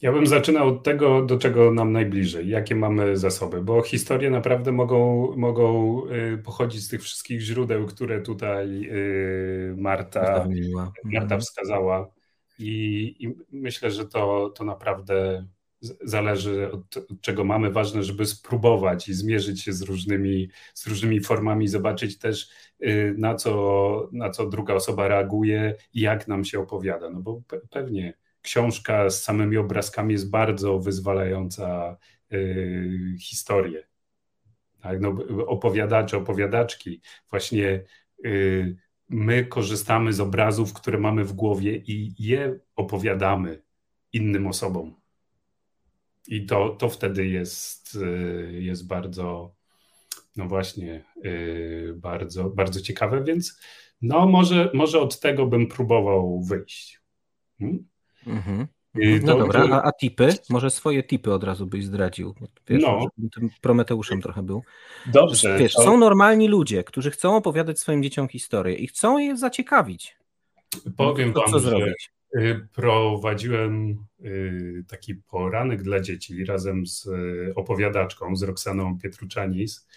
Ja 0.03 0.12
bym 0.12 0.26
zaczynał 0.26 0.68
od 0.68 0.82
tego, 0.82 1.22
do 1.22 1.38
czego 1.38 1.70
nam 1.70 1.92
najbliżej, 1.92 2.49
jakie 2.49 2.74
mamy 2.74 3.16
zasoby, 3.16 3.62
bo 3.62 3.82
historie 3.82 4.30
naprawdę 4.30 4.72
mogą, 4.72 5.32
mogą 5.36 6.03
y, 6.07 6.38
pochodzić 6.38 6.82
z 6.82 6.88
tych 6.88 7.03
wszystkich 7.03 7.40
źródeł, 7.40 7.86
które 7.86 8.20
tutaj 8.20 8.88
y, 8.90 9.74
Marta, 9.76 10.47
Marta 11.05 11.22
mhm. 11.22 11.40
wskazała. 11.40 12.11
I, 12.59 13.16
I, 13.18 13.34
myślę, 13.53 13.90
że 13.90 14.07
to, 14.07 14.51
to 14.57 14.64
naprawdę 14.64 15.47
zależy 16.05 16.72
od, 16.72 16.97
od, 16.97 17.20
czego 17.20 17.45
mamy. 17.45 17.70
Ważne, 17.70 18.03
żeby 18.03 18.26
spróbować 18.26 19.09
i 19.09 19.14
zmierzyć 19.14 19.62
się 19.62 19.72
z 19.72 19.82
różnymi, 19.82 20.49
z 20.74 20.86
różnymi 20.86 21.20
formami, 21.20 21.68
zobaczyć 21.68 22.18
też, 22.18 22.49
y, 22.82 23.14
na 23.18 23.34
co, 23.34 24.09
na 24.12 24.30
co 24.30 24.47
druga 24.47 24.74
osoba 24.74 25.09
reaguje 25.09 25.74
i 25.95 26.01
jak 26.01 26.28
nam 26.28 26.45
się 26.45 26.61
opowiada. 26.61 27.11
No 27.11 27.20
bo 27.20 27.42
pewnie 27.70 28.14
książka 28.45 29.11
z 29.11 29.22
samymi 29.22 29.57
obrazkami 29.57 30.12
jest 30.12 30.30
bardzo 30.30 30.78
wyzwalająca 30.78 31.97
y, 32.32 33.16
historię. 33.20 33.86
Tak, 34.80 35.01
no, 35.01 35.09
opowiadacze, 35.47 36.16
opowiadaczki, 36.16 37.01
właśnie 37.30 37.84
y, 38.24 38.76
my 39.09 39.45
korzystamy 39.45 40.12
z 40.12 40.20
obrazów, 40.20 40.72
które 40.72 40.99
mamy 40.99 41.24
w 41.24 41.32
głowie 41.32 41.76
i 41.76 42.14
je 42.18 42.59
opowiadamy 42.76 43.62
innym 44.12 44.47
osobom. 44.47 44.95
I 46.28 46.47
to, 46.47 46.68
to 46.68 46.88
wtedy 46.88 47.26
jest, 47.26 47.95
y, 47.95 48.61
jest 48.61 48.86
bardzo, 48.86 49.55
no 50.36 50.49
właśnie, 50.49 51.05
bardzo, 51.95 52.51
bardzo 52.51 52.80
ciekawe, 52.80 53.24
więc 53.24 53.61
no 54.03 54.26
może, 54.26 54.70
może 54.74 55.01
od 55.01 55.20
tego 55.20 55.47
bym 55.47 55.66
próbował 55.66 56.42
wyjść. 56.42 57.01
Hmm? 57.59 57.93
Mhm. 58.27 58.66
No 59.22 59.39
dobra, 59.39 59.68
a, 59.70 59.83
a, 59.83 59.93
tipy? 59.93 60.29
Może 60.51 60.70
swoje 60.70 61.03
tipy 61.03 61.33
od 61.33 61.45
razu 61.45 61.66
byś 61.66 61.85
zdradził. 61.85 62.35
Wiesz, 62.68 62.83
no. 62.83 63.07
tym 63.35 63.51
Prometeuszem 63.61 64.22
trochę 64.22 64.43
był. 64.43 64.62
Dobrze. 65.07 65.59
Wiesz, 65.59 65.72
to... 65.72 65.83
są 65.83 65.99
normalni 65.99 66.49
ludzie, 66.49 66.85
którzy 66.85 67.11
chcą 67.11 67.37
opowiadać 67.37 67.81
swoim 67.81 68.03
dzieciom 68.03 68.29
historię 68.29 68.75
i 68.77 68.87
chcą 68.87 69.18
je 69.18 69.37
zaciekawić. 69.37 70.16
Powiem 70.97 71.33
to, 71.33 71.41
wam, 71.41 71.51
co 71.51 71.61
zrobić. 71.61 72.12
Y, 72.37 72.68
prowadziłem 72.72 73.97
y, 74.25 74.85
taki 74.89 75.14
poranek 75.14 75.83
dla 75.83 76.01
dzieci 76.01 76.45
razem 76.45 76.87
z 76.87 77.07
y, 77.07 77.53
opowiadaczką, 77.57 78.37
z 78.37 78.43
Roxaną 78.43 78.99
Pietruczanis 78.99 79.89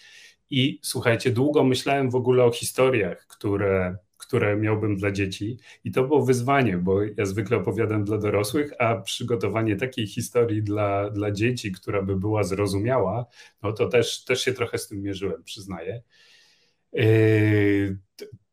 i 0.50 0.78
słuchajcie, 0.82 1.30
długo 1.30 1.64
myślałem 1.64 2.10
w 2.10 2.14
ogóle 2.14 2.44
o 2.44 2.50
historiach, 2.50 3.26
które 3.26 3.96
które 4.28 4.56
miałbym 4.56 4.96
dla 4.96 5.10
dzieci. 5.10 5.58
I 5.84 5.90
to 5.90 6.04
było 6.04 6.24
wyzwanie, 6.24 6.78
bo 6.78 7.02
ja 7.02 7.26
zwykle 7.26 7.56
opowiadam 7.56 8.04
dla 8.04 8.18
dorosłych, 8.18 8.72
a 8.78 8.96
przygotowanie 8.96 9.76
takiej 9.76 10.06
historii 10.06 10.62
dla, 10.62 11.10
dla 11.10 11.30
dzieci, 11.30 11.72
która 11.72 12.02
by 12.02 12.16
była 12.16 12.44
zrozumiała, 12.44 13.26
no 13.62 13.72
to 13.72 13.88
też, 13.88 14.24
też 14.24 14.44
się 14.44 14.52
trochę 14.52 14.78
z 14.78 14.88
tym 14.88 15.02
mierzyłem, 15.02 15.42
przyznaję. 15.44 16.02
Yy, 16.92 17.98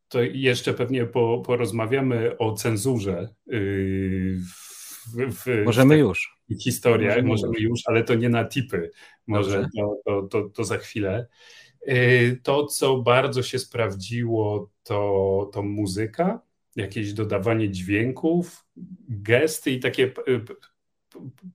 to 0.08 0.22
jeszcze 0.22 0.74
pewnie 0.74 1.06
po, 1.06 1.42
porozmawiamy 1.46 2.38
o 2.38 2.52
cenzurze. 2.52 3.28
Yy, 3.46 4.38
w, 5.14 5.34
w, 5.44 5.64
możemy 5.64 5.96
w 5.96 5.98
już. 5.98 6.36
Historiach, 6.60 7.16
możemy, 7.16 7.28
możemy 7.28 7.54
już. 7.54 7.62
już, 7.62 7.80
ale 7.86 8.04
to 8.04 8.14
nie 8.14 8.28
na 8.28 8.44
tipy. 8.44 8.90
Może 9.26 9.68
to, 9.76 9.96
to, 10.04 10.22
to, 10.22 10.48
to 10.48 10.64
za 10.64 10.78
chwilę. 10.78 11.26
Y, 11.88 12.40
to, 12.42 12.66
co 12.66 12.98
bardzo 12.98 13.42
się 13.42 13.58
sprawdziło, 13.58 14.70
to, 14.82 15.50
to 15.52 15.62
muzyka, 15.62 16.40
jakieś 16.76 17.12
dodawanie 17.12 17.70
dźwięków, 17.70 18.66
gesty 19.08 19.70
i 19.70 19.80
takie, 19.80 20.04
y, 20.04 20.44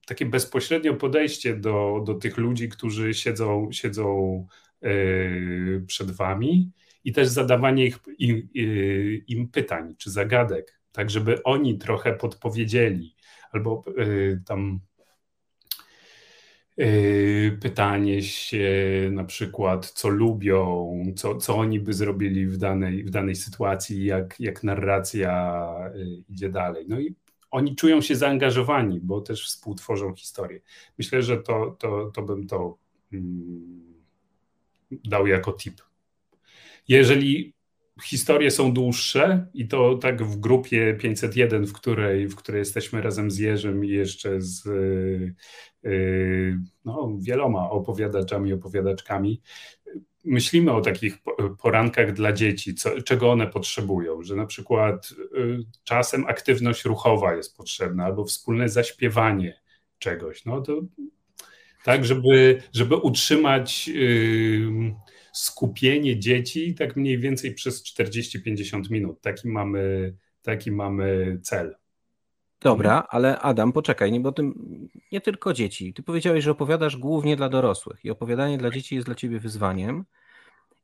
takie 0.05 0.25
bezpośrednie 0.25 0.93
podejście 0.93 1.55
do, 1.55 2.03
do 2.05 2.13
tych 2.13 2.37
ludzi, 2.37 2.69
którzy 2.69 3.13
siedzą, 3.13 3.69
siedzą 3.71 4.47
y, 4.83 5.83
przed 5.87 6.11
wami 6.11 6.71
i 7.03 7.11
też 7.13 7.27
zadawanie 7.27 7.85
ich, 7.85 7.99
im, 8.17 8.49
im 9.27 9.47
pytań 9.47 9.95
czy 9.97 10.11
zagadek, 10.11 10.81
tak 10.91 11.09
żeby 11.09 11.43
oni 11.43 11.77
trochę 11.77 12.13
podpowiedzieli 12.13 13.15
albo 13.51 13.83
tam 14.45 14.79
pytanie 17.61 18.21
się 18.21 18.69
na 19.11 19.23
przykład, 19.23 19.91
co 19.91 20.09
lubią, 20.09 20.93
co, 21.15 21.35
co 21.35 21.57
oni 21.57 21.79
by 21.79 21.93
zrobili 21.93 22.47
w 22.47 22.57
danej, 22.57 23.03
w 23.03 23.09
danej 23.09 23.35
sytuacji, 23.35 24.05
jak, 24.05 24.39
jak 24.39 24.63
narracja 24.63 25.65
yy, 25.95 26.23
idzie 26.29 26.49
dalej. 26.49 26.85
No 26.87 26.99
i 26.99 27.15
oni 27.51 27.75
czują 27.75 28.01
się 28.01 28.15
zaangażowani, 28.15 28.99
bo 28.99 29.21
też 29.21 29.45
współtworzą 29.45 30.15
historię. 30.15 30.59
Myślę, 30.97 31.21
że 31.21 31.37
to, 31.37 31.75
to, 31.79 32.11
to 32.13 32.21
bym 32.21 32.47
to 32.47 32.77
mm, 33.13 33.93
dał 34.91 35.27
jako 35.27 35.53
tip. 35.53 35.81
Jeżeli 36.87 37.53
historie 38.03 38.51
są 38.51 38.73
dłuższe 38.73 39.47
i 39.53 39.67
to 39.67 39.97
tak 39.97 40.23
w 40.23 40.39
grupie 40.39 40.93
501, 40.93 41.65
w 41.65 41.73
której, 41.73 42.27
w 42.27 42.35
której 42.35 42.59
jesteśmy 42.59 43.01
razem 43.01 43.31
z 43.31 43.37
Jerzym 43.37 43.85
i 43.85 43.89
jeszcze 43.89 44.41
z 44.41 44.65
yy, 45.83 46.59
no, 46.85 47.17
wieloma 47.19 47.69
opowiadaczami, 47.69 48.53
opowiadaczkami, 48.53 49.41
myślimy 50.25 50.71
o 50.71 50.81
takich 50.81 51.17
porankach 51.61 52.13
dla 52.13 52.33
dzieci, 52.33 52.75
co, 52.75 53.01
czego 53.01 53.31
one 53.31 53.47
potrzebują, 53.47 54.23
że 54.23 54.35
na 54.35 54.45
przykład 54.45 55.13
yy, 55.33 55.59
czasem 55.83 56.25
aktywność 56.25 56.85
ruchowa 56.85 57.35
jest 57.35 57.57
potrzebna 57.57 58.05
albo 58.05 58.25
wspólne 58.25 58.69
zaśpiewanie 58.69 59.61
czegoś. 59.99 60.45
No 60.45 60.61
to 60.61 60.81
tak, 61.83 62.05
żeby, 62.05 62.61
żeby 62.73 62.95
utrzymać 62.95 63.87
yy, 63.87 64.95
skupienie 65.33 66.19
dzieci 66.19 66.75
tak 66.75 66.95
mniej 66.95 67.19
więcej 67.19 67.53
przez 67.53 67.83
40-50 67.83 68.91
minut. 68.91 69.21
Taki 69.21 69.49
mamy, 69.49 70.13
taki 70.41 70.71
mamy 70.71 71.39
cel. 71.43 71.75
Dobra, 72.61 73.07
ale 73.09 73.39
Adam, 73.39 73.71
poczekaj, 73.71 74.11
nie, 74.11 74.19
bo 74.19 74.31
tym 74.31 74.53
nie 75.11 75.21
tylko 75.21 75.53
dzieci. 75.53 75.93
Ty 75.93 76.03
powiedziałeś, 76.03 76.43
że 76.43 76.51
opowiadasz 76.51 76.97
głównie 76.97 77.35
dla 77.35 77.49
dorosłych 77.49 78.05
i 78.05 78.09
opowiadanie 78.09 78.57
dla 78.57 78.69
dzieci 78.69 78.95
jest 78.95 79.07
dla 79.07 79.15
ciebie 79.15 79.39
wyzwaniem. 79.39 80.05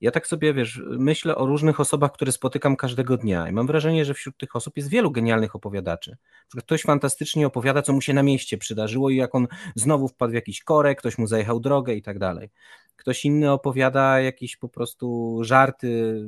Ja 0.01 0.11
tak 0.11 0.27
sobie, 0.27 0.53
wiesz, 0.53 0.81
myślę 0.85 1.35
o 1.35 1.45
różnych 1.45 1.79
osobach, 1.79 2.11
które 2.11 2.31
spotykam 2.31 2.75
każdego 2.75 3.17
dnia 3.17 3.49
i 3.49 3.51
mam 3.51 3.67
wrażenie, 3.67 4.05
że 4.05 4.13
wśród 4.13 4.37
tych 4.37 4.55
osób 4.55 4.77
jest 4.77 4.89
wielu 4.89 5.11
genialnych 5.11 5.55
opowiadaczy. 5.55 6.17
Ktoś 6.57 6.81
fantastycznie 6.81 7.47
opowiada, 7.47 7.81
co 7.81 7.93
mu 7.93 8.01
się 8.01 8.13
na 8.13 8.23
mieście 8.23 8.57
przydarzyło 8.57 9.09
i 9.09 9.15
jak 9.15 9.35
on 9.35 9.47
znowu 9.75 10.07
wpadł 10.07 10.31
w 10.31 10.35
jakiś 10.35 10.63
korek, 10.63 10.99
ktoś 10.99 11.17
mu 11.17 11.27
zajechał 11.27 11.59
drogę 11.59 11.93
i 11.95 12.01
tak 12.01 12.19
dalej. 12.19 12.49
Ktoś 12.95 13.25
inny 13.25 13.51
opowiada 13.51 14.19
jakieś 14.19 14.57
po 14.57 14.69
prostu 14.69 15.37
żarty, 15.41 16.21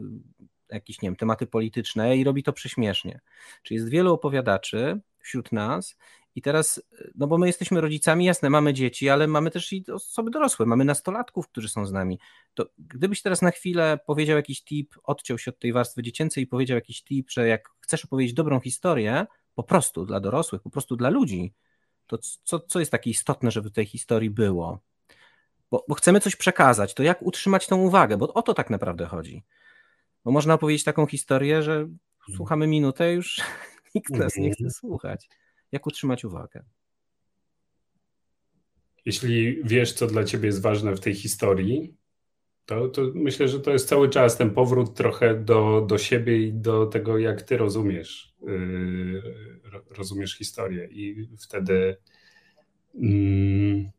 jakieś, 0.69 1.01
nie 1.01 1.09
wiem, 1.09 1.15
tematy 1.15 1.47
polityczne 1.47 2.17
i 2.17 2.23
robi 2.23 2.43
to 2.43 2.53
prześmiesznie. 2.53 3.19
Czyli 3.63 3.75
jest 3.75 3.89
wielu 3.89 4.13
opowiadaczy 4.13 4.99
wśród 5.19 5.51
nas 5.51 5.97
i 6.35 6.41
teraz, 6.41 6.81
no 7.15 7.27
bo 7.27 7.37
my 7.37 7.47
jesteśmy 7.47 7.81
rodzicami, 7.81 8.25
jasne, 8.25 8.49
mamy 8.49 8.73
dzieci, 8.73 9.09
ale 9.09 9.27
mamy 9.27 9.51
też 9.51 9.73
i 9.73 9.85
osoby 9.91 10.31
dorosłe, 10.31 10.65
mamy 10.65 10.85
nastolatków, 10.85 11.47
którzy 11.47 11.69
są 11.69 11.85
z 11.85 11.91
nami. 11.91 12.19
To 12.53 12.69
gdybyś 12.77 13.21
teraz 13.21 13.41
na 13.41 13.51
chwilę 13.51 13.99
powiedział 14.05 14.37
jakiś 14.37 14.63
tip, 14.63 14.95
odciął 15.03 15.37
się 15.37 15.51
od 15.51 15.59
tej 15.59 15.73
warstwy 15.73 16.03
dziecięcej 16.03 16.43
i 16.43 16.47
powiedział 16.47 16.75
jakiś 16.75 17.03
tip, 17.03 17.31
że 17.31 17.47
jak 17.47 17.69
chcesz 17.81 18.05
opowiedzieć 18.05 18.33
dobrą 18.33 18.59
historię, 18.59 19.25
po 19.55 19.63
prostu 19.63 20.05
dla 20.05 20.19
dorosłych, 20.19 20.61
po 20.61 20.69
prostu 20.69 20.95
dla 20.95 21.09
ludzi, 21.09 21.53
To 22.07 22.17
co, 22.43 22.59
co 22.59 22.79
jest 22.79 22.91
takie 22.91 23.09
istotne, 23.09 23.51
żeby 23.51 23.69
w 23.69 23.73
tej 23.73 23.85
historii 23.85 24.29
było? 24.29 24.79
Bo, 25.71 25.85
bo 25.87 25.95
chcemy 25.95 26.19
coś 26.19 26.35
przekazać, 26.35 26.93
to 26.93 27.03
jak 27.03 27.21
utrzymać 27.21 27.67
tą 27.67 27.77
uwagę? 27.77 28.17
Bo 28.17 28.33
o 28.33 28.41
to 28.41 28.53
tak 28.53 28.69
naprawdę 28.69 29.05
chodzi. 29.05 29.43
Bo 30.25 30.31
można 30.31 30.53
opowiedzieć 30.53 30.83
taką 30.83 31.05
historię, 31.05 31.63
że 31.63 31.87
słuchamy 32.35 32.67
minutę, 32.67 33.13
już 33.13 33.41
nikt 33.95 34.09
nas 34.09 34.35
nie 34.35 34.51
chce 34.51 34.71
słuchać. 34.71 35.29
Jak 35.71 35.87
utrzymać 35.87 36.25
uwagę? 36.25 36.63
Jeśli 39.05 39.63
wiesz, 39.63 39.93
co 39.93 40.07
dla 40.07 40.23
ciebie 40.23 40.45
jest 40.45 40.61
ważne 40.61 40.95
w 40.95 40.99
tej 40.99 41.15
historii, 41.15 41.93
to, 42.65 42.87
to 42.87 43.01
myślę, 43.15 43.47
że 43.47 43.59
to 43.59 43.71
jest 43.71 43.87
cały 43.87 44.09
czas 44.09 44.37
ten 44.37 44.51
powrót 44.51 44.95
trochę 44.95 45.35
do, 45.35 45.81
do 45.81 45.97
siebie 45.97 46.37
i 46.47 46.53
do 46.53 46.85
tego, 46.85 47.17
jak 47.17 47.41
ty 47.41 47.57
rozumiesz, 47.57 48.35
yy, 48.41 49.21
rozumiesz 49.89 50.37
historię. 50.37 50.87
I 50.91 51.29
wtedy, 51.39 51.97
yy, 52.93 53.91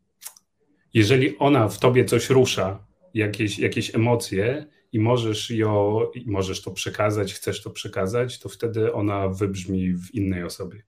jeżeli 0.94 1.38
ona 1.38 1.68
w 1.68 1.78
tobie 1.78 2.04
coś 2.04 2.30
rusza, 2.30 2.86
jakieś, 3.14 3.58
jakieś 3.58 3.94
emocje, 3.94 4.66
i 4.92 5.00
możesz 5.00 5.50
ją, 5.50 6.00
i 6.14 6.30
możesz 6.30 6.62
to 6.62 6.70
przekazać, 6.70 7.34
chcesz 7.34 7.62
to 7.62 7.70
przekazać, 7.70 8.38
to 8.38 8.48
wtedy 8.48 8.92
ona 8.92 9.28
wybrzmi 9.28 9.94
w 9.94 10.14
innej 10.14 10.44
osobie. 10.44 10.82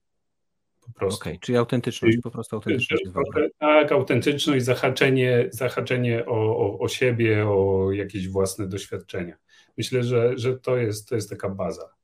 Po 0.95 0.99
prostu. 0.99 1.23
Okej, 1.23 1.33
okay, 1.33 1.41
czyli 1.41 1.59
autentyczność, 1.59 2.19
po 2.23 2.31
prostu 2.31 2.57
autentyczność. 2.57 3.03
Tak, 3.59 3.93
autentyczność, 3.93 4.65
zahaczenie, 4.65 5.49
zahaczenie 5.51 6.27
o, 6.27 6.57
o, 6.57 6.79
o 6.79 6.89
siebie, 6.89 7.49
o 7.49 7.93
jakieś 7.93 8.29
własne 8.29 8.69
doświadczenia. 8.69 9.37
Myślę, 9.79 10.03
że, 10.03 10.39
że 10.39 10.59
to, 10.59 10.77
jest, 10.77 11.09
to 11.09 11.15
jest 11.15 11.31
taka 11.31 11.49
baza. 11.49 11.95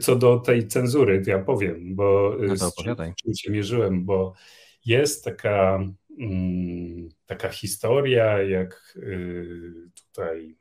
Co 0.00 0.16
do 0.16 0.38
tej 0.38 0.68
cenzury, 0.68 1.22
to 1.22 1.30
ja 1.30 1.38
powiem, 1.38 1.94
bo 1.94 2.36
no 2.40 2.56
to 2.56 2.70
z, 2.70 2.74
czym, 3.22 3.34
się 3.34 3.52
mierzyłem, 3.52 4.04
bo 4.04 4.34
jest 4.86 5.24
taka, 5.24 5.80
mm, 6.18 7.08
taka 7.26 7.48
historia, 7.48 8.42
jak 8.42 8.94
y, 8.96 9.72
tutaj 9.94 10.56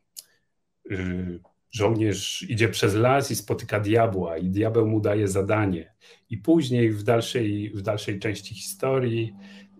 y, 0.91 1.39
żołnierz 1.73 2.45
idzie 2.49 2.69
przez 2.69 2.95
las 2.95 3.31
i 3.31 3.35
spotyka 3.35 3.79
diabła, 3.79 4.37
i 4.37 4.49
diabeł 4.49 4.87
mu 4.87 5.01
daje 5.01 5.27
zadanie. 5.27 5.93
I 6.29 6.37
później 6.37 6.91
w 6.91 7.03
dalszej, 7.03 7.71
w 7.75 7.81
dalszej 7.81 8.19
części 8.19 8.55
historii 8.55 9.33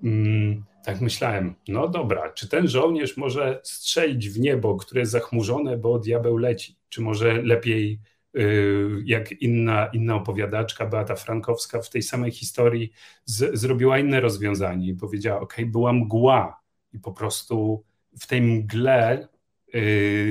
mm, 0.04 0.64
tak 0.86 1.02
myślałem, 1.02 1.56
no 1.68 1.88
dobra, 1.88 2.30
czy 2.30 2.50
ten 2.50 2.68
żołnierz 2.68 3.18
może 3.18 3.60
strzelić 3.64 4.30
w 4.30 4.39
niebo, 4.39 4.76
które 4.76 5.02
jest 5.02 5.12
zachmurzone, 5.12 5.78
bo 5.78 6.00
diabeł 6.00 6.38
leci? 6.38 6.78
Czy 6.89 7.02
może 7.02 7.41
lepiej, 7.41 8.00
y, 8.38 8.89
jak 9.06 9.32
inna, 9.32 9.86
inna 9.86 10.16
opowiadaczka, 10.16 10.86
Beata 10.86 11.16
Frankowska, 11.16 11.82
w 11.82 11.89
tej 11.89 12.02
samej 12.02 12.32
historii 12.32 12.91
z, 13.26 13.60
zrobiła 13.60 14.00
inne 14.00 14.22
rozwiązanie 14.22 14.88
i 14.88 14.96
powiedziała: 14.96 15.39
OK, 15.39 15.56
była 15.66 15.94
mgła, 15.94 16.60
i 16.94 17.00
po 17.00 17.12
prostu 17.12 17.84
w 18.20 18.28
tej 18.28 18.41
mgle 18.41 19.28
Yy, 19.28 19.33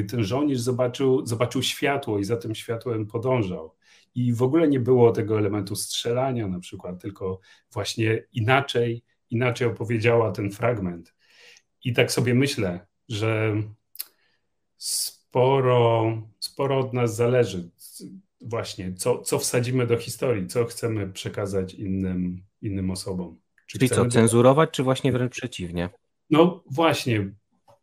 ten 0.09 0.25
żołnierz 0.25 0.61
zobaczył, 0.61 1.27
zobaczył 1.27 1.63
światło 1.63 2.19
i 2.19 2.25
za 2.25 2.37
tym 2.37 2.55
światłem 2.55 3.07
podążał. 3.07 3.75
I 4.15 4.33
w 4.33 4.43
ogóle 4.43 4.69
nie 4.69 4.81
było 4.81 5.13
tego 5.13 5.39
elementu 5.39 5.77
strzelania 5.77 6.49
na 6.49 6.61
przykład, 6.61 7.03
tylko 7.03 7.41
właśnie 7.73 8.25
inaczej, 8.33 9.03
inaczej 9.31 9.69
opowiedziała 9.69 10.33
ten 10.33 10.51
fragment. 10.51 11.15
I 11.85 11.93
tak 11.93 12.13
sobie 12.13 12.35
myślę, 12.35 12.87
że 13.09 13.55
sporo, 14.77 16.05
sporo 16.39 16.79
od 16.79 16.93
nas 16.93 17.17
zależy 17.17 17.71
właśnie, 18.41 18.95
co, 18.95 19.19
co 19.19 19.39
wsadzimy 19.39 19.87
do 19.87 19.97
historii, 19.97 20.47
co 20.47 20.65
chcemy 20.65 21.09
przekazać 21.09 21.75
innym, 21.75 22.43
innym 22.63 22.91
osobom. 22.91 23.39
Czy 23.67 23.79
Czyli 23.79 23.89
co, 23.89 24.07
cenzurować, 24.07 24.71
czy 24.71 24.83
właśnie 24.83 25.13
wręcz 25.13 25.33
przeciwnie? 25.33 25.91
No 26.31 26.65
właśnie, 26.71 27.35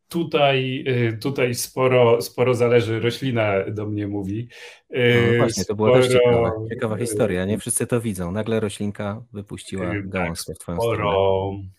Tutaj, 0.09 0.83
y, 0.87 1.17
tutaj 1.17 1.55
sporo, 1.55 2.21
sporo 2.21 2.55
zależy, 2.55 2.99
roślina 2.99 3.65
do 3.71 3.85
mnie 3.85 4.07
mówi. 4.07 4.47
Y, 4.95 5.31
no 5.31 5.37
właśnie, 5.37 5.65
to 5.65 5.75
była 5.75 5.89
sporo, 5.89 6.03
też 6.03 6.13
ciekawa, 6.13 6.51
ciekawa 6.69 6.97
historia. 6.97 7.45
Nie 7.45 7.57
wszyscy 7.57 7.87
to 7.87 8.01
widzą. 8.01 8.31
Nagle 8.31 8.59
roślinka 8.59 9.23
wypuściła 9.33 9.95
y, 9.95 10.03
gałązkę 10.03 10.53
tak, 10.53 10.55
w 10.55 10.59
twoją 10.59 10.77
sporo, 10.77 10.95
stronę. 10.95 11.69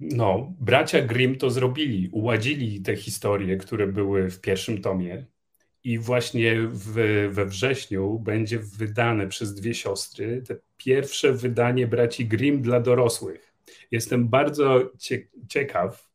No, 0.00 0.54
bracia 0.60 1.02
Grimm 1.02 1.36
to 1.36 1.50
zrobili. 1.50 2.08
Uładzili 2.12 2.82
te 2.82 2.96
historie, 2.96 3.56
które 3.56 3.86
były 3.86 4.30
w 4.30 4.40
pierwszym 4.40 4.82
tomie. 4.82 5.26
I 5.84 5.98
właśnie 5.98 6.56
w, 6.60 6.92
we 7.30 7.46
wrześniu 7.46 8.18
będzie 8.18 8.58
wydane 8.58 9.26
przez 9.26 9.54
dwie 9.54 9.74
siostry 9.74 10.42
te 10.42 10.56
pierwsze 10.76 11.32
wydanie 11.32 11.86
braci 11.86 12.26
Grimm 12.26 12.62
dla 12.62 12.80
dorosłych. 12.80 13.47
Jestem 13.90 14.28
bardzo 14.28 14.90
ciekaw, 15.48 16.10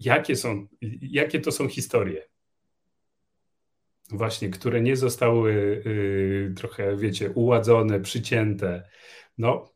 jakie, 0.00 0.36
są, 0.36 0.66
jakie 1.00 1.40
to 1.40 1.52
są 1.52 1.68
historie. 1.68 2.22
Właśnie, 4.10 4.50
które 4.50 4.80
nie 4.80 4.96
zostały 4.96 5.52
y, 5.86 6.54
trochę, 6.56 6.96
wiecie, 6.96 7.30
uładzone, 7.30 8.00
przycięte. 8.00 8.88
No, 9.38 9.72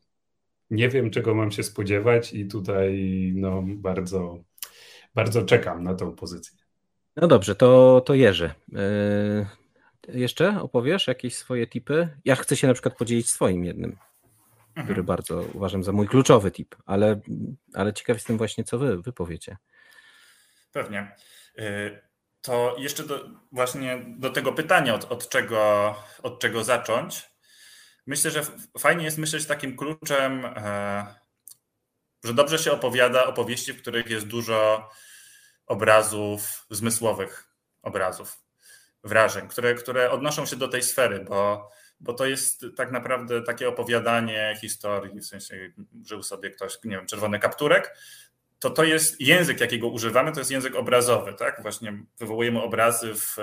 nie 0.69 0.89
wiem, 0.89 1.11
czego 1.11 1.35
mam 1.35 1.51
się 1.51 1.63
spodziewać, 1.63 2.33
i 2.33 2.47
tutaj 2.47 2.93
no, 3.35 3.63
bardzo, 3.65 4.43
bardzo 5.15 5.43
czekam 5.43 5.83
na 5.83 5.95
tą 5.95 6.11
pozycję. 6.15 6.57
No 7.15 7.27
dobrze, 7.27 7.55
to, 7.55 8.01
to 8.05 8.13
Jerzy. 8.13 8.51
Yy, 8.71 9.45
jeszcze 10.07 10.61
opowiesz 10.61 11.07
jakieś 11.07 11.35
swoje 11.35 11.67
tipy? 11.67 12.09
Ja 12.25 12.35
chcę 12.35 12.55
się 12.55 12.67
na 12.67 12.73
przykład 12.73 12.97
podzielić 12.97 13.29
swoim 13.29 13.63
jednym 13.63 13.97
mhm. 14.75 14.85
który 14.85 15.03
bardzo 15.03 15.41
uważam 15.53 15.83
za 15.83 15.91
mój 15.91 16.07
kluczowy 16.07 16.51
tip, 16.51 16.75
ale, 16.85 17.19
ale 17.73 17.93
ciekaw 17.93 18.15
jestem 18.15 18.37
właśnie, 18.37 18.63
co 18.63 18.77
wy, 18.77 19.01
wy 19.01 19.13
powiecie. 19.13 19.57
Pewnie. 20.71 21.15
Y, 21.59 22.01
to 22.41 22.75
jeszcze 22.77 23.03
do, 23.03 23.29
właśnie 23.51 24.05
do 24.17 24.29
tego 24.29 24.53
pytania, 24.53 24.93
od, 24.93 25.11
od, 25.11 25.29
czego, 25.29 25.95
od 26.23 26.39
czego 26.39 26.63
zacząć. 26.63 27.29
Myślę, 28.07 28.31
że 28.31 28.41
fajnie 28.79 29.05
jest 29.05 29.17
myśleć 29.17 29.45
takim 29.45 29.77
kluczem, 29.77 30.45
e, 30.45 31.05
że 32.23 32.33
dobrze 32.33 32.59
się 32.59 32.71
opowiada 32.71 33.25
opowieści, 33.25 33.73
w 33.73 33.81
których 33.81 34.09
jest 34.09 34.27
dużo 34.27 34.89
obrazów, 35.65 36.65
zmysłowych 36.69 37.47
obrazów, 37.81 38.37
wrażeń, 39.03 39.47
które, 39.47 39.75
które 39.75 40.11
odnoszą 40.11 40.45
się 40.45 40.55
do 40.55 40.67
tej 40.67 40.83
sfery, 40.83 41.25
bo 41.29 41.69
bo 41.99 42.13
to 42.13 42.25
jest 42.25 42.65
tak 42.75 42.91
naprawdę 42.91 43.41
takie 43.41 43.69
opowiadanie 43.69 44.57
historii, 44.61 45.19
w 45.19 45.25
sensie 45.25 45.73
żył 46.05 46.23
sobie 46.23 46.49
ktoś, 46.49 46.77
nie 46.83 46.97
wiem, 46.97 47.05
czerwony 47.05 47.39
kapturek, 47.39 47.97
to 48.59 48.69
to 48.69 48.83
jest 48.83 49.21
język, 49.21 49.61
jakiego 49.61 49.87
używamy, 49.87 50.31
to 50.31 50.39
jest 50.39 50.51
język 50.51 50.75
obrazowy, 50.75 51.33
tak? 51.33 51.61
Właśnie 51.61 52.03
wywołujemy 52.19 52.61
obrazy 52.61 53.13
w, 53.15 53.37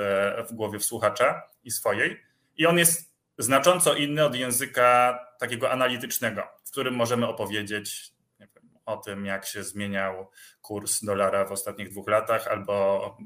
w 0.49 0.53
głowie 0.53 0.79
w 0.79 0.85
słuchacza 0.85 1.43
i 1.65 1.71
swojej 1.71 2.23
i 2.57 2.67
on 2.67 2.79
jest 2.79 3.13
znacząco 3.39 3.95
inny 3.95 4.25
od 4.25 4.35
języka 4.35 5.19
takiego 5.39 5.71
analitycznego, 5.71 6.43
w 6.65 6.71
którym 6.71 6.95
możemy 6.95 7.29
opowiedzieć 7.29 8.13
wiem, 8.41 8.49
o 8.87 8.97
tym, 8.97 9.27
jak 9.27 9.47
się 9.47 9.65
zmieniał 9.65 10.31
kurs 10.63 11.05
dolara 11.05 11.45
w 11.45 11.53
ostatnich 11.53 11.91
dwóch 11.91 12.09
latach, 12.09 12.49
albo 12.49 13.17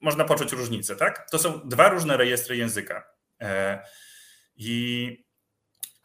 można 0.00 0.24
poczuć 0.24 0.52
różnicę, 0.52 0.96
tak? 0.96 1.30
To 1.30 1.38
są 1.38 1.68
dwa 1.68 1.88
różne 1.88 2.16
rejestry 2.16 2.56
języka. 2.56 3.17
E, 3.40 3.82
I 4.56 5.28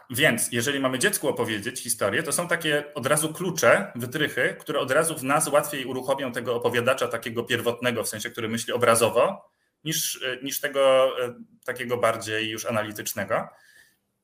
więc, 0.10 0.52
jeżeli 0.52 0.80
mamy 0.80 1.00
dziecku 1.00 1.28
opowiedzieć 1.28 1.80
historię, 1.80 2.24
to 2.24 2.32
są 2.32 2.48
takie 2.48 2.94
od 2.94 3.06
razu 3.06 3.34
klucze, 3.34 3.92
wytrychy, 3.96 4.56
które 4.60 4.80
od 4.80 4.92
razu 4.92 5.18
w 5.18 5.24
nas 5.24 5.48
łatwiej 5.48 5.86
uruchomią 5.86 6.32
tego 6.32 6.56
opowiadacza 6.56 7.08
takiego 7.08 7.44
pierwotnego, 7.44 8.04
w 8.04 8.10
sensie, 8.10 8.30
który 8.30 8.50
myśli 8.50 8.74
obrazowo, 8.74 9.50
niż, 9.84 10.26
niż 10.44 10.60
tego 10.60 11.12
e, 11.26 11.34
takiego 11.66 11.98
bardziej 11.98 12.50
już 12.50 12.66
analitycznego. 12.66 13.50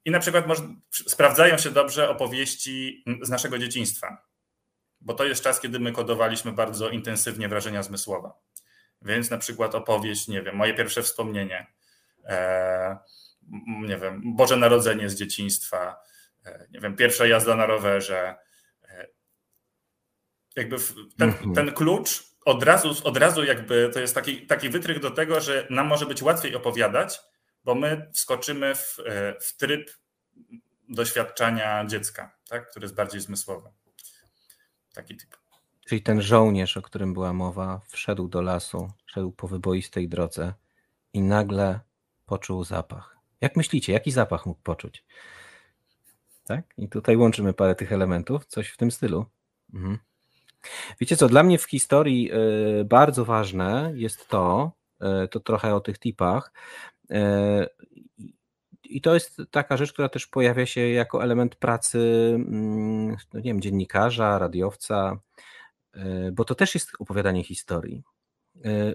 I 0.06 0.12
na 0.12 0.20
przykład 0.20 0.48
może, 0.48 0.64
sprawdzają 0.92 1.58
się 1.58 1.72
dobrze 1.72 2.10
opowieści 2.10 3.04
z 3.22 3.30
naszego 3.30 3.58
dzieciństwa, 3.58 4.26
bo 5.02 5.14
to 5.14 5.26
jest 5.26 5.44
czas, 5.44 5.60
kiedy 5.60 5.80
my 5.80 5.92
kodowaliśmy 5.92 6.52
bardzo 6.52 6.90
intensywnie 6.90 7.50
wrażenia 7.50 7.84
zmysłowe. 7.84 8.32
Więc 9.02 9.30
na 9.30 9.38
przykład 9.38 9.76
opowieść, 9.76 10.28
nie 10.28 10.42
wiem, 10.42 10.56
moje 10.56 10.74
pierwsze 10.74 11.04
wspomnienie, 11.04 11.68
E, 11.68 11.79
nie 13.68 13.98
wiem, 13.98 14.22
Boże 14.36 14.58
Narodzenie 14.58 15.10
z 15.10 15.16
dzieciństwa, 15.16 16.02
e, 16.46 16.68
nie 16.72 16.80
wiem, 16.80 16.96
pierwsza 16.96 17.28
jazda 17.28 17.56
na 17.56 17.66
rowerze. 17.66 18.36
E, 18.84 19.08
jakby 20.56 20.78
ten, 21.18 21.30
mhm. 21.30 21.54
ten 21.54 21.72
klucz 21.72 22.24
od 22.46 22.64
razu, 22.64 22.96
od 23.04 23.18
razu 23.18 23.44
jakby 23.44 23.90
to 23.94 24.00
jest 24.00 24.16
taki, 24.16 24.48
taki 24.48 24.70
wytrych 24.70 25.00
do 25.00 25.12
tego, 25.12 25.42
że 25.42 25.68
nam 25.70 25.88
może 25.88 26.06
być 26.06 26.22
łatwiej 26.22 26.56
opowiadać, 26.56 27.20
bo 27.64 27.76
my 27.76 28.10
wskoczymy 28.14 28.76
w, 28.76 28.98
w 29.42 29.58
tryb 29.58 29.92
doświadczania 30.90 31.86
dziecka, 31.86 32.36
tak, 32.50 32.70
który 32.70 32.84
jest 32.84 32.96
bardziej 32.96 33.22
zmysłowy. 33.22 33.70
Taki 34.94 35.18
typ. 35.18 35.38
Czyli 35.86 36.02
ten 36.02 36.22
żołnierz, 36.22 36.78
o 36.78 36.82
którym 36.82 37.14
była 37.14 37.34
mowa, 37.34 37.82
wszedł 37.88 38.28
do 38.28 38.42
lasu, 38.42 38.92
szedł 39.06 39.32
po 39.32 39.48
wyboistej 39.48 40.10
drodze 40.10 40.54
i 41.14 41.22
nagle 41.22 41.80
poczuł 42.30 42.64
zapach. 42.64 43.18
Jak 43.42 43.56
myślicie, 43.56 43.94
jaki 43.94 44.12
zapach 44.12 44.46
mógł 44.46 44.62
poczuć? 44.62 45.06
Tak? 46.44 46.62
I 46.78 46.90
tutaj 46.90 47.18
łączymy 47.18 47.54
parę 47.54 47.76
tych 47.76 47.92
elementów, 47.92 48.46
coś 48.46 48.70
w 48.70 48.78
tym 48.78 48.92
stylu. 48.92 49.26
Mhm. 49.74 49.98
Wiecie 51.00 51.18
co, 51.18 51.28
dla 51.28 51.44
mnie 51.44 51.58
w 51.58 51.64
historii 51.64 52.32
y, 52.82 52.86
bardzo 52.86 53.26
ważne 53.26 53.92
jest 53.96 54.28
to, 54.28 54.72
y, 55.24 55.28
to 55.28 55.40
trochę 55.40 55.76
o 55.76 55.80
tych 55.80 56.00
tipach, 56.00 56.54
y, 57.12 57.16
i 58.84 59.02
to 59.02 59.14
jest 59.14 59.42
taka 59.52 59.78
rzecz, 59.78 59.94
która 59.94 60.10
też 60.10 60.28
pojawia 60.28 60.66
się 60.66 60.90
jako 60.90 61.24
element 61.24 61.56
pracy, 61.56 62.32
mm, 62.36 63.18
no 63.34 63.40
nie 63.40 63.44
wiem, 63.44 63.62
dziennikarza, 63.62 64.40
radiowca, 64.40 65.20
bo 66.32 66.46
to 66.46 66.56
też 66.56 66.74
jest 66.74 66.92
opowiadanie 67.00 67.44
historii. 67.44 68.04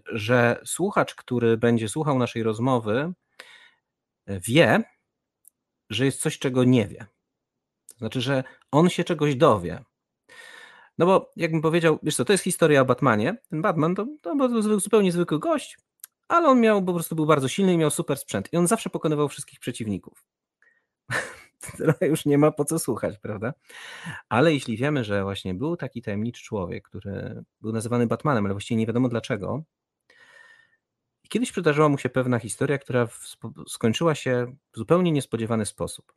Że 0.07 0.61
słuchacz, 0.65 1.15
który 1.15 1.57
będzie 1.57 1.89
słuchał 1.89 2.19
naszej 2.19 2.43
rozmowy, 2.43 3.13
wie, 4.27 4.83
że 5.91 6.05
jest 6.05 6.21
coś, 6.21 6.39
czego 6.39 6.65
nie 6.65 6.87
wie. 6.87 7.07
To 7.89 7.99
znaczy, 7.99 8.21
że 8.21 8.45
on 8.71 8.89
się 8.89 9.05
czegoś 9.05 9.37
dowie. 9.37 9.85
No 10.99 11.07
bo 11.07 11.33
jakbym 11.37 11.63
powiedział, 11.63 11.99
wiesz 12.03 12.17
co, 12.17 12.25
to 12.25 12.33
jest 12.33 12.45
historia 12.45 12.81
o 12.81 12.85
Batmanie. 12.85 13.37
Ten 13.51 13.63
Batman 13.63 13.95
to, 13.95 14.07
to 14.23 14.37
był 14.37 14.81
zupełnie 14.81 15.13
zwykły 15.13 15.39
gość, 15.39 15.79
ale 16.29 16.49
on 16.49 16.61
miał 16.61 16.85
po 16.85 16.95
prostu 16.95 17.17
był 17.17 17.27
bardzo 17.27 17.49
silny 17.49 17.73
i 17.73 17.79
miał 17.79 17.91
super 17.91 18.19
sprzęt. 18.19 18.53
I 18.53 18.57
on 18.57 18.67
zawsze 18.67 18.91
pokonywał 18.91 19.29
wszystkich 19.29 19.61
przeciwników. 19.61 20.25
Trochę 21.79 22.07
już 22.07 22.27
nie 22.27 22.39
ma 22.39 22.51
po 22.51 22.65
co 22.65 22.79
słuchać, 22.79 23.19
prawda? 23.19 23.55
Ale 24.29 24.55
jeśli 24.55 24.77
wiemy, 24.77 25.05
że 25.05 25.23
właśnie 25.23 25.55
był 25.55 25.77
taki 25.77 26.03
tajemniczy 26.03 26.43
człowiek, 26.45 26.89
który 26.89 27.45
był 27.61 27.73
nazywany 27.73 28.07
Batmanem, 28.07 28.45
ale 28.45 28.55
właściwie 28.55 28.79
nie 28.79 28.87
wiadomo 28.87 29.09
dlaczego, 29.09 29.63
i 31.25 31.29
kiedyś 31.29 31.53
przydarzyła 31.53 31.89
mu 31.89 31.99
się 31.99 32.09
pewna 32.09 32.39
historia, 32.39 32.79
która 32.79 33.09
skończyła 33.69 34.15
się 34.15 34.57
w 34.73 34.77
zupełnie 34.77 35.13
niespodziewany 35.13 35.67
sposób. 35.67 36.15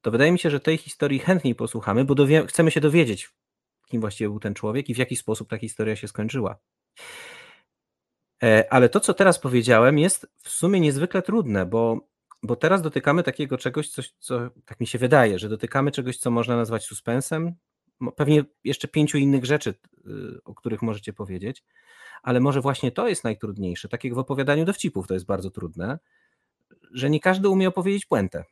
To 0.00 0.10
wydaje 0.10 0.32
mi 0.32 0.38
się, 0.38 0.50
że 0.50 0.60
tej 0.60 0.76
historii 0.76 1.18
chętniej 1.18 1.54
posłuchamy, 1.54 2.04
bo 2.04 2.14
chcemy 2.46 2.70
się 2.70 2.80
dowiedzieć, 2.80 3.30
kim 3.88 4.00
właściwie 4.00 4.28
był 4.28 4.40
ten 4.40 4.54
człowiek 4.54 4.88
i 4.88 4.94
w 4.94 4.98
jaki 4.98 5.16
sposób 5.16 5.48
ta 5.48 5.58
historia 5.58 5.96
się 5.96 6.08
skończyła. 6.08 6.58
E, 8.42 8.72
ale 8.72 8.88
to, 8.88 9.00
co 9.00 9.14
teraz 9.14 9.38
powiedziałem, 9.38 9.98
jest 9.98 10.26
w 10.38 10.50
sumie 10.50 10.80
niezwykle 10.80 11.22
trudne, 11.22 11.66
bo, 11.66 12.08
bo 12.42 12.56
teraz 12.56 12.82
dotykamy 12.82 13.22
takiego 13.22 13.58
czegoś, 13.58 13.88
coś, 13.88 14.14
co 14.18 14.50
tak 14.64 14.80
mi 14.80 14.86
się 14.86 14.98
wydaje, 14.98 15.38
że 15.38 15.48
dotykamy 15.48 15.90
czegoś, 15.90 16.16
co 16.16 16.30
można 16.30 16.56
nazwać 16.56 16.84
suspensem. 16.84 17.54
Pewnie 18.16 18.44
jeszcze 18.64 18.88
pięciu 18.88 19.18
innych 19.18 19.44
rzeczy, 19.44 19.74
y, 20.06 20.44
o 20.44 20.54
których 20.54 20.82
możecie 20.82 21.12
powiedzieć 21.12 21.64
ale 22.22 22.40
może 22.40 22.60
właśnie 22.60 22.92
to 22.92 23.08
jest 23.08 23.24
najtrudniejsze. 23.24 23.88
Tak 23.88 24.04
jak 24.04 24.14
w 24.14 24.18
opowiadaniu 24.18 24.64
dowcipów 24.64 25.06
to 25.06 25.14
jest 25.14 25.26
bardzo 25.26 25.50
trudne, 25.50 25.98
że 26.92 27.10
nie 27.10 27.20
każdy 27.20 27.48
umie 27.48 27.68
opowiedzieć 27.68 28.06
puentę. 28.06 28.44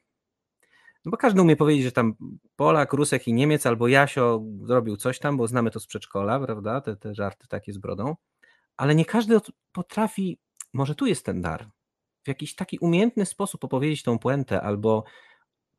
No 1.04 1.10
bo 1.10 1.16
każdy 1.16 1.42
umie 1.42 1.56
powiedzieć, 1.56 1.84
że 1.84 1.92
tam 1.92 2.14
Polak, 2.56 2.92
Rusek 2.92 3.28
i 3.28 3.32
Niemiec 3.32 3.66
albo 3.66 3.88
Jasio 3.88 4.42
zrobił 4.62 4.96
coś 4.96 5.18
tam, 5.18 5.36
bo 5.36 5.46
znamy 5.46 5.70
to 5.70 5.80
z 5.80 5.86
przedszkola, 5.86 6.40
prawda? 6.40 6.80
Te, 6.80 6.96
te 6.96 7.14
żarty 7.14 7.48
takie 7.48 7.72
z 7.72 7.78
brodą, 7.78 8.16
ale 8.76 8.94
nie 8.94 9.04
każdy 9.04 9.40
potrafi, 9.72 10.38
może 10.72 10.94
tu 10.94 11.06
jest 11.06 11.24
ten 11.24 11.40
dar, 11.40 11.70
w 12.24 12.28
jakiś 12.28 12.54
taki 12.54 12.78
umiejętny 12.78 13.26
sposób 13.26 13.64
opowiedzieć 13.64 14.02
tą 14.02 14.18
puentę 14.18 14.62
albo 14.62 15.04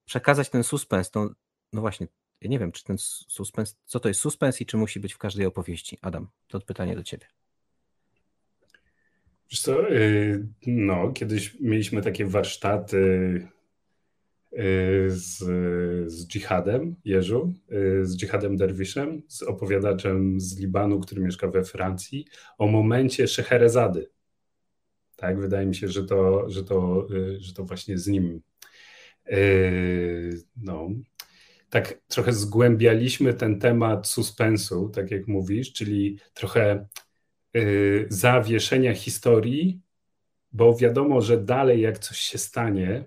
przekazać 0.05 0.49
ten 0.49 0.63
suspens, 0.63 1.11
tą, 1.11 1.30
no 1.74 1.82
właśnie, 1.82 2.07
ja 2.41 2.49
nie 2.49 2.59
wiem, 2.59 2.71
czy 2.71 2.83
ten 2.83 2.97
suspens, 3.27 3.75
co 3.85 3.99
to 3.99 4.07
jest 4.07 4.19
suspens 4.19 4.61
i 4.61 4.65
czy 4.65 4.77
musi 4.77 4.99
być 4.99 5.13
w 5.13 5.17
każdej 5.17 5.45
opowieści. 5.45 5.97
Adam, 6.01 6.27
to 6.47 6.61
pytanie 6.61 6.95
do 6.95 7.03
ciebie. 7.03 7.25
Wiesz 9.51 9.61
co, 9.61 9.91
y, 9.91 10.47
no, 10.67 11.11
kiedyś 11.11 11.59
mieliśmy 11.59 12.01
takie 12.01 12.25
warsztaty 12.25 12.97
y, 14.53 14.57
z, 15.09 15.38
z 16.11 16.27
dżihadem 16.27 16.95
Jerzu, 17.05 17.53
y, 17.71 18.05
z 18.05 18.17
dżihadem 18.17 18.57
derwiszem, 18.57 19.21
z 19.27 19.43
opowiadaczem 19.43 20.39
z 20.39 20.59
Libanu, 20.59 20.99
który 20.99 21.21
mieszka 21.21 21.47
we 21.47 21.63
Francji, 21.63 22.25
o 22.57 22.67
momencie 22.67 23.27
Szeherezady. 23.27 24.09
Tak, 25.15 25.39
wydaje 25.39 25.65
mi 25.65 25.75
się, 25.75 25.88
że 25.88 26.03
to, 26.03 26.49
że 26.49 26.63
to, 26.63 27.07
że 27.39 27.53
to 27.53 27.63
właśnie 27.63 27.97
z 27.97 28.07
nim. 28.07 28.41
No, 30.57 30.89
tak 31.70 31.99
trochę 32.07 32.34
zgłębialiśmy 32.34 33.34
ten 33.34 33.59
temat 33.59 34.07
suspensu, 34.07 34.89
tak 34.89 35.11
jak 35.11 35.28
mówisz, 35.28 35.74
czyli 35.74 36.20
trochę 36.34 36.86
Y, 37.57 38.07
zawieszenia 38.09 38.93
historii, 38.93 39.82
bo 40.51 40.76
wiadomo, 40.76 41.22
że 41.22 41.38
dalej 41.38 41.82
jak 41.82 41.99
coś 41.99 42.18
się 42.18 42.38
stanie, 42.38 43.05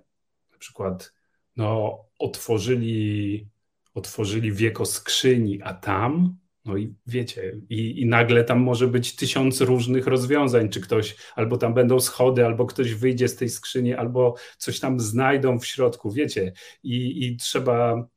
na 0.52 0.58
przykład 0.58 1.12
no, 1.56 1.98
otworzyli, 2.18 3.48
otworzyli 3.94 4.52
wieko 4.52 4.86
skrzyni, 4.86 5.62
a 5.62 5.74
tam, 5.74 6.36
no 6.64 6.76
i 6.76 6.94
wiecie, 7.06 7.56
i, 7.68 8.00
i 8.00 8.06
nagle 8.06 8.44
tam 8.44 8.60
może 8.60 8.88
być 8.88 9.16
tysiąc 9.16 9.60
różnych 9.60 10.06
rozwiązań, 10.06 10.68
czy 10.68 10.80
ktoś, 10.80 11.16
albo 11.36 11.58
tam 11.58 11.74
będą 11.74 12.00
schody, 12.00 12.44
albo 12.44 12.66
ktoś 12.66 12.94
wyjdzie 12.94 13.28
z 13.28 13.36
tej 13.36 13.48
skrzyni, 13.48 13.94
albo 13.94 14.34
coś 14.58 14.80
tam 14.80 15.00
znajdą 15.00 15.58
w 15.58 15.66
środku, 15.66 16.12
wiecie, 16.12 16.52
i, 16.82 17.26
i 17.26 17.36
trzeba 17.36 18.08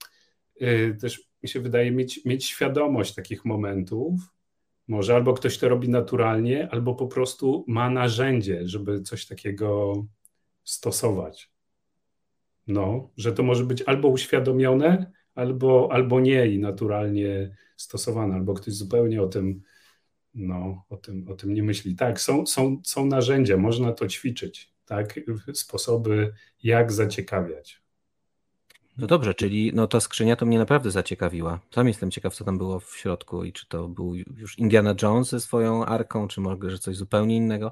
też, 1.02 1.30
mi 1.44 1.50
się 1.50 1.60
wydaje, 1.60 1.92
mieć, 1.92 2.26
mieć 2.26 2.46
świadomość 2.46 3.16
takich 3.16 3.46
momentów, 3.46 4.34
może 4.88 5.16
albo 5.16 5.34
ktoś 5.34 5.58
to 5.58 5.70
robi 5.70 5.90
naturalnie, 5.90 6.70
albo 6.72 6.96
po 6.96 7.08
prostu 7.08 7.66
ma 7.68 7.90
narzędzie, 7.90 8.68
żeby 8.68 9.02
coś 9.02 9.26
takiego 9.26 9.94
stosować. 10.64 11.52
No, 12.68 13.12
że 13.18 13.32
to 13.34 13.44
może 13.44 13.64
być 13.64 13.82
albo 13.82 14.08
uświadomione, 14.08 15.12
albo, 15.36 15.90
albo 15.92 16.20
nie 16.20 16.48
i 16.48 16.60
naturalnie 16.60 17.56
stosowane, 17.78 18.36
albo 18.36 18.54
ktoś 18.54 18.74
zupełnie 18.74 19.22
o 19.22 19.28
tym, 19.28 19.62
no, 20.34 20.86
o 20.90 20.98
tym, 20.98 21.28
o 21.28 21.34
tym 21.34 21.54
nie 21.54 21.64
myśli. 21.64 21.96
Tak, 21.96 22.22
są, 22.22 22.46
są, 22.46 22.82
są 22.84 23.06
narzędzia, 23.06 23.58
można 23.58 23.92
to 23.92 24.08
ćwiczyć, 24.08 24.74
tak, 24.86 25.20
sposoby, 25.54 26.34
jak 26.64 26.92
zaciekawiać. 26.92 27.83
No 28.98 29.08
dobrze, 29.08 29.34
czyli 29.34 29.72
no 29.74 29.88
ta 29.88 30.00
skrzynia 30.00 30.36
to 30.36 30.46
mnie 30.46 30.60
naprawdę 30.60 30.92
zaciekawiła. 30.92 31.60
Sam 31.72 31.88
jestem 31.88 32.12
ciekaw, 32.12 32.36
co 32.36 32.44
tam 32.44 32.58
było 32.58 32.80
w 32.80 32.98
środku 32.98 33.44
i 33.44 33.54
czy 33.54 33.68
to 33.68 33.88
był 33.88 34.16
już 34.16 34.60
Indiana 34.60 34.96
Jones 35.02 35.30
ze 35.30 35.40
swoją 35.40 35.86
arką, 35.86 36.28
czy 36.28 36.42
może 36.42 36.72
że 36.72 36.80
coś 36.80 36.96
zupełnie 36.96 37.36
innego. 37.36 37.72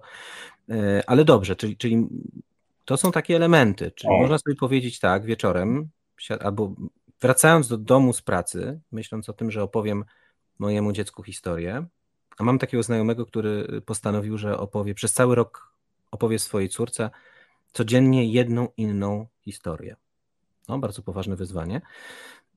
E, 0.70 1.04
ale 1.08 1.26
dobrze, 1.26 1.56
czyli, 1.56 1.78
czyli 1.78 2.08
to 2.86 2.98
są 2.98 3.12
takie 3.12 3.36
elementy. 3.36 3.92
Czyli 3.92 4.14
o. 4.14 4.22
można 4.22 4.38
sobie 4.38 4.56
powiedzieć 4.56 5.00
tak 5.00 5.26
wieczorem, 5.26 5.90
albo 6.40 6.76
wracając 7.22 7.68
do 7.68 7.78
domu 7.78 8.14
z 8.14 8.22
pracy, 8.22 8.80
myśląc 8.92 9.30
o 9.30 9.34
tym, 9.34 9.52
że 9.52 9.64
opowiem 9.64 10.06
mojemu 10.60 10.92
dziecku 10.92 11.24
historię, 11.24 11.86
a 12.38 12.44
mam 12.44 12.60
takiego 12.60 12.84
znajomego, 12.84 13.26
który 13.26 13.82
postanowił, 13.82 14.38
że 14.38 14.58
opowie 14.58 14.94
przez 14.94 15.14
cały 15.14 15.36
rok 15.36 15.72
opowie 16.12 16.40
swojej 16.40 16.70
córce 16.70 17.10
codziennie 17.74 18.26
jedną 18.26 18.68
inną 18.78 19.28
historię. 19.42 19.96
No, 20.72 20.80
bardzo 20.80 21.02
poważne 21.02 21.36
wyzwanie. 21.36 21.82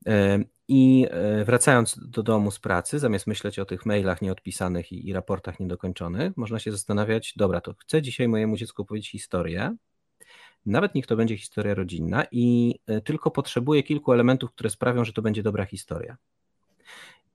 E, 0.06 0.38
I 0.68 1.06
e, 1.10 1.44
wracając 1.44 2.00
do 2.08 2.22
domu 2.22 2.50
z 2.50 2.58
pracy, 2.58 2.98
zamiast 2.98 3.26
myśleć 3.26 3.58
o 3.58 3.64
tych 3.64 3.86
mailach 3.86 4.22
nieodpisanych 4.22 4.92
i, 4.92 5.08
i 5.08 5.12
raportach 5.12 5.60
niedokończonych, 5.60 6.36
można 6.36 6.58
się 6.58 6.72
zastanawiać, 6.72 7.34
dobra, 7.36 7.60
to 7.60 7.74
chcę 7.74 8.02
dzisiaj 8.02 8.28
mojemu 8.28 8.56
dziecku 8.56 8.82
opowiedzieć 8.82 9.10
historię, 9.10 9.76
nawet 10.66 10.94
niech 10.94 11.06
to 11.06 11.16
będzie 11.16 11.36
historia 11.36 11.74
rodzinna 11.74 12.24
i 12.30 12.74
e, 12.86 13.00
tylko 13.00 13.30
potrzebuję 13.30 13.82
kilku 13.82 14.12
elementów, 14.12 14.50
które 14.52 14.70
sprawią, 14.70 15.04
że 15.04 15.12
to 15.12 15.22
będzie 15.22 15.42
dobra 15.42 15.64
historia. 15.64 16.16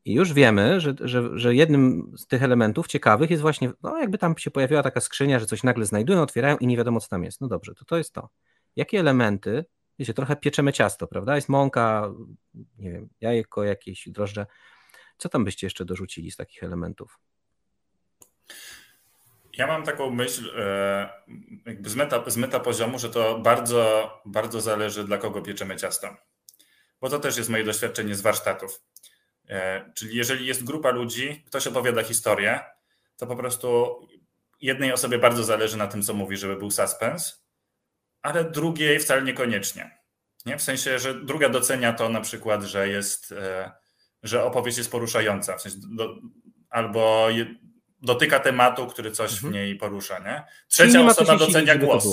I 0.06 0.14
już 0.14 0.34
wiemy, 0.34 0.80
że, 0.80 0.94
że, 1.00 1.40
że 1.40 1.56
jednym 1.56 2.14
z 2.18 2.28
tych 2.28 2.44
elementów 2.44 2.88
ciekawych 2.88 3.30
jest 3.30 3.42
właśnie, 3.42 3.72
no 3.84 3.98
jakby 3.98 4.18
tam 4.18 4.38
się 4.38 4.52
pojawiła 4.52 4.84
taka 4.84 5.02
skrzynia, 5.02 5.40
że 5.40 5.46
coś 5.46 5.64
nagle 5.64 5.86
znajdują, 5.86 6.22
otwierają 6.22 6.58
i 6.58 6.68
nie 6.68 6.78
wiadomo, 6.78 7.00
co 7.00 7.08
tam 7.08 7.24
jest. 7.24 7.42
No 7.42 7.48
dobrze, 7.48 7.76
to 7.76 7.86
to 7.86 7.98
jest 7.98 8.14
to. 8.14 8.30
Jakie 8.76 9.00
elementy 9.00 9.66
wiecie, 10.00 10.14
trochę 10.14 10.36
pieczemy 10.36 10.74
ciasto, 10.74 11.08
prawda? 11.08 11.36
Jest 11.36 11.50
mąka, 11.50 12.12
nie 12.78 12.92
wiem, 12.92 13.10
jajko 13.22 13.64
jakieś, 13.64 14.10
drożdże. 14.10 14.46
Co 15.18 15.30
tam 15.30 15.46
byście 15.46 15.68
jeszcze 15.68 15.86
dorzucili 15.86 16.32
z 16.32 16.36
takich 16.36 16.64
elementów? 16.64 17.20
Ja 19.54 19.68
mam 19.68 19.84
taką 19.84 20.10
myśl 20.10 20.52
e, 20.58 21.10
jakby 21.66 21.90
z 21.90 21.96
meta, 21.96 22.24
z 22.28 22.38
meta 22.38 22.60
poziomu, 22.60 23.00
że 23.00 23.10
to 23.10 23.40
bardzo, 23.40 24.12
bardzo 24.26 24.62
zależy 24.62 25.04
dla 25.04 25.18
kogo 25.18 25.42
pieczemy 25.42 25.76
ciasto. 25.76 26.16
Bo 27.02 27.10
to 27.10 27.20
też 27.20 27.38
jest 27.38 27.50
moje 27.50 27.64
doświadczenie 27.64 28.16
z 28.16 28.22
warsztatów. 28.22 28.82
E, 29.50 29.92
czyli 29.94 30.16
jeżeli 30.16 30.46
jest 30.46 30.64
grupa 30.64 30.92
ludzi, 30.92 31.44
ktoś 31.48 31.68
opowiada 31.68 32.04
historię, 32.04 32.60
to 33.18 33.28
po 33.28 33.36
prostu 33.36 34.00
jednej 34.62 34.94
osobie 34.94 35.18
bardzo 35.18 35.44
zależy 35.44 35.78
na 35.78 35.88
tym, 35.88 36.04
co 36.04 36.14
mówi, 36.14 36.38
żeby 36.38 36.56
był 36.56 36.72
suspens, 36.72 37.49
ale 38.22 38.52
drugiej 38.52 39.00
wcale 39.00 39.22
niekoniecznie. 39.22 40.00
Nie? 40.46 40.58
W 40.58 40.62
sensie, 40.62 41.00
że 41.00 41.14
druga 41.14 41.50
docenia 41.50 41.94
to 41.94 42.10
na 42.10 42.22
przykład, 42.22 42.64
że 42.64 42.90
jest, 42.90 43.32
e, 43.32 43.72
że 44.24 44.44
opowieść 44.44 44.78
jest 44.78 44.92
poruszająca, 44.92 45.58
w 45.58 45.62
sensie 45.62 45.78
do, 45.92 46.16
albo 46.70 47.30
je, 47.30 47.46
dotyka 48.02 48.40
tematu, 48.40 48.88
który 48.88 49.12
coś 49.12 49.32
mhm. 49.34 49.52
w 49.52 49.56
niej 49.56 49.76
porusza. 49.76 50.20
Nie? 50.20 50.44
Trzecia 50.68 51.06
osoba 51.06 51.38
docenia 51.38 51.76
głos. 51.76 52.08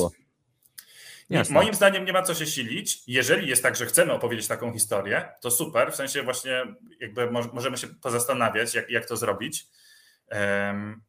Jasne. 1.31 1.55
Moim 1.55 1.75
zdaniem 1.75 2.05
nie 2.05 2.13
ma 2.13 2.23
co 2.23 2.35
się 2.35 2.47
silić. 2.47 3.03
Jeżeli 3.07 3.49
jest 3.49 3.63
tak, 3.63 3.77
że 3.77 3.87
chcemy 3.87 4.13
opowiedzieć 4.13 4.47
taką 4.47 4.73
historię, 4.73 5.29
to 5.41 5.51
super. 5.51 5.93
W 5.93 5.97
sensie 5.97 6.23
właśnie 6.23 6.65
jakby 7.01 7.31
możemy 7.31 7.79
się 7.79 7.87
pozastanawiać, 7.87 8.75
jak, 8.75 8.91
jak 8.91 9.07
to 9.07 9.17
zrobić. 9.17 9.67
Um, 10.31 11.03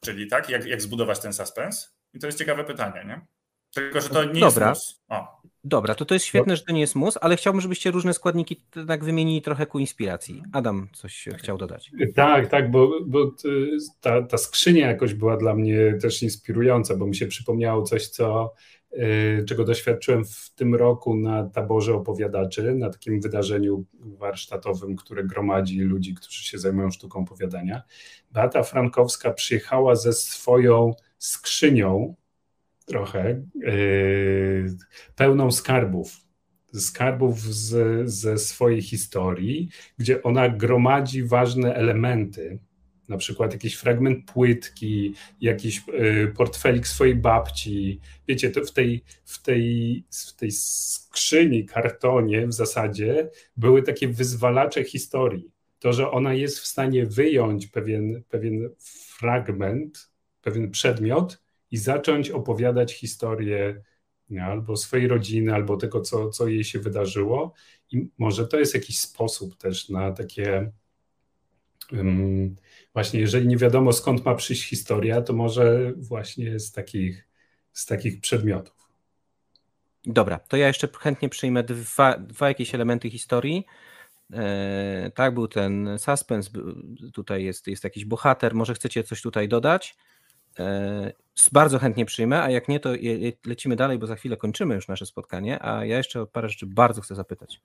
czyli 0.00 0.28
tak, 0.28 0.48
jak, 0.48 0.64
jak 0.64 0.82
zbudować 0.82 1.20
ten 1.20 1.32
suspens. 1.32 1.94
I 2.14 2.18
to 2.18 2.26
jest 2.26 2.38
ciekawe 2.38 2.64
pytanie, 2.64 3.04
nie? 3.06 3.26
Tylko, 3.74 4.00
że 4.00 4.08
to 4.08 4.24
nie 4.24 4.40
Dobra. 4.40 4.68
jest 4.68 4.80
mus. 4.80 5.00
O. 5.08 5.40
Dobra, 5.64 5.94
to 5.94 6.04
to 6.04 6.14
jest 6.14 6.26
świetne, 6.26 6.56
że 6.56 6.62
to 6.62 6.72
nie 6.72 6.80
jest 6.80 6.94
mus, 6.94 7.18
ale 7.20 7.36
chciałbym, 7.36 7.60
żebyście 7.60 7.90
różne 7.90 8.14
składniki 8.14 8.62
tak 8.86 9.04
wymienili 9.04 9.42
trochę 9.42 9.66
ku 9.66 9.78
inspiracji. 9.78 10.42
Adam 10.52 10.88
coś 10.92 11.28
chciał 11.38 11.58
dodać. 11.58 11.90
Tak, 12.14 12.48
tak, 12.48 12.70
bo, 12.70 12.90
bo 13.06 13.32
ta, 14.00 14.22
ta 14.22 14.38
skrzynia 14.38 14.88
jakoś 14.88 15.14
była 15.14 15.36
dla 15.36 15.54
mnie 15.54 15.98
też 16.02 16.22
inspirująca, 16.22 16.96
bo 16.96 17.06
mi 17.06 17.16
się 17.16 17.26
przypomniało 17.26 17.82
coś, 17.82 18.08
co 18.08 18.54
y, 18.92 19.44
czego 19.48 19.64
doświadczyłem 19.64 20.24
w 20.24 20.50
tym 20.54 20.74
roku 20.74 21.16
na 21.16 21.48
taborze 21.48 21.94
opowiadaczy, 21.94 22.74
na 22.74 22.90
takim 22.90 23.20
wydarzeniu 23.20 23.84
warsztatowym, 24.00 24.96
które 24.96 25.24
gromadzi 25.24 25.80
ludzi, 25.80 26.14
którzy 26.14 26.44
się 26.44 26.58
zajmują 26.58 26.90
sztuką 26.90 27.20
opowiadania. 27.20 27.82
Beata 28.30 28.62
Frankowska 28.62 29.30
przyjechała 29.30 29.96
ze 29.96 30.12
swoją 30.12 30.94
skrzynią 31.18 32.14
trochę, 32.90 33.42
yy, 33.54 34.76
pełną 35.16 35.50
skarbów. 35.50 36.16
Skarbów 36.74 37.40
z, 37.40 38.10
ze 38.10 38.38
swojej 38.38 38.82
historii, 38.82 39.68
gdzie 39.98 40.22
ona 40.22 40.48
gromadzi 40.48 41.24
ważne 41.24 41.74
elementy, 41.74 42.58
na 43.08 43.16
przykład 43.16 43.52
jakiś 43.52 43.74
fragment 43.74 44.32
płytki, 44.32 45.14
jakiś 45.40 45.82
yy, 45.86 46.32
portfelik 46.36 46.86
swojej 46.86 47.14
babci. 47.14 48.00
Wiecie, 48.28 48.50
to 48.50 48.64
w 48.64 48.72
tej, 48.72 49.04
w 49.24 49.42
tej, 49.42 50.04
w 50.10 50.36
tej 50.36 50.52
skrzyni, 50.52 51.66
kartonie 51.66 52.46
w 52.46 52.52
zasadzie 52.52 53.30
były 53.56 53.82
takie 53.82 54.08
wyzwalacze 54.08 54.84
historii. 54.84 55.50
To, 55.78 55.92
że 55.92 56.10
ona 56.10 56.34
jest 56.34 56.58
w 56.58 56.66
stanie 56.66 57.06
wyjąć 57.06 57.66
pewien, 57.66 58.22
pewien 58.28 58.70
fragment, 59.18 60.10
pewien 60.42 60.70
przedmiot 60.70 61.40
i 61.70 61.76
zacząć 61.76 62.30
opowiadać 62.30 62.94
historię 62.94 63.82
albo 64.38 64.76
swojej 64.76 65.08
rodziny, 65.08 65.54
albo 65.54 65.76
tego, 65.76 66.00
co, 66.00 66.30
co 66.30 66.48
jej 66.48 66.64
się 66.64 66.78
wydarzyło. 66.78 67.54
I 67.92 68.08
może 68.18 68.46
to 68.46 68.58
jest 68.58 68.74
jakiś 68.74 69.00
sposób 69.00 69.56
też 69.56 69.88
na 69.88 70.12
takie. 70.12 70.72
Um, 71.92 72.56
właśnie, 72.92 73.20
jeżeli 73.20 73.46
nie 73.46 73.56
wiadomo 73.56 73.92
skąd 73.92 74.24
ma 74.24 74.34
przyjść 74.34 74.68
historia, 74.68 75.22
to 75.22 75.32
może 75.32 75.92
właśnie 75.96 76.60
z 76.60 76.72
takich, 76.72 77.28
z 77.72 77.86
takich 77.86 78.20
przedmiotów. 78.20 78.80
Dobra, 80.06 80.38
to 80.38 80.56
ja 80.56 80.66
jeszcze 80.66 80.88
chętnie 80.98 81.28
przyjmę 81.28 81.62
dwa, 81.62 82.18
dwa 82.18 82.48
jakieś 82.48 82.74
elementy 82.74 83.10
historii. 83.10 83.66
E, 84.32 85.10
tak, 85.14 85.34
był 85.34 85.48
ten 85.48 85.98
suspens, 85.98 86.50
tutaj 87.12 87.44
jest, 87.44 87.66
jest 87.66 87.84
jakiś 87.84 88.04
bohater. 88.04 88.54
Może 88.54 88.74
chcecie 88.74 89.04
coś 89.04 89.22
tutaj 89.22 89.48
dodać? 89.48 89.96
E, 90.58 91.12
bardzo 91.52 91.78
chętnie 91.78 92.04
przyjmę, 92.04 92.42
a 92.42 92.50
jak 92.50 92.68
nie, 92.68 92.80
to 92.80 92.90
lecimy 93.46 93.76
dalej, 93.76 93.98
bo 93.98 94.06
za 94.06 94.16
chwilę 94.16 94.36
kończymy 94.36 94.74
już 94.74 94.88
nasze 94.88 95.06
spotkanie, 95.06 95.62
a 95.62 95.84
ja 95.84 95.96
jeszcze 95.96 96.20
o 96.20 96.26
parę 96.26 96.48
rzeczy 96.48 96.66
bardzo 96.66 97.00
chcę 97.00 97.14
zapytać. 97.14 97.60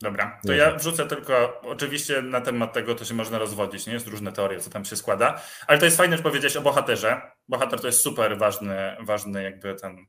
Dobra, 0.00 0.40
to 0.46 0.52
ja 0.52 0.74
wrzucę 0.74 1.06
tylko, 1.06 1.60
oczywiście 1.62 2.22
na 2.22 2.40
temat 2.40 2.72
tego 2.72 2.94
to 2.94 3.04
się 3.04 3.14
można 3.14 3.38
rozwodzić, 3.38 3.86
nie? 3.86 3.92
Jest 3.92 4.06
różne 4.06 4.32
teorie, 4.32 4.60
co 4.60 4.70
tam 4.70 4.84
się 4.84 4.96
składa, 4.96 5.40
ale 5.66 5.78
to 5.78 5.84
jest 5.84 5.96
fajne, 5.96 6.16
że 6.16 6.22
powiedziałeś 6.22 6.56
o 6.56 6.60
bohaterze. 6.60 7.20
Bohater 7.48 7.80
to 7.80 7.86
jest 7.86 8.00
super 8.00 8.38
ważny, 8.38 8.96
ważny 9.00 9.42
jakby 9.42 9.74
ten 9.74 10.06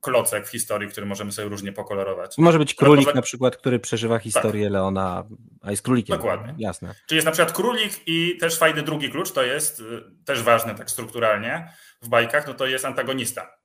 klocek 0.00 0.46
w 0.46 0.50
historii, 0.50 0.88
który 0.88 1.06
możemy 1.06 1.32
sobie 1.32 1.48
różnie 1.48 1.72
pokolorować. 1.72 2.38
Może 2.38 2.58
być 2.58 2.74
królik 2.74 3.04
poza... 3.04 3.16
na 3.16 3.22
przykład, 3.22 3.56
który 3.56 3.78
przeżywa 3.78 4.18
historię 4.18 4.64
tak. 4.64 4.72
Leona, 4.72 5.24
a 5.62 5.70
jest 5.70 5.82
królikiem. 5.82 6.16
Dokładnie. 6.16 6.54
Jasne. 6.58 6.94
Czyli 7.06 7.16
jest 7.16 7.26
na 7.26 7.32
przykład 7.32 7.52
królik 7.52 7.92
i 8.06 8.36
też 8.40 8.58
fajny 8.58 8.82
drugi 8.82 9.10
klucz, 9.10 9.32
to 9.32 9.42
jest 9.42 9.80
y, 9.80 9.84
też 10.24 10.42
ważny 10.42 10.74
tak 10.74 10.90
strukturalnie 10.90 11.72
w 12.02 12.08
bajkach, 12.08 12.46
no 12.46 12.54
to 12.54 12.66
jest 12.66 12.84
antagonista, 12.84 13.58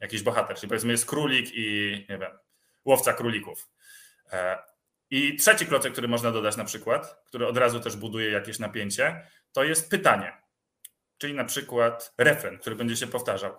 jakiś 0.00 0.22
bohater, 0.22 0.56
czyli 0.56 0.68
powiedzmy 0.68 0.92
jest 0.92 1.06
królik 1.06 1.50
i 1.54 1.92
nie 2.08 2.18
wiem, 2.18 2.30
łowca 2.84 3.12
królików. 3.12 3.68
E, 4.32 4.58
I 5.10 5.36
trzeci 5.36 5.66
klocek, 5.66 5.92
który 5.92 6.08
można 6.08 6.32
dodać 6.32 6.56
na 6.56 6.64
przykład, 6.64 7.22
który 7.26 7.46
od 7.46 7.56
razu 7.56 7.80
też 7.80 7.96
buduje 7.96 8.30
jakieś 8.30 8.58
napięcie, 8.58 9.26
to 9.52 9.64
jest 9.64 9.90
pytanie, 9.90 10.32
czyli 11.18 11.34
na 11.34 11.44
przykład 11.44 12.14
refren, 12.18 12.58
który 12.58 12.76
będzie 12.76 12.96
się 12.96 13.06
powtarzał, 13.06 13.52
e, 13.52 13.56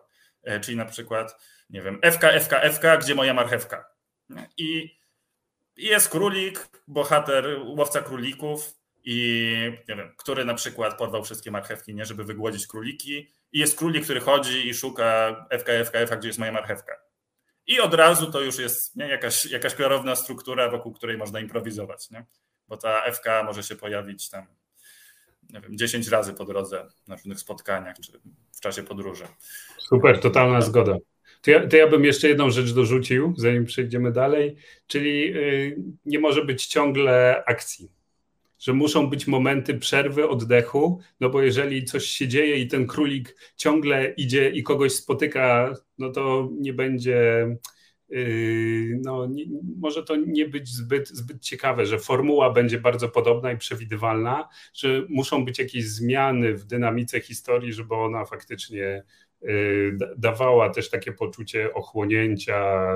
czyli 0.61 0.77
na 0.77 0.85
przykład 0.85 1.35
nie 1.69 1.81
wiem, 1.81 1.99
FK, 2.01 2.23
FK, 2.39 2.61
FK, 2.61 2.97
gdzie 2.97 3.15
moja 3.15 3.33
marchewka? 3.33 3.85
I 4.57 4.97
jest 5.77 6.09
królik, 6.09 6.69
bohater, 6.87 7.59
łowca 7.63 8.01
królików 8.01 8.73
i 9.03 9.53
nie 9.89 9.95
wiem, 9.95 10.13
który 10.17 10.45
na 10.45 10.53
przykład 10.53 10.97
porwał 10.97 11.23
wszystkie 11.23 11.51
marchewki, 11.51 11.95
nie, 11.95 12.05
żeby 12.05 12.23
wygłodzić 12.23 12.67
króliki 12.67 13.31
i 13.51 13.59
jest 13.59 13.77
królik, 13.77 14.03
który 14.03 14.19
chodzi 14.19 14.67
i 14.67 14.73
szuka 14.73 15.35
FK, 15.49 15.71
FK, 15.85 15.99
FK, 15.99 16.17
gdzie 16.17 16.27
jest 16.27 16.39
moja 16.39 16.51
marchewka. 16.51 16.95
I 17.67 17.79
od 17.79 17.93
razu 17.93 18.31
to 18.31 18.41
już 18.41 18.59
jest 18.59 18.95
nie, 18.95 19.07
jakaś, 19.07 19.45
jakaś 19.45 19.75
klarowna 19.75 20.15
struktura, 20.15 20.69
wokół 20.69 20.93
której 20.93 21.17
można 21.17 21.39
improwizować, 21.39 22.09
nie? 22.09 22.25
bo 22.67 22.77
ta 22.77 23.11
FK 23.11 23.43
może 23.45 23.63
się 23.63 23.75
pojawić 23.75 24.29
tam 24.29 24.47
nie 25.53 25.61
wiem, 25.61 25.77
10 25.77 26.07
razy 26.07 26.33
po 26.33 26.45
drodze 26.45 26.87
na 27.07 27.15
różnych 27.15 27.39
spotkaniach 27.39 27.99
czy 27.99 28.11
w 28.51 28.59
czasie 28.59 28.83
podróży. 28.83 29.23
Super, 29.77 30.19
totalna 30.19 30.61
zgoda. 30.61 30.97
To 31.41 31.51
ja, 31.51 31.67
to 31.67 31.77
ja 31.77 31.87
bym 31.87 32.05
jeszcze 32.05 32.27
jedną 32.27 32.49
rzecz 32.49 32.73
dorzucił, 32.73 33.33
zanim 33.37 33.65
przejdziemy 33.65 34.11
dalej, 34.11 34.55
czyli 34.87 35.37
y, 35.37 35.77
nie 36.05 36.19
może 36.19 36.45
być 36.45 36.65
ciągle 36.65 37.43
akcji. 37.45 37.91
Że 38.59 38.73
muszą 38.73 39.09
być 39.09 39.27
momenty 39.27 39.73
przerwy, 39.73 40.29
oddechu, 40.29 40.99
no 41.19 41.29
bo 41.29 41.41
jeżeli 41.41 41.85
coś 41.85 42.05
się 42.05 42.27
dzieje 42.27 42.55
i 42.57 42.67
ten 42.67 42.87
królik 42.87 43.35
ciągle 43.55 44.13
idzie 44.13 44.49
i 44.49 44.63
kogoś 44.63 44.93
spotyka, 44.93 45.73
no 45.97 46.09
to 46.09 46.49
nie 46.59 46.73
będzie, 46.73 47.47
no, 49.03 49.26
nie, 49.26 49.45
może 49.80 50.03
to 50.03 50.16
nie 50.16 50.47
być 50.47 50.70
zbyt, 50.70 51.10
zbyt 51.10 51.41
ciekawe, 51.41 51.86
że 51.86 51.99
formuła 51.99 52.53
będzie 52.53 52.80
bardzo 52.80 53.10
podobna 53.10 53.51
i 53.51 53.58
przewidywalna, 53.58 54.49
że 54.74 55.05
muszą 55.10 55.45
być 55.45 55.60
jakieś 55.60 55.86
zmiany 55.86 56.53
w 56.53 56.66
dynamice 56.66 57.22
historii, 57.22 57.74
żeby 57.74 57.95
ona 57.95 58.26
faktycznie 58.26 59.03
Y, 59.43 59.97
dawała 60.18 60.70
też 60.70 60.89
takie 60.89 61.12
poczucie 61.12 61.74
ochłonięcia, 61.74 62.93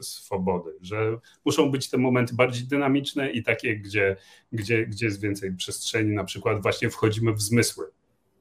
swobody, 0.00 0.70
że 0.80 1.18
muszą 1.44 1.70
być 1.70 1.90
te 1.90 1.98
momenty 1.98 2.34
bardziej 2.34 2.68
dynamiczne 2.68 3.30
i 3.30 3.42
takie, 3.42 3.76
gdzie, 3.76 4.16
gdzie, 4.52 4.86
gdzie 4.86 5.06
jest 5.06 5.20
więcej 5.20 5.56
przestrzeni, 5.56 6.14
na 6.14 6.24
przykład 6.24 6.62
właśnie 6.62 6.90
wchodzimy 6.90 7.32
w 7.32 7.42
zmysły 7.42 7.86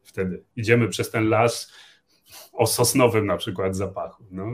wtedy. 0.04 0.44
Idziemy 0.56 0.88
przez 0.88 1.12
ten 1.12 1.30
las 1.30 1.74
o 2.54 2.68
sosnowym 2.68 3.26
na 3.26 3.38
przykład 3.38 3.76
zapachu. 3.76 4.24
No. 4.32 4.52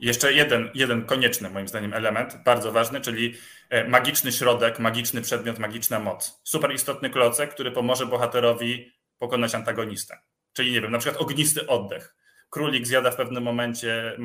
Jeszcze 0.00 0.32
jeden, 0.32 0.70
jeden 0.74 1.04
konieczny 1.04 1.50
moim 1.50 1.68
zdaniem 1.68 1.94
element, 1.94 2.36
bardzo 2.44 2.72
ważny, 2.72 3.00
czyli 3.00 3.34
e, 3.70 3.88
magiczny 3.88 4.32
środek, 4.32 4.78
magiczny 4.78 5.22
przedmiot, 5.22 5.58
magiczna 5.58 5.98
moc. 5.98 6.40
Super 6.44 6.74
istotny 6.74 7.10
klocek, 7.10 7.50
który 7.54 7.70
pomoże 7.70 8.06
bohaterowi 8.06 8.92
pokonać 9.18 9.54
antagonistę. 9.54 10.18
Czyli 10.52 10.72
nie 10.72 10.80
wiem, 10.80 10.90
na 10.90 10.98
przykład 10.98 11.22
ognisty 11.22 11.66
oddech. 11.66 12.14
Królik 12.50 12.86
zjada 12.86 13.10
w 13.10 13.16
pewnym 13.16 13.42
momencie 13.42 14.16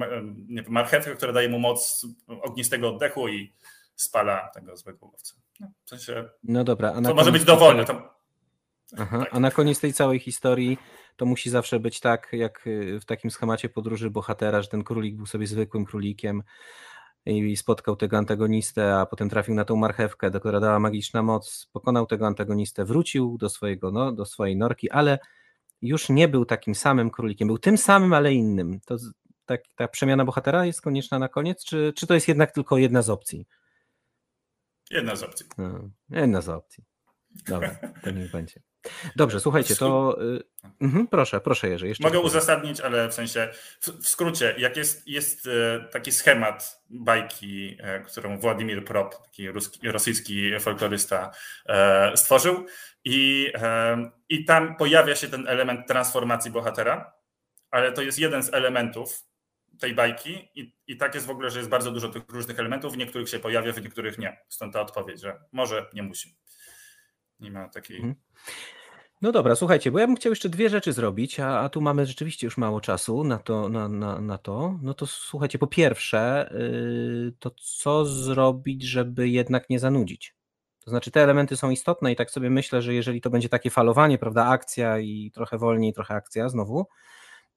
nie 0.48 0.64
wiem, 0.64 0.72
marchewkę, 0.74 1.16
która 1.16 1.34
daje 1.34 1.50
mu 1.50 1.60
moc 1.60 2.06
ognistego 2.28 2.90
oddechu 2.90 3.28
i 3.28 3.54
spala 3.96 4.50
tego 4.54 4.78
złego 4.78 5.06
łowcę. 5.06 5.36
No, 5.60 5.68
w 5.86 5.90
sensie, 5.90 6.30
no 6.44 6.64
dobra. 6.64 7.02
to 7.02 7.14
może 7.14 7.32
być 7.32 7.44
dowolne. 7.44 7.86
To... 7.86 8.23
Aha, 8.98 9.20
tak. 9.20 9.36
A 9.36 9.40
na 9.40 9.52
koniec 9.52 9.80
tej 9.80 9.94
całej 9.94 10.20
historii 10.20 10.78
to 11.16 11.26
musi 11.26 11.50
zawsze 11.50 11.80
być 11.80 12.00
tak, 12.00 12.30
jak 12.32 12.68
y, 12.68 13.00
w 13.00 13.06
takim 13.06 13.32
schemacie 13.32 13.70
podróży 13.70 14.10
bohatera, 14.10 14.62
że 14.62 14.68
ten 14.68 14.84
królik 14.84 15.16
był 15.16 15.26
sobie 15.26 15.48
zwykłym 15.48 15.86
królikiem 15.86 16.44
i 17.26 17.58
spotkał 17.58 17.96
tego 17.96 18.18
antagonistę, 18.18 18.96
a 18.96 19.06
potem 19.06 19.30
trafił 19.30 19.56
na 19.56 19.66
tą 19.66 19.76
marchewkę, 19.76 20.32
która 20.32 20.60
dała 20.60 20.80
magiczna 20.80 21.24
moc, 21.24 21.70
pokonał 21.74 22.06
tego 22.06 22.28
antagonistę, 22.28 22.86
wrócił 22.86 23.38
do, 23.38 23.50
swojego, 23.50 23.92
no, 23.92 24.12
do 24.12 24.26
swojej 24.26 24.58
norki, 24.58 24.90
ale 24.90 25.20
już 25.82 26.10
nie 26.10 26.28
był 26.28 26.46
takim 26.46 26.76
samym 26.76 27.10
królikiem, 27.10 27.48
był 27.48 27.58
tym 27.58 27.78
samym, 27.78 28.14
ale 28.14 28.34
innym. 28.34 28.80
To 28.86 28.98
tak, 29.46 29.62
ta 29.76 29.88
przemiana 29.88 30.26
bohatera 30.26 30.66
jest 30.66 30.82
konieczna 30.82 31.20
na 31.20 31.30
koniec, 31.30 31.66
czy, 31.66 31.94
czy 31.96 32.08
to 32.08 32.14
jest 32.14 32.28
jednak 32.28 32.52
tylko 32.52 32.78
jedna 32.78 33.02
z 33.02 33.10
opcji? 33.10 33.48
Jedna 34.92 35.16
z 35.16 35.24
opcji. 35.24 35.46
No, 35.58 35.90
jedna 36.10 36.42
z 36.42 36.50
opcji. 36.50 36.84
Dobra, 37.48 37.76
to 38.04 38.12
niech 38.12 38.32
będzie. 38.32 38.62
Dobrze, 39.16 39.40
słuchajcie, 39.40 39.76
to 39.76 40.18
y, 40.22 40.44
mhm, 40.82 41.08
proszę, 41.08 41.42
proszę 41.42 41.70
Jerzy. 41.70 41.88
Jeszcze 41.88 42.04
Mogę 42.04 42.20
uzasadnić, 42.20 42.82
ale 42.82 43.10
w 43.10 43.14
sensie, 43.14 43.50
w, 43.82 43.88
w, 43.88 44.08
skrócie, 44.08 44.56
jak 44.58 44.78
jest, 44.78 45.08
jest 45.08 45.46
y, 45.46 45.52
taki 45.92 46.12
schemat 46.12 46.82
bajki, 46.90 47.78
y, 48.02 48.04
którą 48.06 48.40
Władimir 48.40 48.86
Prop, 48.86 49.24
taki 49.24 49.52
ruski, 49.52 49.92
rosyjski 49.92 50.60
folklorysta 50.60 51.32
stworzył 52.16 52.66
i, 53.06 53.54
i 54.30 54.46
tam 54.46 54.76
pojawia 54.76 55.16
się 55.16 55.28
ten 55.28 55.48
element 55.48 55.88
transformacji 55.88 56.52
bohatera, 56.52 57.14
ale 57.72 57.92
to 57.92 58.02
jest 58.02 58.20
jeden 58.20 58.44
z 58.44 58.54
elementów 58.54 59.24
tej 59.80 59.94
bajki 59.94 60.50
i, 60.56 60.76
i 60.88 60.98
tak 60.98 61.16
jest 61.16 61.28
w 61.28 61.30
ogóle, 61.30 61.50
że 61.50 61.60
jest 61.60 61.70
bardzo 61.70 61.92
dużo 61.92 62.10
tych 62.10 62.24
różnych 62.30 62.60
elementów, 62.60 62.94
w 62.94 62.98
niektórych 62.98 63.30
się 63.30 63.40
pojawia, 63.40 63.74
w 63.74 63.82
niektórych 63.82 64.18
nie. 64.18 64.38
Stąd 64.50 64.74
ta 64.74 64.82
odpowiedź, 64.82 65.22
że 65.22 65.40
może 65.52 65.90
nie 65.94 66.04
musi. 66.04 66.36
Nie 67.44 67.52
ma 67.52 67.70
takiej... 67.70 67.98
Mhm. 67.98 68.16
No 69.24 69.32
dobra, 69.32 69.56
słuchajcie, 69.56 69.92
bo 69.92 70.00
ja 70.00 70.08
bym 70.08 70.16
chciał 70.16 70.32
jeszcze 70.32 70.50
dwie 70.50 70.70
rzeczy 70.70 70.94
zrobić, 70.94 71.40
a, 71.40 71.60
a 71.60 71.70
tu 71.70 71.82
mamy 71.82 72.06
rzeczywiście 72.06 72.48
już 72.48 72.58
mało 72.58 72.82
czasu 72.82 73.24
na 73.24 73.38
to. 73.38 73.70
Na, 73.70 73.88
na, 73.88 74.22
na 74.22 74.38
to. 74.38 74.80
No 74.82 74.94
to 74.94 75.06
słuchajcie, 75.08 75.60
po 75.60 75.68
pierwsze, 75.68 76.50
yy, 76.54 77.34
to 77.40 77.52
co 77.52 78.06
zrobić, 78.06 78.84
żeby 78.84 79.30
jednak 79.30 79.70
nie 79.70 79.80
zanudzić? 79.80 80.36
To 80.86 80.90
znaczy, 80.92 81.12
te 81.12 81.24
elementy 81.24 81.58
są 81.58 81.70
istotne 81.70 82.12
i 82.12 82.16
tak 82.16 82.32
sobie 82.32 82.50
myślę, 82.50 82.82
że 82.82 82.94
jeżeli 82.94 83.22
to 83.22 83.30
będzie 83.30 83.50
takie 83.50 83.70
falowanie, 83.70 84.18
prawda, 84.18 84.46
akcja 84.46 85.00
i 85.00 85.32
trochę 85.34 85.58
wolniej, 85.58 85.94
trochę 85.94 86.14
akcja 86.14 86.50
znowu, 86.50 86.88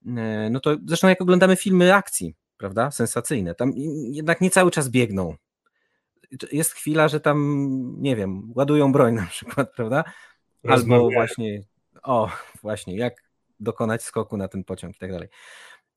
yy, 0.04 0.12
no 0.50 0.60
to 0.60 0.76
zresztą 0.86 1.08
jak 1.08 1.20
oglądamy 1.20 1.56
filmy 1.56 1.94
akcji, 1.94 2.34
prawda, 2.56 2.90
sensacyjne, 2.90 3.54
tam 3.54 3.72
jednak 4.10 4.40
nie 4.40 4.50
cały 4.50 4.70
czas 4.70 4.88
biegną. 4.88 5.36
Jest 6.52 6.72
chwila, 6.72 7.08
że 7.08 7.20
tam, 7.20 7.96
nie 7.98 8.16
wiem, 8.16 8.52
ładują 8.54 8.92
broń 8.92 9.14
na 9.14 9.26
przykład, 9.26 9.72
prawda? 9.76 10.04
Albo 10.68 11.10
właśnie, 11.10 11.62
o, 12.02 12.30
właśnie, 12.62 12.96
jak 12.96 13.22
dokonać 13.60 14.02
skoku 14.02 14.36
na 14.36 14.48
ten 14.48 14.64
pociąg 14.64 14.96
i 14.96 14.98
tak 14.98 15.12
dalej. 15.12 15.28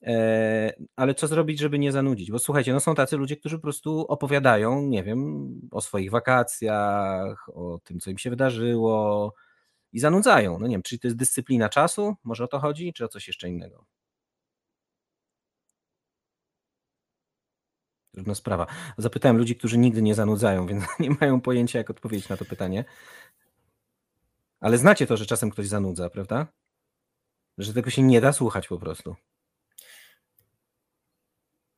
E, 0.03 0.73
ale 0.95 1.15
co 1.15 1.27
zrobić, 1.27 1.59
żeby 1.59 1.79
nie 1.79 1.91
zanudzić? 1.91 2.31
Bo 2.31 2.39
słuchajcie, 2.39 2.73
no 2.73 2.79
są 2.79 2.95
tacy 2.95 3.17
ludzie, 3.17 3.37
którzy 3.37 3.55
po 3.55 3.61
prostu 3.61 4.05
opowiadają, 4.07 4.81
nie 4.81 5.03
wiem, 5.03 5.49
o 5.71 5.81
swoich 5.81 6.11
wakacjach, 6.11 7.49
o 7.53 7.79
tym, 7.83 7.99
co 7.99 8.11
im 8.11 8.17
się 8.17 8.29
wydarzyło 8.29 9.33
i 9.93 9.99
zanudzają. 9.99 10.59
No 10.59 10.67
nie 10.67 10.75
wiem, 10.75 10.83
czy 10.83 10.99
to 10.99 11.07
jest 11.07 11.17
dyscyplina 11.17 11.69
czasu? 11.69 12.15
Może 12.23 12.43
o 12.43 12.47
to 12.47 12.59
chodzi, 12.59 12.93
czy 12.93 13.05
o 13.05 13.07
coś 13.07 13.27
jeszcze 13.27 13.49
innego? 13.49 13.85
Trudna 18.11 18.35
sprawa. 18.35 18.67
Zapytałem 18.97 19.37
ludzi, 19.37 19.55
którzy 19.55 19.77
nigdy 19.77 20.01
nie 20.01 20.15
zanudzają, 20.15 20.65
więc 20.67 20.85
nie 20.99 21.09
mają 21.21 21.41
pojęcia, 21.41 21.79
jak 21.79 21.89
odpowiedzieć 21.89 22.29
na 22.29 22.37
to 22.37 22.45
pytanie. 22.45 22.85
Ale 24.59 24.77
znacie 24.77 25.07
to, 25.07 25.17
że 25.17 25.25
czasem 25.25 25.49
ktoś 25.49 25.67
zanudza, 25.67 26.09
prawda? 26.09 26.47
Że 27.57 27.73
tego 27.73 27.89
się 27.89 28.01
nie 28.01 28.21
da 28.21 28.33
słuchać 28.33 28.67
po 28.67 28.79
prostu. 28.79 29.15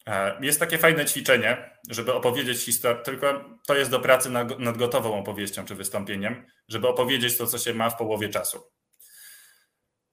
E, 0.07 0.45
jest 0.45 0.59
takie 0.59 0.77
fajne 0.77 1.05
ćwiczenie, 1.05 1.79
żeby 1.89 2.13
opowiedzieć 2.13 2.59
historię, 2.59 3.01
tylko 3.03 3.57
to 3.67 3.75
jest 3.75 3.91
do 3.91 3.99
pracy 3.99 4.29
nad 4.59 4.77
gotową 4.77 5.19
opowieścią 5.19 5.65
czy 5.65 5.75
wystąpieniem, 5.75 6.45
żeby 6.67 6.87
opowiedzieć 6.87 7.37
to, 7.37 7.47
co 7.47 7.57
się 7.57 7.73
ma 7.73 7.89
w 7.89 7.97
połowie 7.97 8.29
czasu. 8.29 8.63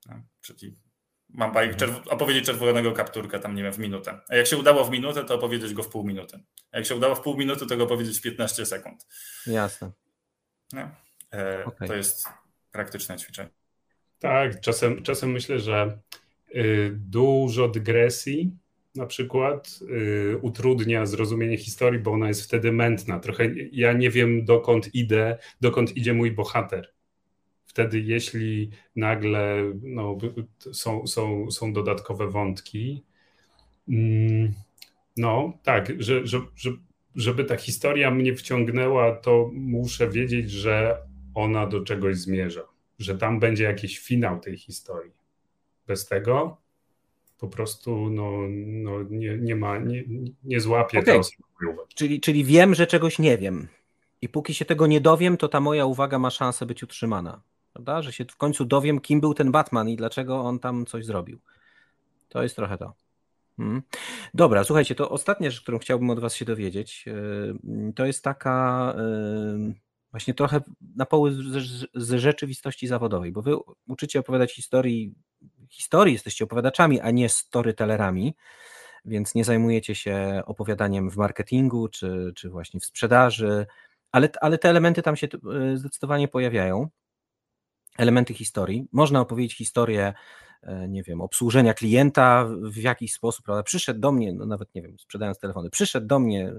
No, 0.07 0.23
czyli 0.41 0.77
mam 1.29 1.53
bajk, 1.53 1.73
mhm. 1.73 1.79
czerw 1.79 2.09
opowiedzieć 2.09 2.47
czerwonego 2.47 2.93
kapturka 2.93 3.39
tam, 3.39 3.55
nie 3.55 3.63
wiem, 3.63 3.73
w 3.73 3.79
minutę. 3.79 4.21
A 4.29 4.37
jak 4.37 4.47
się 4.47 4.57
udało 4.57 4.85
w 4.85 4.91
minutę, 4.91 5.25
to 5.25 5.35
opowiedzieć 5.35 5.75
go 5.75 5.83
w 5.83 5.89
pół 5.89 6.05
minuty. 6.05 6.41
A 6.73 6.77
jak 6.77 6.87
się 6.87 6.97
udało 6.97 7.15
w 7.15 7.21
pół 7.21 7.37
minuty, 7.37 7.67
to 7.67 7.77
go 7.77 7.85
opowiedzieć 7.85 8.19
w 8.19 8.23
15 8.23 8.67
sekund. 8.67 9.07
Jasne. 9.47 9.91
No. 10.73 10.91
E, 11.33 11.65
okay. 11.65 11.89
To 11.89 11.95
jest 11.95 12.29
praktyczne 12.73 13.17
ćwiczenie. 13.17 13.51
Tak, 14.19 14.61
czasem, 14.61 15.03
czasem 15.03 15.31
myślę, 15.31 15.61
że 15.61 15.99
y, 16.55 16.91
dużo 16.95 17.69
dygresji 17.69 18.53
na 18.95 19.07
przykład 19.07 19.79
y, 19.91 20.39
utrudnia 20.43 21.07
zrozumienie 21.07 21.57
historii, 21.57 22.01
bo 22.01 22.13
ona 22.13 22.29
jest 22.29 22.43
wtedy 22.43 22.73
mętna. 22.73 23.21
Trochę 23.21 23.45
ja 23.73 23.93
nie 23.93 24.11
wiem, 24.11 24.45
dokąd 24.45 24.95
idę, 24.95 25.39
dokąd 25.61 25.97
idzie 25.97 26.15
mój 26.15 26.31
bohater. 26.31 26.93
Wtedy, 27.79 28.01
jeśli 28.01 28.71
nagle 28.97 29.73
no, 29.83 30.19
są, 30.73 31.07
są, 31.07 31.51
są 31.51 31.73
dodatkowe 31.73 32.29
wątki, 32.29 33.05
mm, 33.89 34.53
no 35.17 35.53
tak, 35.63 36.03
że, 36.03 36.27
że, 36.27 36.41
że, 36.57 36.71
żeby 37.15 37.45
ta 37.45 37.57
historia 37.57 38.11
mnie 38.11 38.35
wciągnęła, 38.35 39.17
to 39.17 39.51
muszę 39.55 40.09
wiedzieć, 40.09 40.51
że 40.51 40.99
ona 41.35 41.67
do 41.67 41.81
czegoś 41.81 42.17
zmierza, 42.17 42.63
że 42.99 43.19
tam 43.19 43.41
będzie 43.41 43.65
jakiś 43.65 43.99
finał 43.99 44.41
tej 44.41 44.57
historii. 44.57 45.13
Bez 45.87 46.07
tego 46.07 46.57
po 47.39 47.49
prostu 47.49 48.11
no, 48.11 48.33
no 48.67 49.03
nie, 49.11 49.39
nie 49.39 49.57
ma, 49.57 49.79
nie, 49.79 50.05
nie 50.45 50.61
złapie 50.61 50.99
okay. 50.99 51.21
czyli, 51.95 52.21
czyli 52.21 52.45
wiem, 52.45 52.75
że 52.75 52.87
czegoś 52.87 53.19
nie 53.19 53.39
wiem. 53.39 53.69
I 54.23 54.29
póki 54.29 54.55
się 54.55 54.65
tego 54.65 54.87
nie 54.87 55.01
dowiem, 55.01 55.37
to 55.37 55.49
ta 55.49 55.61
moja 55.61 55.87
uwaga 55.87 56.19
ma 56.19 56.31
szansę 56.31 56.67
być 56.67 56.83
utrzymana. 56.83 57.48
Prawda? 57.79 58.03
Że 58.03 58.13
się 58.13 58.25
w 58.25 58.37
końcu 58.37 58.65
dowiem, 58.65 59.01
kim 59.01 59.21
był 59.21 59.35
ten 59.35 59.53
Batman 59.53 59.89
i 59.89 59.97
dlaczego 59.97 60.41
on 60.41 60.59
tam 60.59 60.87
coś 60.87 61.05
zrobił. 61.05 61.39
To 62.29 62.43
jest 62.43 62.57
trochę 62.57 62.79
to. 62.79 62.95
Hmm. 63.57 63.83
Dobra, 64.35 64.65
słuchajcie, 64.65 64.95
to 64.95 65.11
ostatnia 65.11 65.51
rzecz, 65.51 65.61
którą 65.61 65.79
chciałbym 65.79 66.11
od 66.11 66.21
Was 66.21 66.35
się 66.35 66.45
dowiedzieć, 66.45 67.07
yy, 67.07 67.93
to 67.93 68.07
jest 68.07 68.25
taka 68.25 68.95
yy, 68.97 69.75
właśnie 70.11 70.35
trochę 70.35 70.61
na 70.97 71.07
poły 71.07 71.33
z 71.95 72.13
rzeczywistości 72.13 72.87
zawodowej, 72.87 73.33
bo 73.33 73.43
wy 73.43 73.57
uczycie 73.89 74.21
opowiadać 74.21 74.55
historii, 74.55 75.15
historii 75.71 76.13
jesteście 76.13 76.45
opowiadaczami, 76.45 77.01
a 77.01 77.11
nie 77.11 77.29
storytellerami, 77.29 78.35
więc 79.05 79.35
nie 79.35 79.45
zajmujecie 79.45 79.95
się 79.95 80.43
opowiadaniem 80.47 81.11
w 81.11 81.17
marketingu 81.17 81.89
czy, 81.89 82.33
czy 82.37 82.51
właśnie 82.51 82.81
w 82.81 82.85
sprzedaży, 82.85 83.67
ale, 84.13 84.29
ale 84.41 84.59
te 84.59 84.69
elementy 84.69 85.03
tam 85.03 85.17
się 85.17 85.29
e, 85.73 85.77
zdecydowanie 85.77 86.29
pojawiają. 86.29 86.89
Elementy 87.99 88.35
historii. 88.35 88.89
Można 88.93 89.21
opowiedzieć 89.21 89.57
historię, 89.57 90.13
e, 90.63 90.89
nie 90.89 91.03
wiem, 91.03 91.21
obsłużenia 91.21 91.75
klienta 91.75 92.49
w 92.63 92.77
jakiś 92.77 93.13
sposób, 93.13 93.45
prawda? 93.45 93.63
Przyszedł 93.63 94.01
do 94.01 94.13
mnie, 94.13 94.33
no 94.33 94.47
nawet 94.47 94.75
nie 94.75 94.83
wiem, 94.83 94.99
sprzedając 94.99 95.39
telefony, 95.39 95.71
przyszedł 95.71 96.07
do 96.07 96.19
mnie 96.19 96.53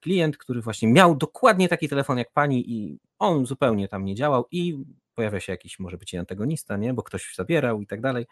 klient, 0.00 0.36
który 0.36 0.62
właśnie 0.62 0.88
miał 0.88 1.16
dokładnie 1.16 1.68
taki 1.68 1.88
telefon 1.88 2.18
jak 2.18 2.32
pani 2.32 2.72
i 2.72 2.98
on 3.18 3.46
zupełnie 3.46 3.88
tam 3.88 4.04
nie 4.04 4.14
działał 4.14 4.44
i 4.50 4.84
pojawia 5.14 5.40
się 5.40 5.52
jakiś 5.52 5.78
może 5.78 5.98
być 5.98 6.14
antagonista, 6.14 6.76
nie? 6.76 6.94
bo 6.94 7.02
ktoś 7.02 7.34
zabierał 7.34 7.80
i 7.80 7.86
tak 7.86 8.00
dalej. 8.00 8.26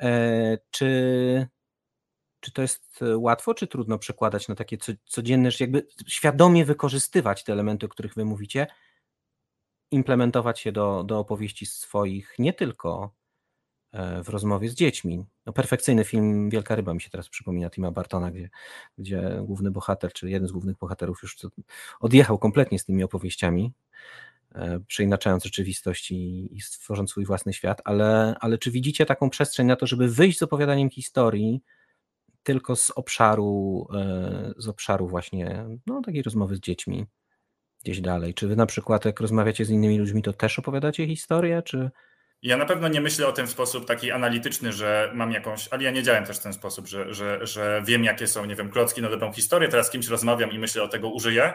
E, 0.00 0.58
czy, 0.70 1.48
czy 2.40 2.52
to 2.52 2.62
jest 2.62 3.00
łatwo, 3.16 3.54
czy 3.54 3.66
trudno 3.66 3.98
przekładać 3.98 4.48
na 4.48 4.54
takie 4.54 4.76
codzienne, 5.04 5.50
jakby 5.60 5.86
świadomie 6.06 6.64
wykorzystywać 6.64 7.44
te 7.44 7.52
elementy, 7.52 7.86
o 7.86 7.88
których 7.88 8.14
wy 8.14 8.24
mówicie, 8.24 8.66
implementować 9.90 10.66
je 10.66 10.72
do, 10.72 11.04
do 11.04 11.18
opowieści 11.18 11.66
swoich, 11.66 12.34
nie 12.38 12.52
tylko 12.52 13.14
E, 13.92 14.22
w 14.22 14.28
rozmowie 14.28 14.68
z 14.68 14.74
dziećmi. 14.74 15.24
No, 15.46 15.52
perfekcyjny 15.52 16.04
film 16.04 16.50
Wielka 16.50 16.74
Ryba 16.74 16.94
mi 16.94 17.00
się 17.00 17.10
teraz 17.10 17.28
przypomina 17.28 17.70
Tima 17.70 17.90
Bartona, 17.90 18.30
gdzie, 18.30 18.50
gdzie 18.98 19.42
główny 19.44 19.70
bohater, 19.70 20.12
czy 20.12 20.30
jeden 20.30 20.48
z 20.48 20.52
głównych 20.52 20.76
bohaterów 20.76 21.22
już 21.22 21.36
odjechał 22.00 22.38
kompletnie 22.38 22.78
z 22.78 22.84
tymi 22.84 23.04
opowieściami, 23.04 23.72
e, 24.54 24.80
przeinaczając 24.80 25.44
rzeczywistość 25.44 26.10
i, 26.10 26.48
i 26.56 26.60
stworząc 26.60 27.10
swój 27.10 27.24
własny 27.24 27.52
świat, 27.52 27.80
ale, 27.84 28.36
ale 28.40 28.58
czy 28.58 28.70
widzicie 28.70 29.06
taką 29.06 29.30
przestrzeń 29.30 29.66
na 29.66 29.76
to, 29.76 29.86
żeby 29.86 30.08
wyjść 30.08 30.38
z 30.38 30.42
opowiadaniem 30.42 30.90
historii 30.90 31.62
tylko 32.42 32.76
z 32.76 32.90
obszaru, 32.90 33.86
e, 33.94 34.52
z 34.56 34.68
obszaru 34.68 35.08
właśnie 35.08 35.66
no, 35.86 36.02
takiej 36.02 36.22
rozmowy 36.22 36.56
z 36.56 36.60
dziećmi 36.60 37.06
gdzieś 37.84 38.00
dalej? 38.00 38.34
Czy 38.34 38.48
wy 38.48 38.56
na 38.56 38.66
przykład 38.66 39.04
jak 39.04 39.20
rozmawiacie 39.20 39.64
z 39.64 39.70
innymi 39.70 39.98
ludźmi, 39.98 40.22
to 40.22 40.32
też 40.32 40.58
opowiadacie 40.58 41.06
historię, 41.06 41.62
czy, 41.62 41.90
ja 42.42 42.56
na 42.56 42.66
pewno 42.66 42.88
nie 42.88 43.00
myślę 43.00 43.26
o 43.26 43.32
tym 43.32 43.46
w 43.46 43.50
sposób 43.50 43.86
taki 43.86 44.10
analityczny, 44.10 44.72
że 44.72 45.10
mam 45.14 45.32
jakąś, 45.32 45.68
ale 45.70 45.82
ja 45.82 45.90
nie 45.90 46.02
działam 46.02 46.24
też 46.24 46.36
w 46.38 46.42
ten 46.42 46.52
sposób, 46.52 46.86
że, 46.86 47.14
że, 47.14 47.46
że 47.46 47.82
wiem, 47.84 48.04
jakie 48.04 48.26
są, 48.26 48.44
nie 48.44 48.56
wiem, 48.56 48.70
klocki 48.70 49.02
na 49.02 49.10
dobrą 49.10 49.32
historię, 49.32 49.68
teraz 49.68 49.86
z 49.86 49.90
kimś 49.90 50.08
rozmawiam 50.08 50.52
i 50.52 50.58
myślę 50.58 50.82
o 50.82 50.88
tego 50.88 51.08
użyję, 51.08 51.54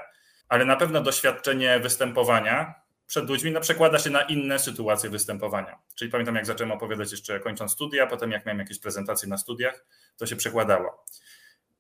ale 0.50 0.66
na 0.66 0.76
pewno 0.76 1.02
doświadczenie 1.02 1.80
występowania 1.80 2.86
przed 3.08 3.30
ludźmi 3.30 3.52
no, 3.52 3.62
przekłada 3.62 4.00
się 4.00 4.10
na 4.10 4.22
inne 4.22 4.60
sytuacje 4.60 5.10
występowania. 5.10 5.80
Czyli 5.96 6.12
pamiętam, 6.12 6.36
jak 6.36 6.46
zacząłem 6.46 6.72
opowiadać 6.72 7.12
jeszcze 7.12 7.40
kończąc 7.40 7.72
studia, 7.72 8.08
potem 8.08 8.32
jak 8.32 8.46
miałem 8.46 8.60
jakieś 8.60 8.80
prezentacje 8.80 9.30
na 9.30 9.38
studiach, 9.38 9.86
to 10.18 10.26
się 10.26 10.36
przekładało. 10.36 11.06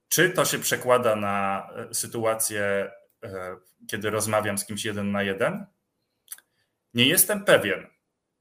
Czy 0.10 0.30
to 0.30 0.46
się 0.46 0.60
przekłada 0.60 1.16
na 1.16 1.68
e, 1.76 1.93
sytuację, 1.93 2.91
kiedy 3.88 4.09
rozmawiam 4.09 4.57
z 4.57 4.65
kimś 4.65 4.86
jeden 4.86 5.11
na 5.11 5.23
jeden? 5.23 5.65
Nie 6.93 7.07
jestem 7.07 7.43
pewien 7.43 7.95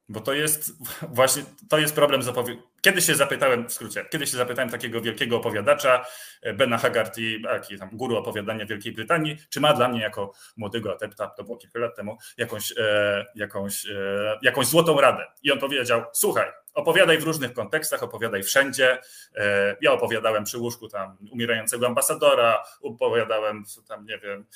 bo 0.08 0.20
to 0.20 0.32
jest 0.32 0.72
właśnie, 1.18 1.42
to 1.68 1.78
jest 1.78 1.94
problem 1.94 2.22
z 2.22 2.28
opowiadaniem. 2.28 2.68
Kiedyś 2.80 3.06
się 3.06 3.14
zapytałem, 3.14 3.68
w 3.68 3.72
skrócie, 3.72 4.04
kiedyś 4.10 4.30
się 4.30 4.36
zapytałem 4.36 4.70
takiego 4.70 5.00
wielkiego 5.00 5.36
opowiadacza, 5.36 6.06
e, 6.42 6.54
Bena 6.54 6.78
Haggarty, 6.78 7.40
jaki 7.40 7.78
tam 7.78 7.90
guru 7.92 8.16
opowiadania 8.16 8.66
Wielkiej 8.66 8.92
Brytanii, 8.92 9.36
czy 9.50 9.60
ma 9.60 9.72
dla 9.72 9.88
mnie 9.88 10.00
jako 10.00 10.32
młodego 10.56 10.92
adepta, 10.92 11.26
to 11.26 11.44
było 11.44 11.56
kilka 11.56 11.78
lat 11.78 11.96
temu, 11.96 12.16
jakąś, 12.36 12.72
e, 12.78 13.26
jakąś, 13.34 13.86
e, 13.86 14.38
jakąś 14.42 14.66
złotą 14.66 15.00
radę. 15.00 15.26
I 15.42 15.52
on 15.52 15.58
powiedział, 15.58 16.04
słuchaj, 16.12 16.50
opowiadaj 16.74 17.18
w 17.18 17.24
różnych 17.24 17.52
kontekstach, 17.52 18.02
opowiadaj 18.02 18.42
wszędzie. 18.42 19.00
E, 19.36 19.76
ja 19.80 19.92
opowiadałem 19.92 20.44
przy 20.44 20.58
łóżku 20.58 20.88
tam 20.88 21.16
umierającego 21.32 21.86
ambasadora, 21.86 22.64
opowiadałem 22.82 23.64
tam, 23.88 24.06
nie 24.06 24.18
wiem, 24.18 24.46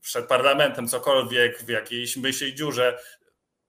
przed 0.00 0.26
parlamentem 0.26 0.88
cokolwiek, 0.88 1.58
w 1.58 1.68
jakiejś 1.68 2.16
myśli 2.16 2.54
dziurze. 2.54 2.98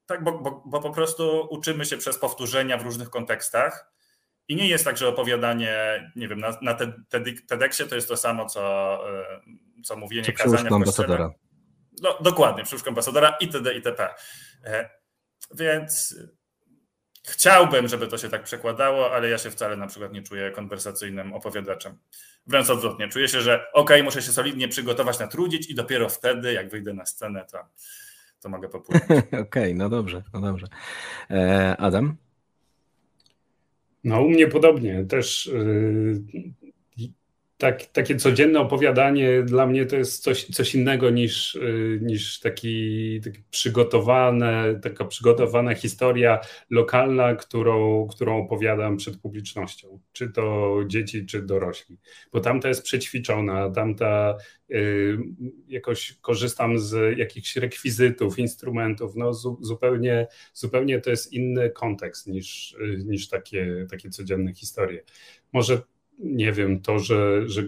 Tak, 0.05 0.23
bo, 0.23 0.31
bo, 0.31 0.63
bo 0.65 0.81
po 0.81 0.89
prostu 0.89 1.47
uczymy 1.49 1.85
się 1.85 1.97
przez 1.97 2.17
powtórzenia 2.17 2.77
w 2.77 2.81
różnych 2.81 3.09
kontekstach 3.09 3.91
I 4.47 4.55
nie 4.55 4.67
jest 4.67 4.85
tak, 4.85 4.97
że 4.97 5.07
opowiadanie, 5.07 5.75
nie 6.15 6.27
wiem, 6.27 6.39
na, 6.39 6.57
na 6.61 6.77
TEDxie 7.47 7.85
to 7.85 7.95
jest 7.95 8.07
to 8.07 8.17
samo, 8.17 8.45
co, 8.45 8.99
co 9.83 9.95
mówienie 9.95 10.23
Czy 10.23 10.33
kazania 10.33 10.69
ambasadora. 10.69 11.31
No, 12.01 12.17
dokładnie, 12.21 12.63
przy 12.63 12.75
ambasadora 12.87 13.37
itd. 13.39 13.73
itp. 13.73 14.13
Więc 15.55 16.15
Chciałbym, 17.27 17.87
żeby 17.87 18.07
to 18.07 18.17
się 18.17 18.29
tak 18.29 18.43
przekładało, 18.43 19.11
ale 19.11 19.29
ja 19.29 19.37
się 19.37 19.51
wcale 19.51 19.77
na 19.77 19.87
przykład 19.87 20.13
nie 20.13 20.21
czuję 20.21 20.51
konwersacyjnym 20.51 21.33
opowiadaczem. 21.33 21.97
Wręcz 22.47 22.69
odwrotnie. 22.69 23.09
Czuję 23.09 23.27
się, 23.27 23.41
że 23.41 23.65
ok, 23.73 23.91
muszę 24.03 24.21
się 24.21 24.31
solidnie 24.31 24.67
przygotować, 24.67 25.19
natrudzić 25.19 25.69
i 25.69 25.75
dopiero 25.75 26.09
wtedy, 26.09 26.53
jak 26.53 26.69
wyjdę 26.69 26.93
na 26.93 27.05
scenę, 27.05 27.45
to, 27.51 27.57
to 28.41 28.49
mogę 28.49 28.69
popłynąć. 28.69 29.03
Okej, 29.27 29.41
okay, 29.41 29.73
no 29.73 29.89
dobrze, 29.89 30.23
no 30.33 30.41
dobrze. 30.41 30.67
E, 31.31 31.77
Adam? 31.77 32.17
No 34.03 34.21
u 34.21 34.29
mnie 34.29 34.47
podobnie. 34.47 35.05
Też 35.05 35.45
yy, 35.45 36.21
tak, 37.59 37.85
takie 37.85 38.15
codzienne 38.15 38.59
opowiadanie 38.59 39.43
dla 39.43 39.67
mnie 39.67 39.85
to 39.85 39.95
jest 39.95 40.23
coś, 40.23 40.45
coś 40.45 40.75
innego 40.75 41.09
niż, 41.09 41.55
y, 41.55 41.99
niż 42.01 42.39
taki, 42.39 43.21
taki 43.23 43.39
przygotowane, 43.51 44.79
taka 44.83 45.05
przygotowana 45.05 45.75
historia 45.75 46.39
lokalna, 46.69 47.35
którą, 47.35 48.07
którą 48.07 48.43
opowiadam 48.43 48.97
przed 48.97 49.17
publicznością, 49.17 49.99
czy 50.11 50.29
to 50.29 50.75
dzieci, 50.87 51.25
czy 51.25 51.41
dorośli. 51.41 51.97
Bo 52.31 52.39
tamta 52.39 52.67
jest 52.67 52.83
przećwiczona, 52.83 53.69
tamta 53.69 54.37
y, 54.71 55.17
jakoś 55.67 56.17
korzystam 56.21 56.79
z 56.79 57.17
jakichś 57.17 57.55
rekwizytów, 57.55 58.39
instrumentów, 58.39 59.15
no 59.15 59.33
zu, 59.33 59.57
zupełnie, 59.61 60.27
zupełnie 60.53 61.01
to 61.01 61.09
jest 61.09 61.33
inny 61.33 61.69
kontekst 61.69 62.27
niż, 62.27 62.73
y, 62.73 63.03
niż 63.05 63.27
takie, 63.27 63.87
takie 63.89 64.09
codzienne 64.09 64.53
historie. 64.53 65.03
Może 65.53 65.81
nie 66.19 66.51
wiem, 66.51 66.81
to, 66.81 66.99
że, 66.99 67.49
że 67.49 67.63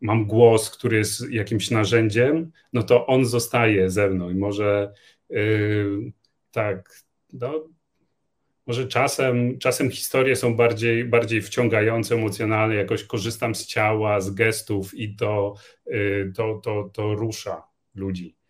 mam 0.00 0.26
głos, 0.26 0.70
który 0.70 0.96
jest 0.96 1.30
jakimś 1.30 1.70
narzędziem, 1.70 2.52
no 2.72 2.82
to 2.82 3.06
on 3.06 3.24
zostaje 3.24 3.90
ze 3.90 4.10
mną 4.10 4.30
i 4.30 4.34
może 4.34 4.92
yy, 5.30 6.12
tak, 6.50 7.02
no, 7.32 7.68
może 8.66 8.88
czasem, 8.88 9.58
czasem 9.58 9.90
historie 9.90 10.36
są 10.36 10.56
bardziej, 10.56 11.04
bardziej 11.04 11.42
wciągające, 11.42 12.14
emocjonalne, 12.14 12.74
jakoś 12.74 13.04
korzystam 13.04 13.54
z 13.54 13.66
ciała, 13.66 14.20
z 14.20 14.30
gestów 14.30 14.94
i 14.94 15.16
to, 15.16 15.54
yy, 15.86 16.32
to, 16.36 16.60
to, 16.64 16.90
to 16.92 17.14
rusza 17.14 17.62
ludzi. 17.94 18.41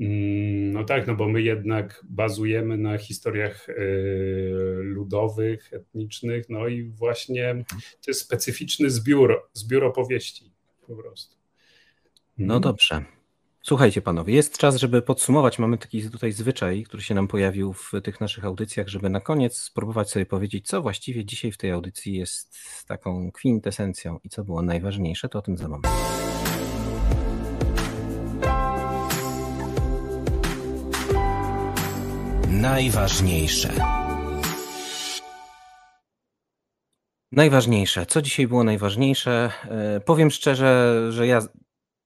Mm, 0.00 0.72
no 0.72 0.84
tak, 0.84 1.06
no 1.06 1.14
bo 1.14 1.28
my 1.28 1.42
jednak 1.42 2.04
bazujemy 2.08 2.76
na 2.76 2.98
historiach 2.98 3.68
e, 3.68 3.74
ludowych, 4.80 5.72
etnicznych, 5.72 6.48
no 6.48 6.68
i 6.68 6.84
właśnie 6.84 7.64
to 8.04 8.10
jest 8.10 8.20
specyficzny 8.20 8.90
zbiór, 8.90 9.48
zbiór 9.52 9.84
opowieści 9.84 10.52
po 10.86 10.96
prostu. 10.96 11.36
No 12.38 12.54
mhm. 12.54 12.60
dobrze. 12.60 13.04
Słuchajcie 13.62 14.02
panowie, 14.02 14.34
jest 14.34 14.58
czas, 14.58 14.76
żeby 14.76 15.02
podsumować. 15.02 15.58
Mamy 15.58 15.78
taki 15.78 16.10
tutaj 16.10 16.32
zwyczaj, 16.32 16.84
który 16.84 17.02
się 17.02 17.14
nam 17.14 17.28
pojawił 17.28 17.72
w 17.72 17.92
tych 18.04 18.20
naszych 18.20 18.44
audycjach, 18.44 18.88
żeby 18.88 19.10
na 19.10 19.20
koniec 19.20 19.56
spróbować 19.58 20.10
sobie 20.10 20.26
powiedzieć, 20.26 20.66
co 20.66 20.82
właściwie 20.82 21.24
dzisiaj 21.24 21.52
w 21.52 21.56
tej 21.56 21.70
audycji 21.70 22.14
jest 22.14 22.56
taką 22.86 23.32
kwintesencją 23.32 24.18
i 24.24 24.28
co 24.28 24.44
było 24.44 24.62
najważniejsze, 24.62 25.28
to 25.28 25.38
o 25.38 25.42
tym 25.42 25.56
za 25.56 25.68
moment. 25.68 26.27
Najważniejsze. 32.60 33.72
Najważniejsze. 37.32 38.06
Co 38.06 38.22
dzisiaj 38.22 38.46
było 38.46 38.64
najważniejsze? 38.64 39.50
E, 39.70 40.00
powiem 40.00 40.30
szczerze, 40.30 41.06
że 41.12 41.26
ja 41.26 41.40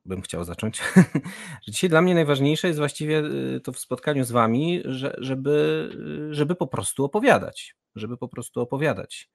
bym 0.04 0.22
chciał 0.22 0.44
zacząć. 0.44 0.80
dzisiaj 1.68 1.90
dla 1.90 2.02
mnie 2.02 2.14
najważniejsze 2.14 2.68
jest 2.68 2.78
właściwie 2.78 3.18
e, 3.18 3.60
to 3.60 3.72
w 3.72 3.78
spotkaniu 3.78 4.24
z 4.24 4.30
wami, 4.30 4.82
że, 4.84 5.16
żeby, 5.18 5.88
żeby 6.30 6.54
po 6.54 6.66
prostu 6.66 7.04
opowiadać. 7.04 7.76
Żeby 7.94 8.16
po 8.16 8.28
prostu 8.28 8.60
opowiadać 8.60 9.30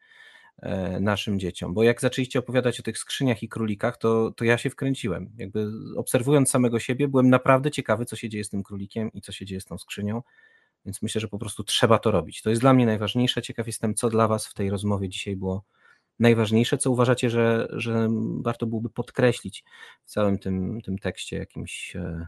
e, 0.61 0.99
naszym 0.99 1.39
dzieciom. 1.39 1.73
Bo 1.73 1.83
jak 1.83 2.01
zaczęliście 2.01 2.39
opowiadać 2.39 2.79
o 2.79 2.83
tych 2.83 2.97
skrzyniach 2.97 3.43
i 3.43 3.49
królikach, 3.49 3.97
to, 3.97 4.31
to 4.31 4.45
ja 4.45 4.57
się 4.57 4.69
wkręciłem. 4.69 5.31
Jakby 5.37 5.67
obserwując 5.95 6.49
samego 6.49 6.79
siebie, 6.79 7.07
byłem 7.07 7.29
naprawdę 7.29 7.71
ciekawy, 7.71 8.05
co 8.05 8.15
się 8.15 8.29
dzieje 8.29 8.43
z 8.43 8.49
tym 8.49 8.63
królikiem 8.63 9.11
i 9.13 9.21
co 9.21 9.31
się 9.31 9.45
dzieje 9.45 9.61
z 9.61 9.65
tą 9.65 9.77
skrzynią. 9.77 10.21
Więc 10.87 11.01
myślę, 11.01 11.21
że 11.21 11.27
po 11.27 11.39
prostu 11.39 11.63
trzeba 11.63 11.99
to 11.99 12.11
robić. 12.11 12.41
To 12.41 12.49
jest 12.49 12.61
dla 12.61 12.73
mnie 12.73 12.85
najważniejsze. 12.85 13.41
Ciekaw 13.41 13.67
jestem, 13.67 13.95
co 13.95 14.09
dla 14.09 14.27
Was 14.27 14.47
w 14.47 14.53
tej 14.53 14.69
rozmowie 14.69 15.09
dzisiaj 15.09 15.35
było 15.35 15.63
najważniejsze, 16.19 16.77
co 16.77 16.91
uważacie, 16.91 17.29
że, 17.29 17.67
że 17.71 18.07
warto 18.41 18.65
byłoby 18.65 18.89
podkreślić 18.89 19.63
w 20.03 20.09
całym 20.09 20.39
tym, 20.39 20.81
tym 20.81 20.97
tekście 20.97 21.37
jakimś 21.37 21.95
e, 21.95 22.27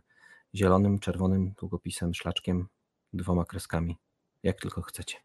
zielonym, 0.56 1.00
czerwonym 1.00 1.54
długopisem, 1.60 2.14
szlaczkiem, 2.14 2.68
dwoma 3.14 3.46
kreskami, 3.46 3.98
jak 4.44 4.62
tylko 4.62 4.82
chcecie. 4.82 5.18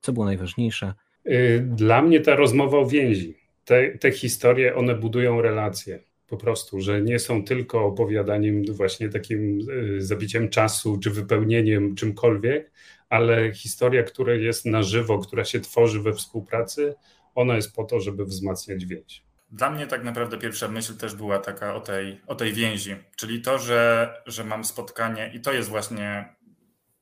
Co 0.00 0.12
było 0.12 0.26
najważniejsze? 0.26 0.94
Y, 1.26 1.66
dla 1.70 2.02
mnie 2.02 2.20
ta 2.20 2.36
rozmowa 2.36 2.78
o 2.78 2.86
więzi. 2.86 3.36
Te, 3.64 3.98
te 3.98 4.10
historie, 4.10 4.76
one 4.76 4.94
budują 4.94 5.42
relacje 5.42 6.02
po 6.32 6.36
prostu, 6.36 6.80
że 6.80 7.02
nie 7.02 7.18
są 7.18 7.44
tylko 7.44 7.84
opowiadaniem 7.84 8.64
właśnie 8.64 9.08
takim 9.08 9.58
y, 9.70 10.02
zabiciem 10.02 10.48
czasu 10.48 10.98
czy 10.98 11.10
wypełnieniem 11.10 11.94
czymkolwiek, 11.94 12.70
ale 13.08 13.54
historia, 13.54 14.02
która 14.02 14.34
jest 14.34 14.66
na 14.66 14.82
żywo, 14.82 15.18
która 15.18 15.44
się 15.44 15.60
tworzy 15.60 16.00
we 16.00 16.12
współpracy, 16.12 16.94
ona 17.34 17.56
jest 17.56 17.74
po 17.74 17.84
to, 17.84 18.00
żeby 18.00 18.24
wzmacniać 18.24 18.86
więź. 18.86 19.24
Dla 19.50 19.70
mnie 19.70 19.86
tak 19.86 20.04
naprawdę 20.04 20.38
pierwsza 20.38 20.68
myśl 20.68 20.96
też 20.96 21.14
była 21.14 21.38
taka 21.38 21.74
o 21.74 21.80
tej, 21.80 22.20
o 22.26 22.34
tej 22.34 22.52
więzi, 22.52 22.96
czyli 23.16 23.42
to, 23.42 23.58
że, 23.58 24.10
że 24.26 24.44
mam 24.44 24.64
spotkanie 24.64 25.30
i 25.34 25.40
to 25.40 25.52
jest 25.52 25.68
właśnie 25.68 26.34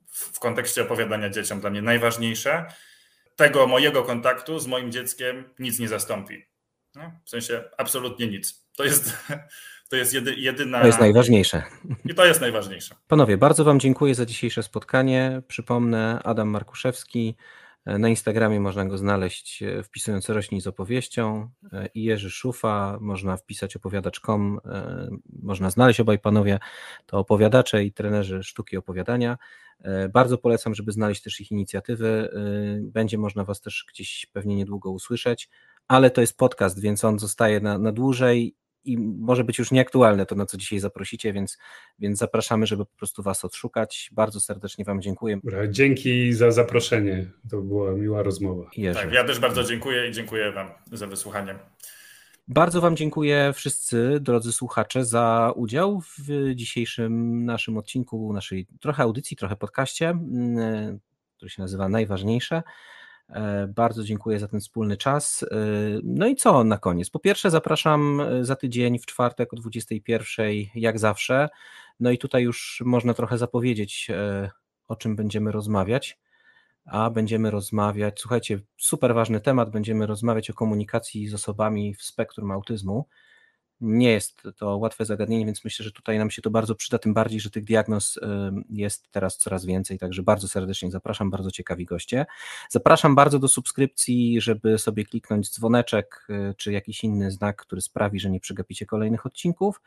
w 0.07 0.41
kontekście 0.41 0.83
opowiadania 0.83 1.31
dzieciom 1.31 1.61
dla 1.61 1.70
mnie 1.70 1.83
najważniejsze. 1.83 2.66
Tego 3.37 3.66
mojego 3.66 4.03
kontaktu 4.03 4.59
z 4.59 4.66
moim 4.66 4.93
dzieckiem 4.93 5.45
nic 5.59 5.78
nie 5.78 5.89
zastąpi. 5.89 6.51
No, 6.95 7.12
w 7.24 7.31
sensie 7.31 7.64
absolutnie 7.78 8.26
nic. 8.26 8.69
To 8.76 8.84
jest, 8.84 9.16
to 9.90 9.96
jest 9.96 10.14
jedy, 10.14 10.34
jedyna. 10.34 10.80
To 10.80 10.86
jest 10.86 11.00
najważniejsze. 11.00 11.62
I 12.04 12.14
to 12.14 12.26
jest 12.26 12.40
najważniejsze. 12.40 12.94
Panowie, 13.08 13.36
bardzo 13.36 13.64
Wam 13.64 13.80
dziękuję 13.80 14.14
za 14.14 14.26
dzisiejsze 14.26 14.62
spotkanie. 14.62 15.42
Przypomnę, 15.48 16.20
Adam 16.24 16.48
Markuszewski. 16.48 17.36
Na 17.86 18.08
Instagramie 18.08 18.60
można 18.60 18.84
go 18.84 18.98
znaleźć 18.98 19.62
e, 19.62 19.82
wpisując 19.82 20.28
rośnij 20.28 20.60
z 20.60 20.66
opowieścią 20.66 21.50
e, 21.72 21.88
i 21.94 22.02
Jerzy 22.02 22.30
Szufa, 22.30 22.98
można 23.00 23.36
wpisać 23.36 23.76
opowiadacz.com, 23.76 24.60
e, 24.64 25.08
można 25.42 25.70
znaleźć 25.70 26.00
obaj 26.00 26.18
panowie, 26.18 26.58
to 27.06 27.18
opowiadacze 27.18 27.84
i 27.84 27.92
trenerzy 27.92 28.42
sztuki 28.42 28.76
opowiadania. 28.76 29.38
Bardzo 30.12 30.38
polecam, 30.38 30.74
żeby 30.74 30.92
znaleźć 30.92 31.22
też 31.22 31.40
ich 31.40 31.50
inicjatywy. 31.50 32.30
Będzie 32.82 33.18
można 33.18 33.44
Was 33.44 33.60
też 33.60 33.84
gdzieś 33.88 34.26
pewnie 34.32 34.56
niedługo 34.56 34.90
usłyszeć, 34.90 35.48
ale 35.91 36.11
to 36.11 36.20
jest 36.20 36.36
podcast, 36.36 36.80
więc 36.80 37.05
on 37.05 37.18
zostaje 37.18 37.61
na, 37.61 37.78
na 37.78 37.93
dłużej 37.93 38.55
i 38.84 38.99
może 38.99 39.45
być 39.45 39.59
już 39.59 39.70
nieaktualne 39.70 40.26
to, 40.26 40.34
na 40.34 40.47
co 40.47 40.57
dzisiaj 40.57 40.78
zaprosicie, 40.78 41.32
więc, 41.32 41.59
więc 41.99 42.18
zapraszamy, 42.18 42.66
żeby 42.66 42.86
po 42.86 42.97
prostu 42.97 43.22
Was 43.22 43.45
odszukać. 43.45 44.11
Bardzo 44.12 44.41
serdecznie 44.41 44.84
Wam 44.84 45.03
dziękuję. 45.03 45.41
Dzięki 45.68 46.32
za 46.32 46.51
zaproszenie. 46.51 47.30
To 47.51 47.61
była 47.61 47.93
miła 47.93 48.22
rozmowa. 48.22 48.70
Tak, 48.95 49.12
ja 49.12 49.24
też 49.24 49.38
bardzo 49.38 49.64
dziękuję 49.64 50.09
i 50.09 50.12
dziękuję 50.12 50.53
Wam 50.53 50.68
za 50.93 51.07
wysłuchanie. 51.07 51.55
Bardzo 52.49 52.80
Wam 52.80 52.97
dziękuję 52.97 53.53
wszyscy, 53.55 54.18
drodzy 54.20 54.53
słuchacze, 54.53 55.05
za 55.05 55.53
udział 55.57 56.01
w 56.01 56.55
dzisiejszym 56.55 57.45
naszym 57.45 57.76
odcinku, 57.76 58.32
naszej 58.32 58.66
trochę 58.80 59.03
audycji, 59.03 59.36
trochę 59.36 59.57
podcaście, 59.57 60.09
mm, 60.09 60.99
który 61.36 61.51
się 61.51 61.62
nazywa 61.62 61.88
Najważniejsze. 61.88 62.62
E, 63.33 63.66
bardzo 63.66 64.05
dziękuję 64.05 64.39
za 64.39 64.49
ten 64.49 64.61
wspólny 64.61 64.97
czas. 64.97 65.43
E, 65.43 65.47
no 66.05 66.26
i 66.26 66.37
co 66.37 66.64
na 66.64 66.78
koniec? 66.78 67.11
Po 67.11 67.18
pierwsze, 67.18 67.51
zapraszam 67.51 68.20
e, 68.20 68.45
za 68.45 68.57
tydzień 68.57 68.99
w 68.99 69.07
czwartek 69.07 69.53
o 69.53 69.57
21, 69.57 70.47
jak 70.74 70.99
zawsze. 70.99 71.49
No 72.01 72.11
i 72.11 72.18
tutaj 72.18 72.43
już 72.43 72.83
można 72.85 73.14
trochę 73.14 73.39
zapowiedzieć, 73.39 74.09
o 74.89 74.97
czym 74.97 75.16
będziemy 75.16 75.53
rozmawiać. 75.53 76.18
A 76.85 77.11
będziemy 77.11 77.51
rozmawiać, 77.51 78.20
słuchajcie, 78.20 78.61
super 78.76 79.14
ważny 79.14 79.41
temat, 79.41 79.70
będziemy 79.70 80.07
rozmawiać 80.07 80.51
o 80.51 80.55
komunikacji 80.55 81.28
z 81.28 81.35
osobami 81.35 81.95
w 81.95 82.03
spektrum 82.03 82.51
autyzmu. 82.51 83.07
Nie 83.81 84.12
jest 84.12 84.43
to 84.57 84.76
łatwe 84.76 85.05
zagadnienie, 85.05 85.47
więc 85.47 85.64
myślę, 85.64 85.85
że 85.85 85.93
tutaj 85.93 86.18
nam 86.18 86.31
się 86.31 86.43
to 86.43 86.51
bardzo 86.51 86.74
przyda, 86.74 86.99
tym 86.99 87.14
bardziej, 87.14 87.41
że 87.41 87.51
tych 87.51 87.64
diagnoz 87.64 88.18
jest 88.70 89.11
teraz 89.11 89.37
coraz 89.37 89.64
więcej, 89.64 89.99
także 89.99 90.22
bardzo 90.22 90.49
serdecznie 90.49 90.91
zapraszam, 90.91 91.31
bardzo 91.31 91.51
ciekawi 91.51 91.85
goście. 91.85 92.26
Zapraszam 92.68 93.14
bardzo 93.14 93.39
do 93.39 93.49
subskrypcji, 93.49 94.41
żeby 94.41 94.78
sobie 94.78 95.05
kliknąć 95.05 95.51
dzwoneczek 95.51 96.26
y, 96.31 96.55
czy 96.55 96.72
jakiś 96.72 97.05
inny 97.05 97.31
znak, 97.31 97.57
który 97.57 97.81
sprawi, 97.81 98.20
że 98.20 98.31
nie 98.31 98.41
przegapicie 98.41 98.87
kolejnych 98.87 99.26
odcinków. 99.26 99.81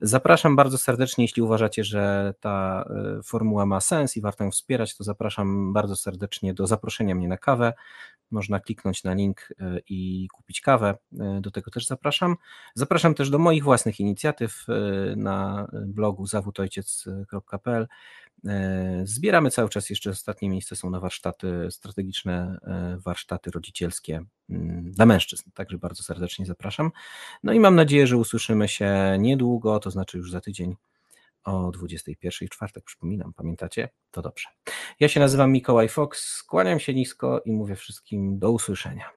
Zapraszam 0.00 0.56
bardzo 0.56 0.78
serdecznie, 0.78 1.24
jeśli 1.24 1.42
uważacie, 1.42 1.84
że 1.84 2.34
ta 2.40 2.88
y, 3.18 3.22
formuła 3.22 3.66
ma 3.66 3.80
sens 3.80 4.16
i 4.16 4.20
warto 4.20 4.44
ją 4.44 4.50
wspierać, 4.50 4.96
to 4.96 5.04
zapraszam 5.04 5.72
bardzo 5.72 5.96
serdecznie 5.96 6.54
do 6.54 6.66
zaproszenia 6.66 7.14
mnie 7.14 7.28
na 7.28 7.36
kawę. 7.36 7.72
Można 8.30 8.60
kliknąć 8.60 9.04
na 9.04 9.14
link 9.14 9.48
e, 9.60 9.78
i 9.88 10.28
kupić 10.32 10.60
kawę. 10.60 10.98
Do 11.40 11.50
tego 11.50 11.70
też 11.70 11.86
zapraszam. 11.86 12.36
Zapraszam 12.74 13.14
też 13.14 13.30
do 13.30 13.35
moich 13.38 13.64
własnych 13.64 14.00
inicjatyw 14.00 14.66
e, 14.68 15.16
na 15.16 15.68
blogu 15.72 16.26
zawódojciec.pl. 16.26 17.86
Zbieramy 19.04 19.50
cały 19.50 19.68
czas, 19.68 19.90
jeszcze 19.90 20.10
ostatnie 20.10 20.48
miejsce 20.48 20.76
są 20.76 20.90
na 20.90 21.00
warsztaty 21.00 21.68
strategiczne, 21.70 22.58
warsztaty 23.04 23.50
rodzicielskie 23.50 24.24
mm, 24.50 24.92
dla 24.92 25.06
mężczyzn, 25.06 25.50
także 25.54 25.78
bardzo 25.78 26.02
serdecznie 26.02 26.46
zapraszam. 26.46 26.90
No 27.42 27.52
i 27.52 27.60
mam 27.60 27.74
nadzieję, 27.74 28.06
że 28.06 28.16
usłyszymy 28.16 28.68
się 28.68 29.16
niedługo, 29.18 29.78
to 29.78 29.90
znaczy 29.90 30.18
już 30.18 30.30
za 30.30 30.40
tydzień 30.40 30.76
o 31.46 31.70
21 31.70 32.48
w 32.48 32.50
czwartek, 32.50 32.84
przypominam, 32.84 33.32
pamiętacie? 33.32 33.88
To 34.10 34.22
dobrze. 34.22 34.48
Ja 35.00 35.08
się 35.08 35.20
nazywam 35.20 35.52
Mikołaj 35.52 35.88
Fox, 35.88 36.20
skłaniam 36.20 36.80
się 36.80 36.94
nisko 36.94 37.42
i 37.44 37.52
mówię 37.52 37.76
wszystkim 37.76 38.38
do 38.38 38.50
usłyszenia. 38.50 39.10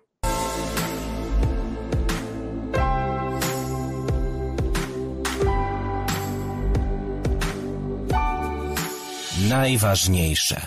Najważniejsze. 9.49 10.61